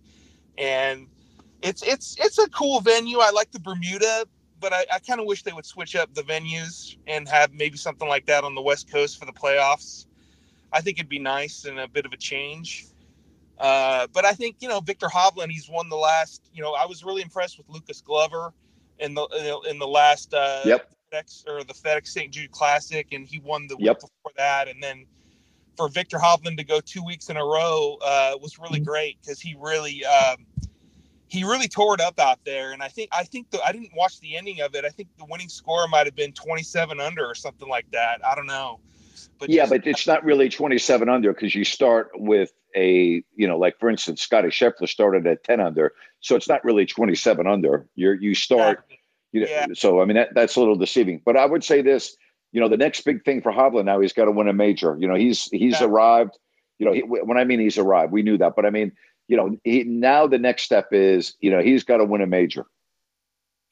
and 0.58 1.06
it's 1.62 1.82
it's 1.82 2.16
it's 2.18 2.38
a 2.38 2.48
cool 2.50 2.80
venue. 2.80 3.20
I 3.20 3.30
like 3.30 3.50
the 3.52 3.60
Bermuda, 3.60 4.26
but 4.60 4.74
I, 4.74 4.84
I 4.92 4.98
kind 4.98 5.18
of 5.18 5.26
wish 5.26 5.44
they 5.44 5.52
would 5.52 5.66
switch 5.66 5.96
up 5.96 6.12
the 6.12 6.22
venues 6.22 6.98
and 7.06 7.26
have 7.28 7.54
maybe 7.54 7.78
something 7.78 8.08
like 8.08 8.26
that 8.26 8.44
on 8.44 8.54
the 8.54 8.62
West 8.62 8.90
Coast 8.90 9.18
for 9.18 9.24
the 9.24 9.32
playoffs. 9.32 10.04
I 10.72 10.82
think 10.82 10.98
it'd 10.98 11.08
be 11.08 11.18
nice 11.18 11.64
and 11.64 11.80
a 11.80 11.88
bit 11.88 12.04
of 12.04 12.12
a 12.12 12.18
change. 12.18 12.86
Uh, 13.58 14.06
but 14.12 14.24
I 14.24 14.32
think 14.32 14.56
you 14.60 14.68
know 14.68 14.80
Viktor 14.80 15.06
Hovland. 15.06 15.50
He's 15.50 15.68
won 15.68 15.88
the 15.88 15.96
last. 15.96 16.42
You 16.52 16.62
know, 16.62 16.72
I 16.72 16.86
was 16.86 17.04
really 17.04 17.22
impressed 17.22 17.58
with 17.58 17.68
Lucas 17.68 18.00
Glover 18.00 18.52
in 18.98 19.14
the 19.14 19.60
in 19.68 19.78
the 19.78 19.86
last 19.86 20.34
uh, 20.34 20.62
yep. 20.64 20.90
FedEx 21.12 21.46
or 21.46 21.62
the 21.64 21.74
FedEx 21.74 22.08
St. 22.08 22.32
Jude 22.32 22.50
Classic, 22.50 23.06
and 23.12 23.26
he 23.26 23.38
won 23.38 23.66
the 23.66 23.76
yep. 23.78 23.96
week 23.96 24.00
before 24.00 24.32
that. 24.36 24.68
And 24.68 24.82
then 24.82 25.06
for 25.76 25.88
Viktor 25.88 26.18
Hovland 26.18 26.56
to 26.58 26.64
go 26.64 26.80
two 26.80 27.04
weeks 27.04 27.28
in 27.30 27.36
a 27.36 27.44
row 27.44 27.98
uh, 28.02 28.36
was 28.40 28.58
really 28.58 28.80
mm-hmm. 28.80 28.88
great 28.88 29.18
because 29.20 29.40
he 29.40 29.56
really 29.58 30.04
um, 30.04 30.46
he 31.28 31.44
really 31.44 31.68
tore 31.68 31.94
it 31.94 32.00
up 32.00 32.18
out 32.20 32.38
there. 32.44 32.72
And 32.72 32.82
I 32.82 32.88
think 32.88 33.10
I 33.12 33.24
think 33.24 33.50
the, 33.50 33.62
I 33.62 33.72
didn't 33.72 33.92
watch 33.94 34.20
the 34.20 34.36
ending 34.36 34.60
of 34.60 34.74
it. 34.74 34.84
I 34.84 34.88
think 34.88 35.08
the 35.18 35.26
winning 35.28 35.48
score 35.48 35.86
might 35.88 36.06
have 36.06 36.16
been 36.16 36.32
27 36.32 37.00
under 37.00 37.24
or 37.24 37.34
something 37.34 37.68
like 37.68 37.90
that. 37.92 38.24
I 38.24 38.34
don't 38.34 38.46
know. 38.46 38.80
But 39.38 39.50
yeah, 39.50 39.66
but 39.66 39.86
it's 39.86 40.06
not 40.06 40.24
really 40.24 40.48
27 40.48 41.08
under 41.08 41.32
because 41.32 41.54
you 41.54 41.64
start 41.64 42.10
with 42.14 42.52
a, 42.76 43.22
you 43.34 43.46
know, 43.46 43.58
like 43.58 43.78
for 43.78 43.90
instance, 43.90 44.22
Scotty 44.22 44.48
Scheffler 44.48 44.88
started 44.88 45.26
at 45.26 45.44
10 45.44 45.60
under. 45.60 45.92
So 46.20 46.36
it's 46.36 46.48
not 46.48 46.64
really 46.64 46.86
27 46.86 47.46
under. 47.46 47.86
You're, 47.94 48.14
you 48.14 48.34
start, 48.34 48.84
you 49.32 49.42
know, 49.42 49.46
yeah. 49.48 49.66
so 49.74 50.00
I 50.00 50.04
mean, 50.04 50.16
that, 50.16 50.34
that's 50.34 50.56
a 50.56 50.60
little 50.60 50.76
deceiving. 50.76 51.20
But 51.24 51.36
I 51.36 51.46
would 51.46 51.64
say 51.64 51.82
this, 51.82 52.16
you 52.52 52.60
know, 52.60 52.68
the 52.68 52.76
next 52.76 53.02
big 53.02 53.24
thing 53.24 53.42
for 53.42 53.52
Hovland 53.52 53.84
now, 53.86 54.00
he's 54.00 54.12
got 54.12 54.26
to 54.26 54.30
win 54.30 54.48
a 54.48 54.52
major. 54.52 54.96
You 54.98 55.08
know, 55.08 55.16
he's, 55.16 55.44
he's 55.50 55.80
yeah. 55.80 55.86
arrived, 55.86 56.38
you 56.78 56.86
know, 56.86 56.92
he, 56.92 57.02
when 57.02 57.36
I 57.36 57.44
mean 57.44 57.60
he's 57.60 57.78
arrived, 57.78 58.12
we 58.12 58.22
knew 58.22 58.38
that. 58.38 58.54
But 58.56 58.66
I 58.66 58.70
mean, 58.70 58.92
you 59.28 59.36
know, 59.36 59.56
he, 59.64 59.84
now 59.84 60.26
the 60.26 60.38
next 60.38 60.62
step 60.62 60.88
is, 60.92 61.34
you 61.40 61.50
know, 61.50 61.60
he's 61.60 61.84
got 61.84 61.98
to 61.98 62.04
win 62.04 62.20
a 62.20 62.26
major. 62.26 62.66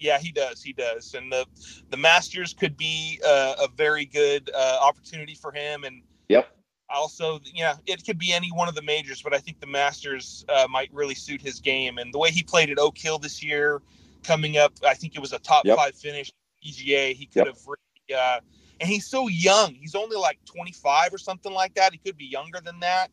Yeah, 0.03 0.19
he 0.19 0.33
does. 0.33 0.63
He 0.63 0.73
does, 0.73 1.15
and 1.15 1.31
the 1.31 1.47
the 1.91 1.97
Masters 1.97 2.53
could 2.53 2.77
be 2.77 3.21
uh, 3.25 3.55
a 3.61 3.69
very 3.69 4.05
good 4.05 4.51
uh, 4.53 4.79
opportunity 4.83 5.37
for 5.37 5.53
him. 5.53 5.85
And 5.85 6.03
yep, 6.29 6.49
also, 6.91 7.41
yeah, 7.55 7.77
it 7.87 8.05
could 8.05 8.19
be 8.19 8.33
any 8.33 8.51
one 8.51 8.69
of 8.69 8.75
the 8.75 8.83
majors, 8.83 9.23
but 9.23 9.33
I 9.33 9.39
think 9.39 9.61
the 9.61 9.67
Masters 9.67 10.45
uh, 10.49 10.67
might 10.69 10.93
really 10.93 11.15
suit 11.15 11.41
his 11.41 11.61
game. 11.61 11.99
And 11.99 12.13
the 12.13 12.19
way 12.19 12.31
he 12.31 12.43
played 12.43 12.69
at 12.69 12.79
Oak 12.79 12.99
Hill 12.99 13.19
this 13.19 13.45
year, 13.45 13.81
coming 14.25 14.59
up, 14.59 14.73
I 14.87 14.95
think 14.95 15.15
it 15.15 15.21
was 15.21 15.33
a 15.33 15.39
top 15.39 15.65
yep. 15.65 15.77
five 15.77 15.95
finish. 15.95 16.33
PGA, 16.65 17.13
he 17.13 17.27
could 17.27 17.47
yep. 17.47 17.47
have 17.49 17.59
really, 17.67 18.21
uh, 18.21 18.41
and 18.81 18.89
he's 18.89 19.07
so 19.07 19.29
young. 19.29 19.75
He's 19.75 19.95
only 19.97 20.17
like 20.17 20.39
25 20.45 21.13
or 21.13 21.19
something 21.19 21.53
like 21.53 21.75
that. 21.75 21.93
He 21.93 21.99
could 21.99 22.17
be 22.17 22.25
younger 22.25 22.61
than 22.61 22.79
that, 22.81 23.11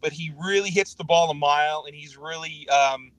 but 0.00 0.12
he 0.12 0.32
really 0.36 0.70
hits 0.70 0.94
the 0.94 1.04
ball 1.04 1.30
a 1.30 1.34
mile, 1.34 1.84
and 1.86 1.94
he's 1.94 2.16
really. 2.16 2.68
Um, 2.68 3.12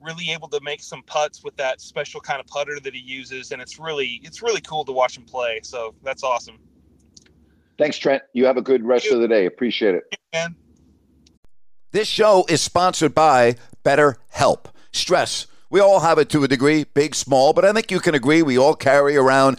really 0.00 0.30
able 0.30 0.48
to 0.48 0.60
make 0.62 0.82
some 0.82 1.02
putts 1.02 1.42
with 1.42 1.56
that 1.56 1.80
special 1.80 2.20
kind 2.20 2.40
of 2.40 2.46
putter 2.46 2.78
that 2.80 2.94
he 2.94 3.00
uses 3.00 3.52
and 3.52 3.60
it's 3.60 3.78
really 3.78 4.20
it's 4.22 4.42
really 4.42 4.60
cool 4.60 4.84
to 4.84 4.92
watch 4.92 5.16
him 5.16 5.24
play 5.24 5.60
so 5.62 5.94
that's 6.02 6.22
awesome. 6.22 6.58
Thanks 7.78 7.96
trent. 7.98 8.22
You 8.32 8.44
have 8.46 8.56
a 8.56 8.62
good 8.62 8.84
rest 8.84 9.06
of 9.12 9.20
the 9.20 9.28
day. 9.28 9.46
Appreciate 9.46 9.94
it. 9.94 10.16
Man. 10.32 10.56
this 11.92 12.08
show 12.08 12.44
is 12.48 12.60
sponsored 12.60 13.14
by 13.14 13.56
BetterHelp. 13.84 14.66
Stress 14.92 15.46
we 15.70 15.80
all 15.80 16.00
have 16.00 16.18
it 16.18 16.30
to 16.30 16.44
a 16.44 16.48
degree, 16.48 16.84
big, 16.84 17.14
small, 17.14 17.52
but 17.52 17.64
I 17.64 17.72
think 17.72 17.90
you 17.90 18.00
can 18.00 18.14
agree 18.14 18.42
we 18.42 18.56
all 18.56 18.74
carry 18.74 19.16
around 19.16 19.58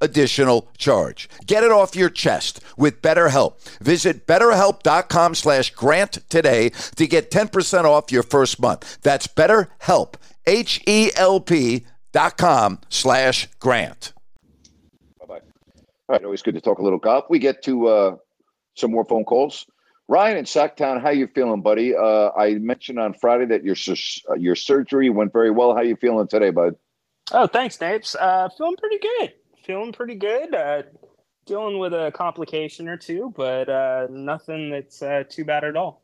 additional 0.00 0.68
charge. 0.76 1.28
Get 1.46 1.64
it 1.64 1.70
off 1.70 1.96
your 1.96 2.10
chest 2.10 2.60
with 2.76 3.02
BetterHelp. 3.02 3.60
Visit 3.78 4.26
betterhelp.com 4.26 5.34
slash 5.34 5.70
grant 5.70 6.18
today 6.28 6.70
to 6.96 7.06
get 7.06 7.30
10% 7.30 7.84
off 7.84 8.12
your 8.12 8.22
first 8.22 8.60
month. 8.60 8.98
That's 9.02 9.26
betterhelp, 9.26 10.14
H-E-L-P 10.46 11.86
dot 12.12 12.36
com 12.36 12.80
slash 12.88 13.48
grant. 13.58 14.12
Bye-bye. 15.20 15.34
All 15.34 15.42
right, 16.08 16.24
always 16.24 16.42
good 16.42 16.54
to 16.54 16.60
talk 16.60 16.78
a 16.78 16.82
little 16.82 16.98
golf. 16.98 17.26
We 17.30 17.38
get 17.38 17.62
to 17.64 17.86
uh, 17.88 18.16
some 18.76 18.90
more 18.90 19.04
phone 19.04 19.24
calls. 19.24 19.66
Ryan 20.08 20.38
in 20.38 20.44
Sactown, 20.44 21.00
how 21.00 21.10
you 21.10 21.28
feeling, 21.28 21.62
buddy? 21.62 21.94
Uh, 21.94 22.30
I 22.36 22.54
mentioned 22.54 22.98
on 22.98 23.14
Friday 23.14 23.46
that 23.46 23.62
your 23.62 23.76
uh, 24.28 24.34
your 24.34 24.56
surgery 24.56 25.08
went 25.08 25.32
very 25.32 25.52
well. 25.52 25.72
How 25.72 25.82
you 25.82 25.94
feeling 25.94 26.26
today, 26.26 26.50
bud? 26.50 26.74
Oh, 27.30 27.46
thanks, 27.46 27.80
Napes. 27.80 28.16
Uh, 28.18 28.48
feeling 28.58 28.74
pretty 28.76 28.98
good. 28.98 29.34
Feeling 29.64 29.92
pretty 29.92 30.14
good. 30.14 30.54
Uh, 30.54 30.82
dealing 31.46 31.78
with 31.78 31.92
a 31.92 32.12
complication 32.14 32.88
or 32.88 32.96
two, 32.96 33.32
but 33.36 33.68
uh, 33.68 34.06
nothing 34.10 34.70
that's 34.70 35.02
uh, 35.02 35.24
too 35.28 35.44
bad 35.44 35.64
at 35.64 35.76
all. 35.76 36.02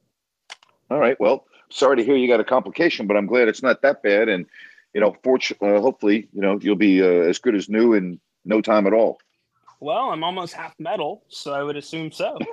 All 0.91 0.99
right. 0.99 1.19
Well, 1.21 1.47
sorry 1.71 1.97
to 1.97 2.05
hear 2.05 2.17
you 2.17 2.29
got 2.29 2.41
a 2.41 2.45
complication, 2.45 3.07
but 3.07 3.17
I'm 3.17 3.27
glad 3.27 3.49
it's 3.49 3.63
not 3.63 3.83
that 3.83 4.03
bad. 4.03 4.29
And 4.29 4.47
you 4.95 5.01
know, 5.01 5.15
fortunately, 5.23 5.77
uh, 5.77 5.81
hopefully, 5.81 6.29
you 6.33 6.41
know, 6.41 6.59
you'll 6.61 6.77
be 6.77 7.03
uh, 7.03 7.29
as 7.29 7.39
good 7.39 7.55
as 7.55 7.69
new 7.69 7.93
in 7.93 8.21
no 8.45 8.61
time 8.61 8.87
at 8.87 8.93
all. 8.93 9.19
Well, 9.79 10.11
I'm 10.11 10.25
almost 10.25 10.55
half 10.55 10.75
metal, 10.79 11.23
so 11.29 11.53
I 11.53 11.63
would 11.63 11.77
assume 11.77 12.11
so. 12.11 12.39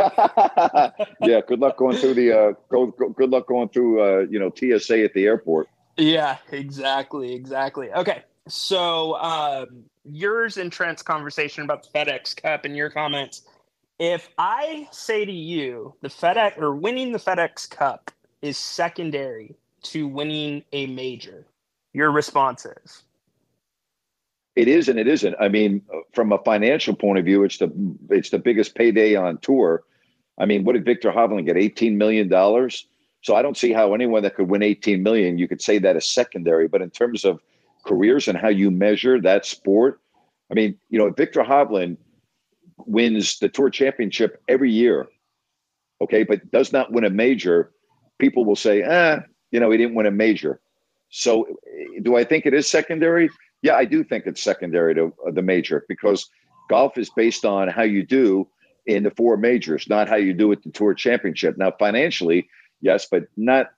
yeah, 1.21 1.39
good 1.47 1.59
luck 1.59 1.77
going 1.77 1.95
through 1.95 2.15
the 2.15 2.31
uh, 2.37 2.53
go, 2.69 2.87
go, 2.87 3.09
good 3.09 3.29
luck 3.29 3.47
going 3.47 3.69
through 3.69 4.01
uh, 4.01 4.25
you 4.29 4.39
know 4.39 4.51
TSA 4.53 5.03
at 5.03 5.13
the 5.13 5.25
airport. 5.25 5.69
Yeah, 5.95 6.37
exactly, 6.51 7.33
exactly. 7.33 7.93
Okay, 7.93 8.23
so 8.47 9.15
um, 9.15 9.83
yours 10.03 10.57
and 10.57 10.71
Trent's 10.71 11.01
conversation 11.01 11.63
about 11.63 11.83
the 11.83 11.89
FedEx 11.97 12.35
Cup 12.35 12.65
and 12.65 12.75
your 12.75 12.89
comments. 12.89 13.43
If 13.99 14.29
I 14.37 14.87
say 14.91 15.23
to 15.25 15.31
you, 15.31 15.93
the 16.01 16.09
FedEx 16.09 16.57
or 16.57 16.75
winning 16.75 17.11
the 17.11 17.19
FedEx 17.19 17.69
Cup 17.69 18.11
is 18.41 18.57
secondary 18.57 19.55
to 19.83 20.07
winning 20.07 20.63
a 20.73 20.87
major, 20.87 21.45
your 21.93 22.11
response 22.11 22.65
is 22.65 23.03
it 24.55 24.67
is 24.67 24.87
and 24.87 24.99
it 24.99 25.07
isn't. 25.07 25.35
I 25.39 25.49
mean, 25.49 25.81
from 26.13 26.31
a 26.31 26.37
financial 26.39 26.95
point 26.95 27.19
of 27.19 27.25
view, 27.25 27.43
it's 27.43 27.57
the 27.57 27.71
it's 28.09 28.29
the 28.29 28.39
biggest 28.39 28.75
payday 28.75 29.15
on 29.15 29.37
tour. 29.39 29.83
I 30.37 30.45
mean, 30.45 30.63
what 30.63 30.73
did 30.73 30.85
Viktor 30.85 31.11
Hovland 31.11 31.45
get? 31.45 31.57
Eighteen 31.57 31.97
million 31.97 32.27
dollars. 32.27 32.87
So 33.21 33.35
I 33.35 33.41
don't 33.41 33.57
see 33.57 33.71
how 33.71 33.93
anyone 33.93 34.23
that 34.23 34.35
could 34.35 34.49
win 34.49 34.61
eighteen 34.61 35.01
million, 35.01 35.37
you 35.37 35.47
could 35.47 35.61
say 35.61 35.79
that 35.79 35.95
is 35.95 36.05
secondary. 36.05 36.67
But 36.67 36.81
in 36.81 36.91
terms 36.91 37.25
of 37.25 37.41
careers 37.85 38.27
and 38.27 38.37
how 38.37 38.49
you 38.49 38.71
measure 38.71 39.21
that 39.21 39.45
sport, 39.45 39.99
I 40.51 40.53
mean, 40.53 40.77
you 40.89 40.99
know, 40.99 41.09
Viktor 41.11 41.43
Hovland 41.43 41.97
wins 42.85 43.39
the 43.39 43.49
tour 43.49 43.69
championship 43.69 44.41
every 44.47 44.71
year, 44.71 45.07
okay, 46.01 46.23
but 46.23 46.49
does 46.51 46.71
not 46.71 46.91
win 46.91 47.05
a 47.05 47.09
major. 47.09 47.71
People 48.19 48.45
will 48.45 48.55
say, 48.55 48.83
ah, 48.83 49.19
you 49.51 49.59
know, 49.59 49.71
he 49.71 49.77
didn't 49.77 49.95
win 49.95 50.05
a 50.05 50.11
major. 50.11 50.59
So 51.09 51.47
do 52.01 52.15
I 52.15 52.23
think 52.23 52.45
it 52.45 52.53
is 52.53 52.67
secondary? 52.67 53.29
Yeah, 53.61 53.75
I 53.75 53.85
do 53.85 54.03
think 54.03 54.25
it's 54.25 54.41
secondary 54.41 54.95
to 54.95 55.13
uh, 55.25 55.31
the 55.31 55.41
major 55.41 55.85
because 55.87 56.29
golf 56.69 56.97
is 56.97 57.09
based 57.09 57.45
on 57.45 57.67
how 57.67 57.83
you 57.83 58.05
do 58.05 58.47
in 58.85 59.03
the 59.03 59.11
four 59.11 59.37
majors, 59.37 59.87
not 59.87 60.09
how 60.09 60.15
you 60.15 60.33
do 60.33 60.51
at 60.51 60.63
the 60.63 60.71
Tour 60.71 60.93
Championship. 60.93 61.57
Now, 61.57 61.71
financially, 61.77 62.49
yes, 62.81 63.07
but 63.09 63.25
not. 63.37 63.71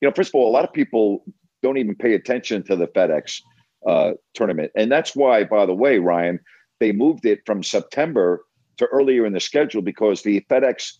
You 0.00 0.08
know, 0.08 0.14
first 0.14 0.30
of 0.30 0.34
all, 0.34 0.48
a 0.48 0.52
lot 0.52 0.64
of 0.64 0.72
people 0.72 1.24
don't 1.64 1.78
even 1.78 1.96
pay 1.96 2.14
attention 2.14 2.62
to 2.64 2.76
the 2.76 2.86
FedEx 2.86 3.40
uh, 3.86 4.12
tournament, 4.34 4.70
and 4.76 4.90
that's 4.92 5.16
why, 5.16 5.44
by 5.44 5.66
the 5.66 5.74
way, 5.74 5.98
Ryan, 5.98 6.38
they 6.80 6.92
moved 6.92 7.26
it 7.26 7.40
from 7.44 7.62
September 7.62 8.44
to 8.76 8.86
earlier 8.86 9.26
in 9.26 9.32
the 9.32 9.40
schedule 9.40 9.82
because 9.82 10.22
the 10.22 10.44
FedEx 10.50 10.92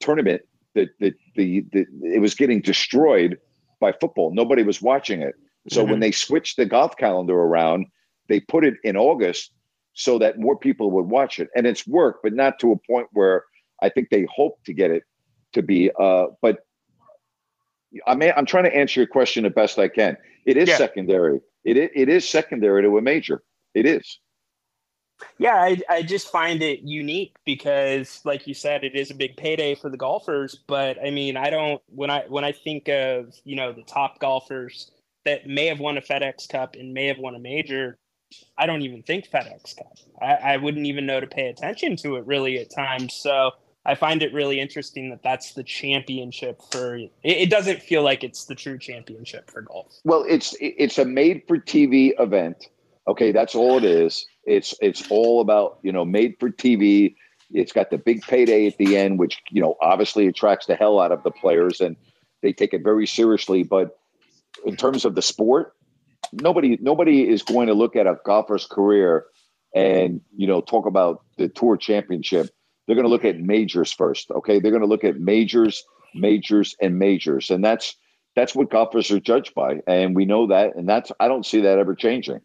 tournament 0.00 0.42
that 0.74 0.88
the, 1.00 1.12
the, 1.34 1.64
the, 1.72 1.86
it 2.02 2.20
was 2.20 2.34
getting 2.34 2.60
destroyed 2.60 3.38
by 3.80 3.92
football. 3.92 4.32
Nobody 4.32 4.62
was 4.62 4.80
watching 4.80 5.22
it. 5.22 5.34
So 5.68 5.82
mm-hmm. 5.82 5.90
when 5.92 6.00
they 6.00 6.12
switched 6.12 6.56
the 6.56 6.66
golf 6.66 6.96
calendar 6.96 7.34
around, 7.34 7.86
they 8.28 8.40
put 8.40 8.64
it 8.64 8.74
in 8.84 8.96
August 8.96 9.52
so 9.94 10.18
that 10.18 10.38
more 10.38 10.56
people 10.56 10.90
would 10.92 11.06
watch 11.06 11.38
it. 11.38 11.48
And 11.56 11.66
it's 11.66 11.86
worked, 11.86 12.22
but 12.22 12.34
not 12.34 12.58
to 12.60 12.72
a 12.72 12.76
point 12.90 13.08
where 13.12 13.44
I 13.82 13.88
think 13.88 14.10
they 14.10 14.26
hope 14.30 14.58
to 14.64 14.72
get 14.72 14.90
it 14.90 15.02
to 15.54 15.62
be. 15.62 15.90
Uh, 15.98 16.26
but 16.42 16.65
I 18.06 18.14
mean, 18.14 18.32
I'm 18.36 18.46
trying 18.46 18.64
to 18.64 18.74
answer 18.74 19.00
your 19.00 19.06
question 19.06 19.44
the 19.44 19.50
best 19.50 19.78
I 19.78 19.88
can. 19.88 20.16
It 20.44 20.56
is 20.56 20.68
yeah. 20.68 20.76
secondary. 20.76 21.40
It, 21.64 21.76
it 21.76 22.08
is 22.08 22.28
secondary 22.28 22.82
to 22.82 22.98
a 22.98 23.02
major. 23.02 23.42
It 23.74 23.86
is. 23.86 24.18
Yeah, 25.38 25.54
I, 25.54 25.78
I 25.88 26.02
just 26.02 26.30
find 26.30 26.62
it 26.62 26.80
unique 26.80 27.36
because, 27.44 28.20
like 28.24 28.46
you 28.46 28.54
said, 28.54 28.84
it 28.84 28.94
is 28.94 29.10
a 29.10 29.14
big 29.14 29.36
payday 29.36 29.74
for 29.74 29.90
the 29.90 29.96
golfers. 29.96 30.54
But 30.66 30.98
I 31.02 31.10
mean, 31.10 31.36
I 31.36 31.50
don't 31.50 31.80
when 31.88 32.10
I 32.10 32.24
when 32.28 32.44
I 32.44 32.52
think 32.52 32.88
of 32.88 33.34
you 33.44 33.56
know 33.56 33.72
the 33.72 33.82
top 33.82 34.18
golfers 34.20 34.90
that 35.24 35.46
may 35.46 35.66
have 35.66 35.80
won 35.80 35.96
a 35.96 36.02
FedEx 36.02 36.48
Cup 36.48 36.76
and 36.78 36.92
may 36.92 37.06
have 37.06 37.18
won 37.18 37.34
a 37.34 37.38
major, 37.38 37.98
I 38.58 38.66
don't 38.66 38.82
even 38.82 39.02
think 39.02 39.28
FedEx 39.28 39.76
Cup. 39.76 39.96
I, 40.20 40.34
I 40.34 40.56
wouldn't 40.58 40.86
even 40.86 41.06
know 41.06 41.20
to 41.20 41.26
pay 41.26 41.48
attention 41.48 41.96
to 41.96 42.16
it 42.16 42.26
really 42.26 42.58
at 42.58 42.70
times. 42.70 43.14
So 43.14 43.52
I 43.86 43.94
find 43.94 44.22
it 44.22 44.32
really 44.32 44.60
interesting 44.60 45.10
that 45.10 45.22
that's 45.22 45.54
the 45.54 45.62
championship 45.62 46.60
for. 46.70 46.96
It, 46.96 47.12
it 47.22 47.50
doesn't 47.50 47.80
feel 47.82 48.02
like 48.02 48.24
it's 48.24 48.44
the 48.44 48.54
true 48.54 48.78
championship 48.78 49.50
for 49.50 49.62
golf. 49.62 50.00
Well, 50.04 50.24
it's 50.28 50.56
it's 50.60 50.98
a 50.98 51.04
made 51.04 51.42
for 51.46 51.58
TV 51.58 52.12
event. 52.18 52.66
Okay, 53.08 53.30
that's 53.30 53.54
all 53.54 53.78
it 53.78 53.84
is. 53.84 54.26
It's 54.44 54.74
it's 54.80 55.08
all 55.10 55.40
about 55.40 55.78
you 55.82 55.92
know 55.92 56.04
made 56.04 56.34
for 56.40 56.50
TV. 56.50 57.14
It's 57.52 57.72
got 57.72 57.90
the 57.90 57.98
big 57.98 58.22
payday 58.22 58.66
at 58.66 58.76
the 58.76 58.96
end, 58.96 59.20
which 59.20 59.40
you 59.50 59.62
know 59.62 59.76
obviously 59.80 60.26
attracts 60.26 60.66
the 60.66 60.74
hell 60.74 60.98
out 60.98 61.12
of 61.12 61.22
the 61.22 61.30
players, 61.30 61.80
and 61.80 61.96
they 62.42 62.52
take 62.52 62.74
it 62.74 62.82
very 62.82 63.06
seriously. 63.06 63.62
But 63.62 63.96
in 64.64 64.74
terms 64.76 65.04
of 65.04 65.14
the 65.14 65.22
sport, 65.22 65.74
nobody 66.32 66.76
nobody 66.80 67.28
is 67.28 67.42
going 67.42 67.68
to 67.68 67.74
look 67.74 67.94
at 67.94 68.08
a 68.08 68.18
golfer's 68.26 68.66
career 68.66 69.26
and 69.76 70.20
you 70.36 70.48
know 70.48 70.60
talk 70.60 70.86
about 70.86 71.22
the 71.36 71.48
tour 71.48 71.76
championship. 71.76 72.50
They're 72.86 72.96
going 72.96 73.06
to 73.06 73.10
look 73.10 73.24
at 73.24 73.38
majors 73.38 73.92
first. 73.92 74.30
Okay, 74.30 74.60
they're 74.60 74.70
going 74.70 74.82
to 74.82 74.88
look 74.88 75.04
at 75.04 75.18
majors, 75.18 75.84
majors, 76.14 76.76
and 76.80 76.98
majors, 76.98 77.50
and 77.50 77.64
that's 77.64 77.96
that's 78.34 78.54
what 78.54 78.70
golfers 78.70 79.10
are 79.10 79.20
judged 79.20 79.54
by, 79.54 79.80
and 79.86 80.14
we 80.14 80.24
know 80.24 80.46
that, 80.48 80.76
and 80.76 80.88
that's 80.88 81.10
I 81.18 81.28
don't 81.28 81.44
see 81.44 81.62
that 81.62 81.78
ever 81.78 81.94
changing. 81.94 82.40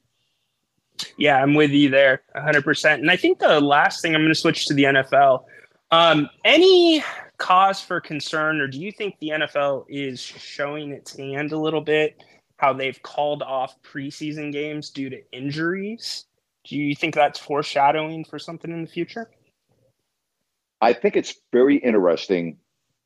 Yeah, 1.17 1.41
I'm 1.41 1.53
with 1.53 1.71
you 1.71 1.89
there 1.89 2.21
100%. 2.35 2.93
And 2.95 3.09
I 3.09 3.15
think 3.15 3.39
the 3.39 3.59
last 3.59 4.01
thing 4.01 4.15
I'm 4.15 4.21
going 4.21 4.29
to 4.29 4.35
switch 4.35 4.67
to 4.67 4.73
the 4.73 4.83
NFL. 4.83 5.45
Um, 5.91 6.29
any 6.45 7.03
cause 7.37 7.81
for 7.81 7.99
concern, 7.99 8.61
or 8.61 8.67
do 8.67 8.79
you 8.79 8.91
think 8.91 9.17
the 9.19 9.29
NFL 9.29 9.85
is 9.89 10.21
showing 10.21 10.91
its 10.91 11.15
hand 11.15 11.51
a 11.51 11.57
little 11.57 11.81
bit? 11.81 12.23
How 12.57 12.73
they've 12.73 13.01
called 13.01 13.41
off 13.41 13.75
preseason 13.81 14.51
games 14.51 14.89
due 14.91 15.09
to 15.09 15.19
injuries? 15.31 16.25
Do 16.63 16.77
you 16.77 16.95
think 16.95 17.15
that's 17.15 17.39
foreshadowing 17.39 18.23
for 18.25 18.37
something 18.37 18.71
in 18.71 18.83
the 18.83 18.87
future? 18.87 19.29
I 20.81 20.93
think 20.93 21.15
it's 21.15 21.35
very 21.51 21.77
interesting. 21.77 22.57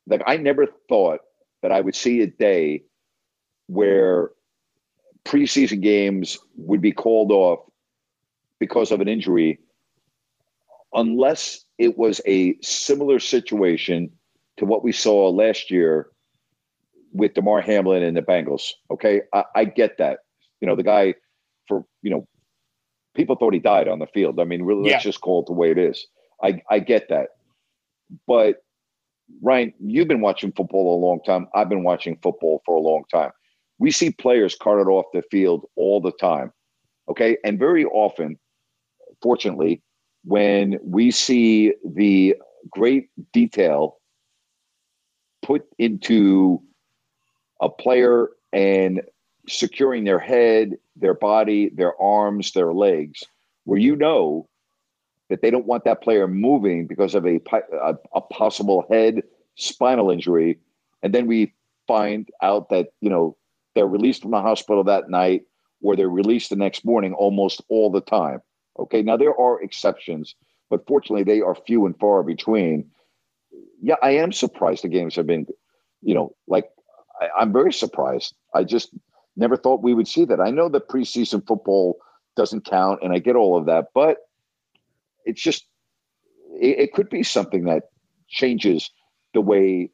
Like, 0.06 0.22
I 0.26 0.36
never 0.36 0.66
thought 0.88 1.20
that 1.62 1.72
I 1.72 1.80
would 1.80 1.94
see 1.94 2.22
a 2.22 2.26
day 2.26 2.84
where 3.66 4.30
preseason 5.24 5.82
games 5.82 6.38
would 6.56 6.80
be 6.80 6.92
called 6.92 7.32
off 7.32 7.60
because 8.58 8.92
of 8.92 9.00
an 9.00 9.08
injury 9.08 9.58
unless 10.94 11.64
it 11.78 11.98
was 11.98 12.20
a 12.26 12.56
similar 12.62 13.18
situation 13.18 14.10
to 14.56 14.64
what 14.64 14.82
we 14.82 14.92
saw 14.92 15.28
last 15.28 15.70
year 15.70 16.08
with 17.12 17.34
Damar 17.34 17.60
Hamlin 17.60 18.02
and 18.02 18.16
the 18.16 18.22
Bengals. 18.22 18.72
Okay, 18.90 19.22
I, 19.32 19.44
I, 19.54 19.64
get 19.64 19.98
that. 19.98 20.20
You 20.60 20.68
know, 20.68 20.76
the 20.76 20.82
guy 20.82 21.14
for 21.68 21.84
you 22.02 22.10
know, 22.10 22.26
people 23.14 23.36
thought 23.36 23.52
he 23.52 23.60
died 23.60 23.88
on 23.88 23.98
the 23.98 24.06
field. 24.06 24.40
I 24.40 24.44
mean, 24.44 24.62
really, 24.62 24.88
yeah. 24.88 24.94
let's 24.94 25.04
just 25.04 25.20
call 25.20 25.42
it 25.42 25.46
the 25.46 25.52
way 25.52 25.70
it 25.70 25.78
is. 25.78 26.06
I 26.42 26.62
I 26.70 26.78
get 26.78 27.08
that, 27.10 27.30
but 28.26 28.62
Ryan, 29.42 29.72
you've 29.80 30.08
been 30.08 30.20
watching 30.20 30.52
football 30.52 30.96
a 30.96 31.04
long 31.04 31.20
time. 31.24 31.48
I've 31.54 31.68
been 31.68 31.82
watching 31.82 32.16
football 32.22 32.62
for 32.64 32.76
a 32.76 32.80
long 32.80 33.04
time. 33.12 33.30
We 33.78 33.90
see 33.90 34.10
players 34.10 34.54
carted 34.54 34.88
off 34.88 35.06
the 35.12 35.22
field 35.30 35.66
all 35.76 36.00
the 36.00 36.12
time. 36.12 36.52
Okay, 37.08 37.36
and 37.44 37.58
very 37.58 37.84
often, 37.84 38.38
fortunately, 39.22 39.82
when 40.24 40.78
we 40.82 41.10
see 41.10 41.74
the 41.84 42.36
great 42.70 43.08
detail 43.32 43.98
put 45.42 45.64
into 45.78 46.60
a 47.60 47.68
player 47.68 48.30
and 48.52 49.02
securing 49.48 50.04
their 50.04 50.18
head, 50.18 50.74
their 50.96 51.14
body, 51.14 51.70
their 51.74 52.00
arms, 52.00 52.52
their 52.52 52.72
legs, 52.72 53.22
where 53.64 53.78
you 53.78 53.94
know 53.94 54.48
that 55.28 55.42
they 55.42 55.50
don't 55.50 55.66
want 55.66 55.84
that 55.84 56.02
player 56.02 56.28
moving 56.28 56.86
because 56.86 57.14
of 57.14 57.26
a, 57.26 57.40
a, 57.82 57.94
a 58.14 58.20
possible 58.20 58.86
head 58.90 59.22
spinal 59.56 60.10
injury. 60.10 60.58
And 61.02 61.14
then 61.14 61.26
we 61.26 61.52
find 61.86 62.28
out 62.42 62.68
that, 62.70 62.88
you 63.00 63.10
know, 63.10 63.36
they're 63.74 63.86
released 63.86 64.22
from 64.22 64.30
the 64.30 64.40
hospital 64.40 64.84
that 64.84 65.10
night 65.10 65.42
or 65.82 65.96
they're 65.96 66.08
released 66.08 66.50
the 66.50 66.56
next 66.56 66.84
morning 66.84 67.12
almost 67.14 67.62
all 67.68 67.90
the 67.90 68.00
time. 68.00 68.40
Okay. 68.78 69.02
Now, 69.02 69.16
there 69.16 69.38
are 69.38 69.62
exceptions, 69.62 70.34
but 70.70 70.86
fortunately, 70.86 71.24
they 71.24 71.40
are 71.40 71.54
few 71.54 71.86
and 71.86 71.98
far 71.98 72.22
between. 72.22 72.90
Yeah, 73.82 73.96
I 74.02 74.10
am 74.10 74.32
surprised 74.32 74.84
the 74.84 74.88
games 74.88 75.16
have 75.16 75.26
been, 75.26 75.46
you 76.02 76.14
know, 76.14 76.34
like 76.46 76.70
I, 77.20 77.28
I'm 77.38 77.52
very 77.52 77.72
surprised. 77.72 78.34
I 78.54 78.64
just 78.64 78.90
never 79.36 79.56
thought 79.56 79.82
we 79.82 79.94
would 79.94 80.08
see 80.08 80.24
that. 80.26 80.40
I 80.40 80.50
know 80.50 80.68
that 80.68 80.88
preseason 80.88 81.46
football 81.46 81.98
doesn't 82.36 82.64
count, 82.64 83.00
and 83.02 83.12
I 83.12 83.18
get 83.18 83.36
all 83.36 83.56
of 83.56 83.66
that, 83.66 83.88
but 83.94 84.18
it's 85.26 85.42
just 85.42 85.66
it, 86.60 86.78
it 86.78 86.92
could 86.94 87.10
be 87.10 87.22
something 87.22 87.64
that 87.64 87.84
changes 88.28 88.90
the 89.34 89.40
way 89.40 89.90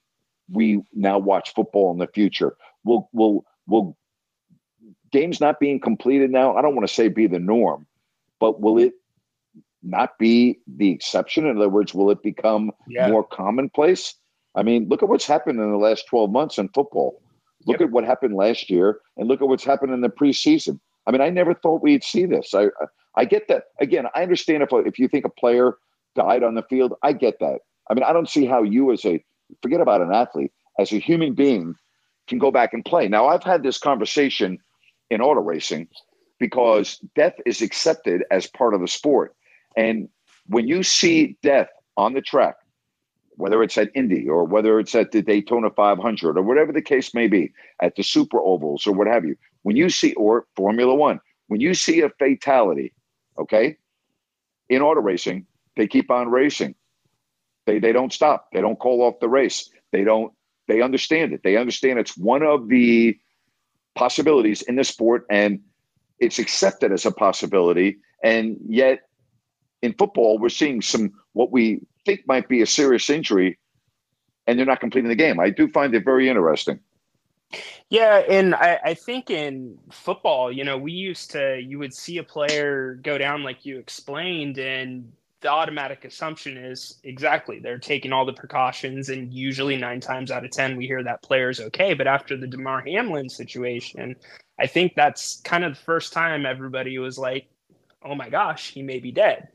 we 0.50 0.82
now 0.92 1.18
watch 1.18 1.52
football 1.54 1.92
in 1.92 1.98
the 1.98 2.06
future. 2.06 2.54
Will 2.84 3.08
will 3.12 3.44
will 3.66 3.96
games 5.10 5.40
not 5.40 5.58
being 5.58 5.80
completed 5.80 6.30
now? 6.30 6.56
I 6.56 6.62
don't 6.62 6.74
want 6.74 6.86
to 6.86 6.94
say 6.94 7.08
be 7.08 7.26
the 7.26 7.38
norm, 7.38 7.86
but 8.38 8.60
will 8.60 8.78
it 8.78 8.94
not 9.82 10.18
be 10.18 10.58
the 10.66 10.90
exception? 10.90 11.46
In 11.46 11.56
other 11.56 11.68
words, 11.68 11.94
will 11.94 12.10
it 12.10 12.22
become 12.22 12.70
yeah. 12.86 13.08
more 13.08 13.24
commonplace? 13.24 14.14
I 14.54 14.62
mean, 14.62 14.88
look 14.88 15.02
at 15.02 15.08
what's 15.08 15.26
happened 15.26 15.60
in 15.60 15.70
the 15.70 15.78
last 15.78 16.06
12 16.08 16.30
months 16.30 16.58
in 16.58 16.68
football. 16.68 17.20
Look 17.66 17.80
yep. 17.80 17.88
at 17.88 17.92
what 17.92 18.04
happened 18.04 18.34
last 18.34 18.70
year 18.70 18.98
and 19.16 19.28
look 19.28 19.40
at 19.40 19.48
what's 19.48 19.64
happened 19.64 19.92
in 19.92 20.00
the 20.00 20.08
preseason. 20.08 20.78
I 21.06 21.10
mean, 21.10 21.20
I 21.20 21.30
never 21.30 21.54
thought 21.54 21.82
we'd 21.82 22.04
see 22.04 22.26
this. 22.26 22.52
I 22.54 22.68
I 23.16 23.24
get 23.24 23.48
that. 23.48 23.64
Again, 23.80 24.06
I 24.14 24.22
understand 24.22 24.62
if 24.62 24.70
if 24.72 24.98
you 24.98 25.08
think 25.08 25.24
a 25.24 25.30
player 25.30 25.76
died 26.14 26.42
on 26.42 26.54
the 26.54 26.62
field, 26.62 26.94
I 27.02 27.12
get 27.12 27.38
that. 27.40 27.60
I 27.90 27.94
mean, 27.94 28.04
I 28.04 28.12
don't 28.12 28.28
see 28.28 28.46
how 28.46 28.62
you 28.62 28.92
as 28.92 29.04
a 29.04 29.22
forget 29.62 29.80
about 29.80 30.00
an 30.00 30.12
athlete, 30.12 30.52
as 30.78 30.92
a 30.92 30.98
human 30.98 31.34
being 31.34 31.74
can 32.26 32.38
go 32.38 32.50
back 32.50 32.72
and 32.72 32.84
play. 32.84 33.08
Now, 33.08 33.26
I've 33.26 33.42
had 33.42 33.62
this 33.62 33.78
conversation 33.78 34.58
in 35.10 35.20
auto 35.20 35.40
racing 35.40 35.88
because 36.38 36.98
death 37.14 37.34
is 37.44 37.60
accepted 37.60 38.24
as 38.30 38.46
part 38.46 38.74
of 38.74 38.80
the 38.80 38.88
sport. 38.88 39.34
And 39.76 40.08
when 40.46 40.66
you 40.66 40.82
see 40.82 41.36
death 41.42 41.68
on 41.96 42.14
the 42.14 42.20
track, 42.20 42.56
whether 43.36 43.62
it's 43.62 43.78
at 43.78 43.90
Indy 43.94 44.28
or 44.28 44.44
whether 44.44 44.78
it's 44.78 44.94
at 44.94 45.12
the 45.12 45.22
Daytona 45.22 45.70
500 45.70 46.36
or 46.36 46.42
whatever 46.42 46.72
the 46.72 46.82
case 46.82 47.14
may 47.14 47.28
be, 47.28 47.52
at 47.80 47.96
the 47.96 48.02
Super 48.02 48.40
Ovals 48.40 48.86
or 48.86 48.92
what 48.92 49.06
have 49.06 49.24
you, 49.24 49.36
when 49.62 49.76
you 49.76 49.88
see, 49.88 50.14
or 50.14 50.46
Formula 50.56 50.94
One, 50.94 51.20
when 51.48 51.60
you 51.60 51.74
see 51.74 52.00
a 52.00 52.10
fatality, 52.10 52.92
okay, 53.38 53.76
in 54.68 54.82
auto 54.82 55.00
racing, 55.00 55.46
they 55.76 55.86
keep 55.86 56.10
on 56.10 56.30
racing. 56.30 56.74
They, 57.66 57.78
they 57.78 57.92
don't 57.92 58.12
stop. 58.12 58.48
They 58.52 58.60
don't 58.60 58.78
call 58.78 59.02
off 59.02 59.20
the 59.20 59.28
race. 59.28 59.70
They 59.92 60.04
don't, 60.04 60.32
they 60.68 60.82
understand 60.82 61.32
it. 61.32 61.42
They 61.42 61.56
understand 61.56 61.98
it's 61.98 62.16
one 62.16 62.42
of 62.42 62.68
the 62.68 63.18
possibilities 63.94 64.62
in 64.62 64.76
the 64.76 64.84
sport 64.84 65.26
and 65.30 65.60
it's 66.18 66.38
accepted 66.38 66.92
as 66.92 67.06
a 67.06 67.12
possibility. 67.12 67.98
And 68.22 68.56
yet 68.66 69.00
in 69.82 69.92
football, 69.94 70.38
we're 70.38 70.48
seeing 70.48 70.82
some 70.82 71.12
what 71.32 71.52
we 71.52 71.80
think 72.04 72.20
might 72.26 72.48
be 72.48 72.62
a 72.62 72.66
serious 72.66 73.08
injury 73.10 73.58
and 74.46 74.58
they're 74.58 74.66
not 74.66 74.80
completing 74.80 75.08
the 75.08 75.14
game. 75.14 75.38
I 75.38 75.50
do 75.50 75.68
find 75.68 75.94
it 75.94 76.04
very 76.04 76.28
interesting. 76.28 76.80
Yeah, 77.90 78.22
and 78.28 78.54
I, 78.54 78.78
I, 78.84 78.94
think 78.94 79.30
in 79.30 79.78
football, 79.90 80.50
you 80.50 80.64
know, 80.64 80.78
we 80.78 80.92
used 80.92 81.30
to 81.32 81.60
you 81.60 81.78
would 81.78 81.92
see 81.92 82.18
a 82.18 82.22
player 82.22 82.98
go 83.02 83.18
down 83.18 83.42
like 83.42 83.66
you 83.66 83.78
explained, 83.78 84.58
and 84.58 85.12
the 85.40 85.48
automatic 85.48 86.04
assumption 86.04 86.56
is 86.56 87.00
exactly 87.04 87.58
they're 87.58 87.78
taking 87.78 88.12
all 88.12 88.24
the 88.24 88.32
precautions, 88.32 89.08
and 89.10 89.32
usually 89.34 89.76
nine 89.76 90.00
times 90.00 90.30
out 90.30 90.44
of 90.44 90.50
ten 90.50 90.76
we 90.76 90.86
hear 90.86 91.02
that 91.02 91.22
player's 91.22 91.60
okay. 91.60 91.94
But 91.94 92.06
after 92.06 92.36
the 92.36 92.46
Damar 92.46 92.82
Hamlin 92.82 93.28
situation, 93.28 94.16
I 94.58 94.66
think 94.66 94.94
that's 94.94 95.40
kind 95.42 95.64
of 95.64 95.74
the 95.74 95.82
first 95.82 96.12
time 96.12 96.46
everybody 96.46 96.98
was 96.98 97.18
like, 97.18 97.46
"Oh 98.02 98.14
my 98.14 98.30
gosh, 98.30 98.70
he 98.70 98.82
may 98.82 99.00
be 99.00 99.12
dead." 99.12 99.48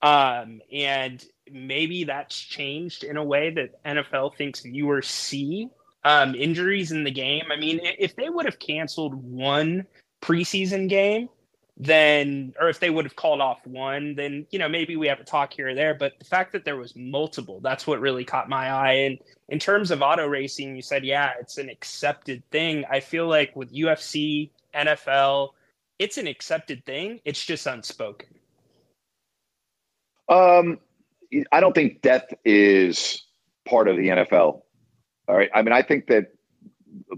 Um, 0.00 0.60
and 0.72 1.24
maybe 1.50 2.04
that's 2.04 2.38
changed 2.38 3.04
in 3.04 3.16
a 3.16 3.24
way 3.24 3.50
that 3.50 3.82
NFL 3.84 4.36
thinks 4.36 4.60
viewers 4.60 5.06
see 5.06 5.68
um, 6.04 6.34
injuries 6.34 6.92
in 6.92 7.04
the 7.04 7.10
game. 7.10 7.44
I 7.52 7.56
mean, 7.56 7.80
if 7.82 8.16
they 8.16 8.28
would 8.28 8.46
have 8.46 8.58
canceled 8.58 9.14
one 9.14 9.86
preseason 10.20 10.88
game, 10.88 11.28
then, 11.76 12.54
or 12.60 12.68
if 12.68 12.80
they 12.80 12.90
would 12.90 13.04
have 13.04 13.16
called 13.16 13.40
off 13.40 13.66
one, 13.66 14.14
then, 14.14 14.46
you 14.50 14.58
know, 14.58 14.68
maybe 14.68 14.96
we 14.96 15.08
have 15.08 15.20
a 15.20 15.24
talk 15.24 15.52
here 15.52 15.70
or 15.70 15.74
there. 15.74 15.94
But 15.94 16.12
the 16.18 16.24
fact 16.24 16.52
that 16.52 16.64
there 16.64 16.76
was 16.76 16.94
multiple, 16.94 17.60
that's 17.60 17.86
what 17.86 18.00
really 18.00 18.24
caught 18.24 18.48
my 18.48 18.70
eye. 18.70 18.92
And 18.92 19.18
in 19.48 19.58
terms 19.58 19.90
of 19.90 20.02
auto 20.02 20.26
racing, 20.26 20.76
you 20.76 20.82
said, 20.82 21.04
yeah, 21.04 21.32
it's 21.40 21.58
an 21.58 21.68
accepted 21.68 22.42
thing. 22.50 22.84
I 22.90 23.00
feel 23.00 23.26
like 23.26 23.56
with 23.56 23.72
UFC, 23.72 24.50
NFL, 24.74 25.50
it's 25.98 26.18
an 26.18 26.26
accepted 26.26 26.84
thing. 26.84 27.20
It's 27.24 27.44
just 27.44 27.66
unspoken. 27.66 28.28
Um, 30.28 30.78
I 31.50 31.60
don't 31.60 31.74
think 31.74 32.02
death 32.02 32.26
is 32.44 33.24
part 33.64 33.88
of 33.88 33.96
the 33.96 34.08
NFL. 34.08 34.62
All 35.32 35.38
right. 35.38 35.48
I 35.54 35.62
mean, 35.62 35.72
I 35.72 35.80
think 35.80 36.08
that 36.08 36.26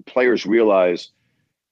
players 0.06 0.46
realize 0.46 1.08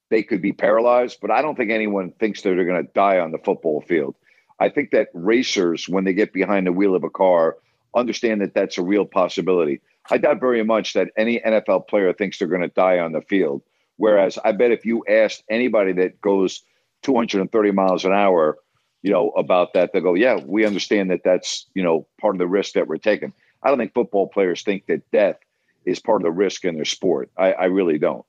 they 0.09 0.23
could 0.23 0.41
be 0.41 0.51
paralyzed, 0.51 1.19
but 1.21 1.31
I 1.31 1.41
don't 1.41 1.55
think 1.55 1.71
anyone 1.71 2.11
thinks 2.19 2.41
that 2.41 2.49
they're 2.49 2.65
going 2.65 2.85
to 2.85 2.91
die 2.91 3.17
on 3.19 3.31
the 3.31 3.37
football 3.37 3.79
field. 3.79 4.13
I 4.59 4.67
think 4.67 4.91
that 4.91 5.07
racers, 5.13 5.87
when 5.87 6.03
they 6.03 6.11
get 6.11 6.33
behind 6.33 6.67
the 6.67 6.73
wheel 6.73 6.95
of 6.95 7.05
a 7.05 7.09
car, 7.09 7.55
understand 7.95 8.41
that 8.41 8.53
that's 8.53 8.77
a 8.77 8.83
real 8.83 9.05
possibility. 9.05 9.79
I 10.11 10.17
doubt 10.17 10.41
very 10.41 10.65
much 10.65 10.91
that 10.95 11.11
any 11.15 11.39
NFL 11.39 11.87
player 11.87 12.11
thinks 12.11 12.39
they're 12.39 12.49
going 12.49 12.59
to 12.59 12.67
die 12.67 12.99
on 12.99 13.13
the 13.13 13.21
field. 13.21 13.61
Whereas 13.95 14.37
I 14.43 14.51
bet 14.51 14.71
if 14.71 14.85
you 14.85 15.05
asked 15.07 15.45
anybody 15.49 15.93
that 15.93 16.19
goes 16.19 16.61
230 17.03 17.71
miles 17.71 18.03
an 18.03 18.11
hour, 18.11 18.57
you 19.01 19.11
know, 19.11 19.29
about 19.29 19.75
that, 19.75 19.93
they 19.93 20.01
go, 20.01 20.13
yeah, 20.13 20.41
we 20.45 20.65
understand 20.65 21.09
that 21.11 21.23
that's, 21.23 21.67
you 21.73 21.83
know, 21.83 22.05
part 22.19 22.35
of 22.35 22.39
the 22.39 22.47
risk 22.47 22.73
that 22.73 22.89
we're 22.89 22.97
taking. 22.97 23.31
I 23.61 23.69
don't 23.69 23.77
think 23.77 23.93
football 23.93 24.27
players 24.27 24.61
think 24.63 24.87
that 24.87 25.09
death 25.11 25.37
is 25.85 25.99
part 25.99 26.21
of 26.21 26.25
the 26.25 26.31
risk 26.31 26.65
in 26.65 26.75
their 26.75 26.85
sport. 26.85 27.29
I, 27.37 27.53
I 27.53 27.65
really 27.65 27.97
don't. 27.97 28.25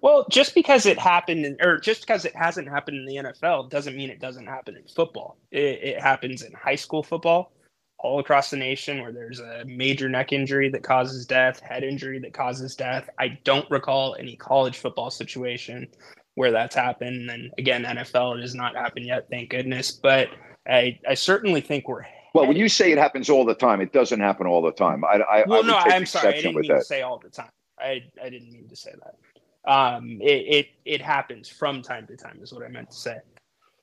Well, 0.00 0.26
just 0.30 0.54
because 0.54 0.86
it 0.86 0.98
happened, 0.98 1.44
in, 1.44 1.56
or 1.60 1.78
just 1.78 2.02
because 2.02 2.24
it 2.24 2.34
hasn't 2.34 2.68
happened 2.68 2.98
in 2.98 3.06
the 3.06 3.30
NFL, 3.30 3.70
doesn't 3.70 3.96
mean 3.96 4.10
it 4.10 4.20
doesn't 4.20 4.46
happen 4.46 4.76
in 4.76 4.84
football. 4.88 5.36
It, 5.50 5.80
it, 5.82 6.00
happens 6.00 6.42
in 6.42 6.52
high 6.52 6.74
school 6.74 7.02
football, 7.02 7.52
all 7.98 8.18
across 8.18 8.50
the 8.50 8.56
nation, 8.56 9.00
where 9.00 9.12
there's 9.12 9.40
a 9.40 9.64
major 9.66 10.08
neck 10.08 10.32
injury 10.32 10.68
that 10.70 10.82
causes 10.82 11.26
death, 11.26 11.60
head 11.60 11.84
injury 11.84 12.18
that 12.20 12.34
causes 12.34 12.74
death. 12.74 13.08
I 13.18 13.38
don't 13.44 13.70
recall 13.70 14.16
any 14.18 14.36
college 14.36 14.78
football 14.78 15.10
situation 15.10 15.86
where 16.34 16.52
that's 16.52 16.74
happened. 16.74 17.30
And 17.30 17.52
again, 17.58 17.84
NFL, 17.84 18.38
it 18.38 18.42
has 18.42 18.54
not 18.54 18.76
happened 18.76 19.06
yet, 19.06 19.28
thank 19.30 19.50
goodness. 19.50 19.92
But 19.92 20.28
I, 20.68 20.98
I 21.08 21.14
certainly 21.14 21.60
think 21.60 21.88
we're. 21.88 22.04
Well, 22.34 22.46
when 22.46 22.56
you 22.56 22.68
say 22.68 22.92
it 22.92 22.98
happens 22.98 23.30
all 23.30 23.44
the 23.44 23.54
time, 23.54 23.80
it 23.80 23.92
doesn't 23.92 24.20
happen 24.20 24.46
all 24.46 24.62
the 24.62 24.72
time. 24.72 25.04
I, 25.04 25.16
I 25.16 25.44
well, 25.46 25.64
I 25.64 25.66
no, 25.66 25.76
I'm 25.76 26.06
sorry, 26.06 26.28
I 26.28 26.32
didn't 26.36 26.56
mean 26.56 26.68
that. 26.68 26.78
to 26.78 26.84
say 26.84 27.02
all 27.02 27.18
the 27.18 27.30
time. 27.30 27.50
I, 27.78 28.04
I 28.22 28.28
didn't 28.28 28.52
mean 28.52 28.68
to 28.68 28.76
say 28.76 28.92
that. 29.02 29.70
Um, 29.70 30.18
it, 30.20 30.26
it 30.26 30.68
it 30.84 31.02
happens 31.02 31.48
from 31.48 31.82
time 31.82 32.06
to 32.06 32.16
time, 32.16 32.38
is 32.42 32.52
what 32.52 32.64
I 32.64 32.68
meant 32.68 32.90
to 32.90 32.96
say. 32.96 33.18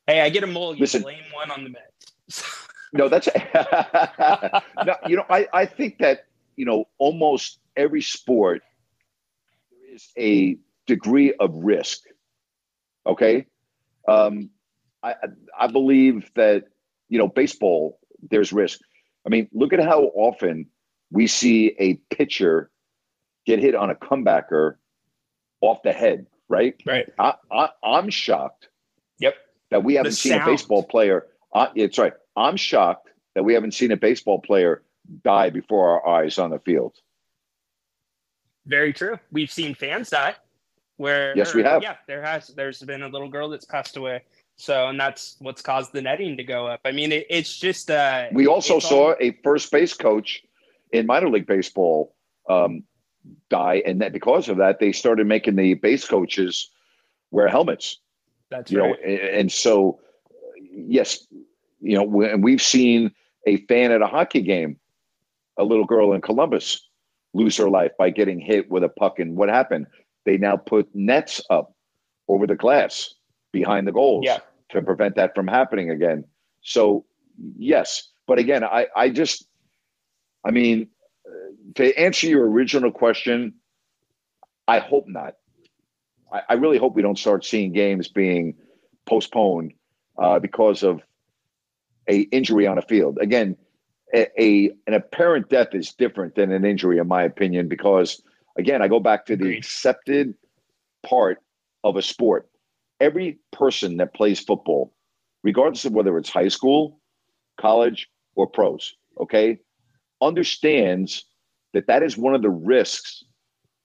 Hey, 0.08 0.22
I 0.22 0.30
get 0.30 0.44
a 0.44 0.48
mulligan. 0.48 0.82
Listen, 0.82 1.02
blame 1.02 1.24
one 1.34 1.52
on 1.52 1.64
the 1.64 1.70
Mets. 1.70 2.68
no, 2.94 3.10
that's 3.10 3.28
no, 4.86 4.96
you 5.08 5.16
know, 5.18 5.26
I, 5.30 5.48
I 5.54 5.66
think 5.66 6.00
that 6.00 6.26
you 6.56 6.66
know 6.66 6.86
almost 6.98 7.60
every 7.76 8.02
sport 8.02 8.62
there 9.72 9.96
is 9.96 10.10
a 10.18 10.58
degree 10.88 11.34
of 11.34 11.52
risk 11.54 12.04
Okay. 13.06 13.46
Um, 14.08 14.50
I, 15.04 15.16
I 15.58 15.68
believe 15.68 16.32
that, 16.36 16.66
you 17.10 17.20
know, 17.20 17.28
baseball, 17.28 18.00
there's 18.30 18.54
risk. 18.54 18.80
I 19.26 19.30
mean, 19.30 19.50
look 19.54 19.74
at 19.74 19.80
how 19.80 20.04
often 20.04 20.68
we 21.12 21.28
see 21.28 21.76
a 21.80 21.96
pitcher 22.16 22.70
get 23.46 23.60
hit 23.60 23.76
on 23.76 23.90
a 23.90 23.96
comebacker 23.96 24.76
off 25.62 25.82
the 25.84 25.94
head, 25.94 26.28
right? 26.50 26.76
Right. 26.86 27.10
I, 27.18 27.36
I, 27.52 27.70
am 27.84 28.10
shocked. 28.10 28.70
Yep. 29.20 29.36
That 29.72 29.84
we 29.84 29.96
haven't 29.96 30.12
the 30.12 30.16
seen 30.16 30.32
sound. 30.34 30.44
a 30.44 30.46
baseball 30.46 30.84
player. 30.84 31.26
Uh, 31.54 31.68
it's 31.76 31.98
right. 31.98 32.14
I'm 32.36 32.58
shocked 32.58 33.10
that 33.34 33.44
we 33.44 33.54
haven't 33.54 33.74
seen 33.74 33.92
a 33.92 33.98
baseball 33.98 34.40
player 34.40 34.84
die 35.24 35.50
before 35.50 36.02
our 36.02 36.22
eyes 36.22 36.38
on 36.38 36.50
the 36.50 36.60
field. 36.60 36.96
Very 38.66 38.94
true. 38.94 39.20
We've 39.32 39.52
seen 39.52 39.76
fans 39.76 40.10
die 40.10 40.36
where 40.98 41.36
yes, 41.38 41.54
we 41.54 41.64
have. 41.64 41.84
Yeah, 41.84 41.96
there 42.08 42.22
has. 42.24 42.48
There's 42.48 42.82
been 42.82 43.04
a 43.04 43.08
little 43.08 43.30
girl 43.30 43.50
that's 43.50 43.66
passed 43.66 43.98
away. 43.98 44.24
So, 44.58 44.88
and 44.88 45.00
that's 45.00 45.36
what's 45.40 45.62
caused 45.62 45.92
the 45.92 46.02
netting 46.02 46.38
to 46.38 46.44
go 46.44 46.68
up. 46.68 46.82
I 46.86 46.92
mean, 46.92 47.12
it, 47.12 47.26
it's 47.30 47.58
just. 47.58 47.92
Uh, 47.92 48.28
we 48.32 48.48
also 48.48 48.80
saw 48.80 49.10
all... 49.10 49.16
a 49.20 49.32
first 49.44 49.72
base 49.72 49.94
coach 49.94 50.44
in 50.92 51.06
minor 51.06 51.30
league 51.30 51.48
baseball 51.48 52.16
um, 52.50 52.84
die, 53.50 53.84
and 53.86 54.02
that 54.02 54.14
because 54.14 54.48
of 54.48 54.58
that, 54.58 54.80
they 54.80 54.92
started 54.92 55.28
making 55.28 55.56
the 55.56 55.74
base 55.74 56.08
coaches 56.08 56.70
wear 57.32 57.48
helmets. 57.48 58.00
That's 58.50 58.72
you 58.72 58.82
right. 58.82 58.90
know, 58.90 58.96
and, 59.06 59.20
and 59.20 59.52
so 59.52 60.00
yes, 60.72 61.28
you 61.82 61.98
know, 61.98 62.22
and 62.22 62.44
we've 62.44 62.62
seen 62.62 63.12
a 63.46 63.58
fan 63.66 63.92
at 63.92 64.02
a 64.02 64.08
hockey 64.08 64.42
game, 64.42 64.80
a 65.58 65.64
little 65.64 65.86
girl 65.86 66.14
in 66.14 66.22
Columbus, 66.22 66.88
lose 67.34 67.58
her 67.58 67.70
life 67.70 67.92
by 67.98 68.10
getting 68.10 68.40
hit 68.40 68.70
with 68.72 68.84
a 68.84 68.90
puck. 68.90 69.20
And 69.20 69.36
what 69.36 69.50
happened? 69.50 69.88
They 70.26 70.38
now 70.38 70.56
put 70.58 70.88
nets 70.96 71.42
up 71.50 71.76
over 72.28 72.48
the 72.48 72.56
glass 72.56 73.14
behind 73.60 73.88
the 73.88 73.92
goals 74.02 74.26
Yeah. 74.26 74.40
to 74.72 74.82
prevent 74.82 75.16
that 75.16 75.34
from 75.36 75.48
happening 75.48 75.90
again. 75.90 76.26
So 76.62 77.06
yes, 77.58 78.10
but 78.28 78.38
again, 78.40 78.64
I 78.64 78.88
I 78.96 79.10
just, 79.10 79.48
I 80.48 80.52
mean, 80.52 80.88
uh, 81.28 81.50
to 81.76 81.84
answer 82.06 82.28
your 82.28 82.50
original 82.50 82.92
question, 82.92 83.54
I 84.68 84.80
hope 84.80 85.06
not. 85.08 85.34
I, 86.34 86.42
I 86.50 86.54
really 86.56 86.78
hope 86.78 86.96
we 86.96 87.02
don't 87.08 87.18
start 87.20 87.46
seeing 87.46 87.72
games 87.74 88.08
being 88.10 88.56
postponed 89.06 89.74
uh, 90.18 90.40
because 90.40 90.84
of 90.84 91.02
a 92.08 92.18
injury 92.40 92.68
on 92.68 92.78
a 92.78 92.82
field. 92.82 93.18
Again, 93.22 93.56
a, 94.14 94.28
a 94.42 94.72
an 94.88 94.94
apparent 94.94 95.50
death 95.50 95.74
is 95.74 95.94
different 95.94 96.36
than 96.36 96.52
an 96.52 96.66
injury, 96.66 96.98
in 97.00 97.08
my 97.08 97.24
opinion, 97.24 97.68
because 97.68 98.22
again, 98.58 98.82
I 98.82 98.88
go 98.88 99.00
back 99.00 99.26
to 99.28 99.36
the 99.36 99.46
Agreed. 99.46 99.58
accepted 99.60 100.34
part 101.04 101.38
of 101.84 101.96
a 101.96 102.02
sport. 102.02 102.50
Every 103.00 103.40
person 103.52 103.98
that 103.98 104.14
plays 104.14 104.40
football, 104.40 104.94
regardless 105.44 105.86
of 105.86 105.94
whether 105.94 106.18
it's 106.18 106.30
high 106.30 106.48
school, 106.48 107.00
college, 107.58 108.10
or 108.36 108.48
pros, 108.48 108.96
okay, 109.20 109.60
understands 110.22 111.26
that 111.74 111.88
that 111.88 112.04
is 112.04 112.18
one 112.18 112.36
of 112.36 112.42
the 112.42 112.50
risks 112.50 113.24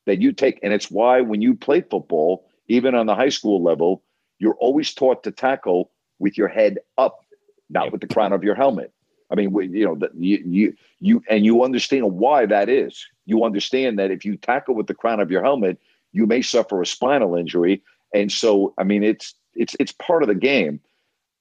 that 0.06 0.20
you 0.20 0.32
take. 0.32 0.60
And 0.62 0.72
it's 0.72 0.90
why 0.90 1.20
when 1.20 1.42
you 1.42 1.54
play 1.54 1.80
football, 1.80 2.46
even 2.68 2.94
on 2.94 3.06
the 3.06 3.14
high 3.14 3.28
school 3.28 3.62
level, 3.62 4.02
you're 4.38 4.54
always 4.54 4.94
taught 4.94 5.24
to 5.24 5.30
tackle 5.30 5.90
with 6.18 6.38
your 6.38 6.48
head 6.48 6.78
up, 6.98 7.24
not 7.68 7.92
with 7.92 8.00
the 8.00 8.06
crown 8.06 8.32
of 8.32 8.44
your 8.44 8.54
helmet. 8.54 8.92
I 9.30 9.34
mean, 9.34 9.54
you 9.72 9.84
know, 9.84 10.08
you, 10.16 10.42
you, 10.44 10.74
you, 11.00 11.22
and 11.28 11.44
you 11.44 11.62
understand 11.62 12.04
why 12.12 12.46
that 12.46 12.68
is. 12.68 13.06
You 13.26 13.44
understand 13.44 13.98
that 13.98 14.10
if 14.10 14.24
you 14.24 14.36
tackle 14.36 14.74
with 14.74 14.86
the 14.86 14.94
crown 14.94 15.20
of 15.20 15.30
your 15.30 15.42
helmet, 15.42 15.78
you 16.12 16.26
may 16.26 16.42
suffer 16.42 16.82
a 16.82 16.86
spinal 16.86 17.36
injury. 17.36 17.82
And 18.14 18.30
so, 18.30 18.74
I 18.78 18.84
mean, 18.84 19.02
it's, 19.02 19.34
it's, 19.54 19.76
it's 19.78 19.92
part 19.92 20.22
of 20.22 20.28
the 20.28 20.34
game. 20.34 20.80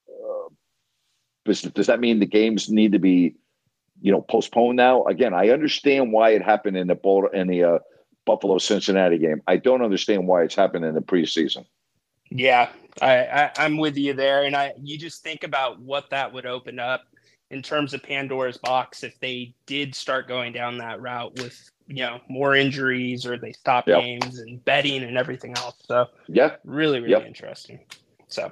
Uh, 0.07 0.49
does, 1.45 1.61
does 1.61 1.88
that 1.88 1.99
mean 1.99 2.20
the 2.20 2.26
games 2.26 2.70
need 2.70 2.91
to 2.91 2.99
be, 2.99 3.36
you 4.01 4.11
know, 4.11 4.22
postponed 4.22 4.78
now? 4.78 5.03
Again, 5.05 5.34
I 5.34 5.49
understand 5.49 6.11
why 6.11 6.32
it 6.32 6.41
happened 6.41 6.78
in 6.78 6.88
the 6.88 6.95
Bol- 6.95 7.28
in 7.28 7.47
the 7.47 7.63
uh, 7.63 7.80
Buffalo 8.26 8.57
Cincinnati 8.57 9.17
game. 9.17 9.41
I 9.47 9.57
don't 9.57 9.82
understand 9.82 10.28
why 10.28 10.43
it's 10.43 10.55
happened 10.55 10.86
in 10.86 10.93
the 10.93 11.01
preseason. 11.01 11.65
Yeah, 12.30 12.70
I, 13.01 13.26
I 13.26 13.51
I'm 13.57 13.78
with 13.78 13.97
you 13.97 14.13
there, 14.13 14.43
and 14.43 14.55
I 14.55 14.74
you 14.82 14.97
just 14.97 15.24
think 15.24 15.43
about 15.43 15.80
what 15.80 16.11
that 16.11 16.32
would 16.32 16.45
open 16.45 16.80
up 16.80 17.05
in 17.49 17.63
terms 17.63 17.93
of 17.93 18.03
Pandora's 18.03 18.57
box 18.57 19.03
if 19.03 19.20
they 19.20 19.55
did 19.65 19.95
start 19.95 20.28
going 20.28 20.53
down 20.53 20.78
that 20.78 21.01
route 21.01 21.36
with 21.39 21.72
you 21.89 22.03
know 22.03 22.21
more 22.29 22.55
injuries 22.55 23.25
or 23.25 23.37
they 23.37 23.51
stop 23.51 23.87
Yep. 23.87 23.99
games 23.99 24.39
and 24.39 24.63
betting 24.63 25.03
and 25.03 25.17
everything 25.17 25.55
else. 25.57 25.75
So 25.85 26.05
Yeah. 26.27 26.55
really, 26.63 26.99
really 26.99 27.11
Yep. 27.13 27.25
interesting. 27.25 27.79
So 28.27 28.51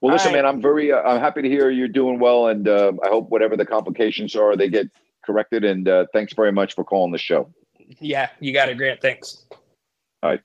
Well, 0.00 0.12
listen, 0.12 0.32
right. 0.32 0.38
man, 0.42 0.46
I'm 0.46 0.60
very, 0.60 0.92
uh, 0.92 1.00
I'm 1.00 1.20
happy 1.20 1.42
to 1.42 1.48
hear 1.48 1.70
you're 1.70 1.88
doing 1.88 2.18
well, 2.18 2.48
and 2.48 2.66
uh, 2.68 2.92
I 3.04 3.08
hope 3.08 3.30
whatever 3.30 3.56
the 3.56 3.64
complications 3.64 4.34
are, 4.34 4.56
they 4.56 4.68
get 4.68 4.88
corrected. 5.24 5.64
And 5.64 5.88
uh, 5.88 6.06
thanks 6.12 6.34
very 6.34 6.50
much 6.52 6.74
for 6.74 6.84
calling 6.84 7.12
the 7.12 7.18
show. 7.18 7.52
yeah, 8.00 8.28
you 8.40 8.52
got 8.52 8.68
it, 8.68 8.76
Grant. 8.76 9.00
Thanks. 9.00 9.46
All 10.22 10.30
right. 10.30 10.40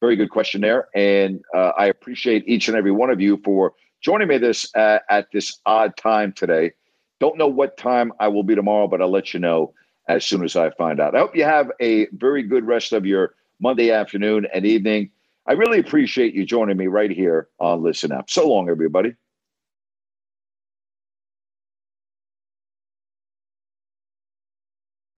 Very 0.00 0.16
good 0.16 0.30
question 0.30 0.60
there, 0.60 0.88
and 0.94 1.40
uh, 1.54 1.72
I 1.78 1.86
appreciate 1.86 2.44
each 2.46 2.68
and 2.68 2.76
every 2.76 2.90
one 2.90 3.08
of 3.08 3.20
you 3.20 3.40
for 3.44 3.72
joining 4.02 4.28
me 4.28 4.36
this 4.36 4.68
uh, 4.74 4.98
at 5.08 5.28
this 5.32 5.60
odd 5.64 5.96
time 5.96 6.32
today. 6.32 6.72
Don't 7.20 7.38
know 7.38 7.46
what 7.46 7.76
time 7.76 8.12
I 8.18 8.28
will 8.28 8.42
be 8.42 8.56
tomorrow, 8.56 8.88
but 8.88 9.00
I'll 9.00 9.12
let 9.12 9.32
you 9.32 9.38
know 9.40 9.72
as 10.16 10.24
soon 10.24 10.44
as 10.44 10.56
I 10.56 10.70
find 10.70 11.00
out. 11.00 11.14
I 11.14 11.18
hope 11.18 11.36
you 11.36 11.44
have 11.44 11.70
a 11.80 12.06
very 12.12 12.42
good 12.42 12.64
rest 12.64 12.92
of 12.92 13.06
your 13.06 13.34
Monday 13.60 13.90
afternoon 13.90 14.46
and 14.52 14.66
evening. 14.66 15.10
I 15.46 15.52
really 15.52 15.78
appreciate 15.78 16.34
you 16.34 16.44
joining 16.46 16.76
me 16.76 16.86
right 16.86 17.10
here 17.10 17.48
on 17.58 17.82
Listen 17.82 18.12
Up. 18.12 18.30
So 18.30 18.48
long, 18.48 18.68
everybody. 18.68 19.14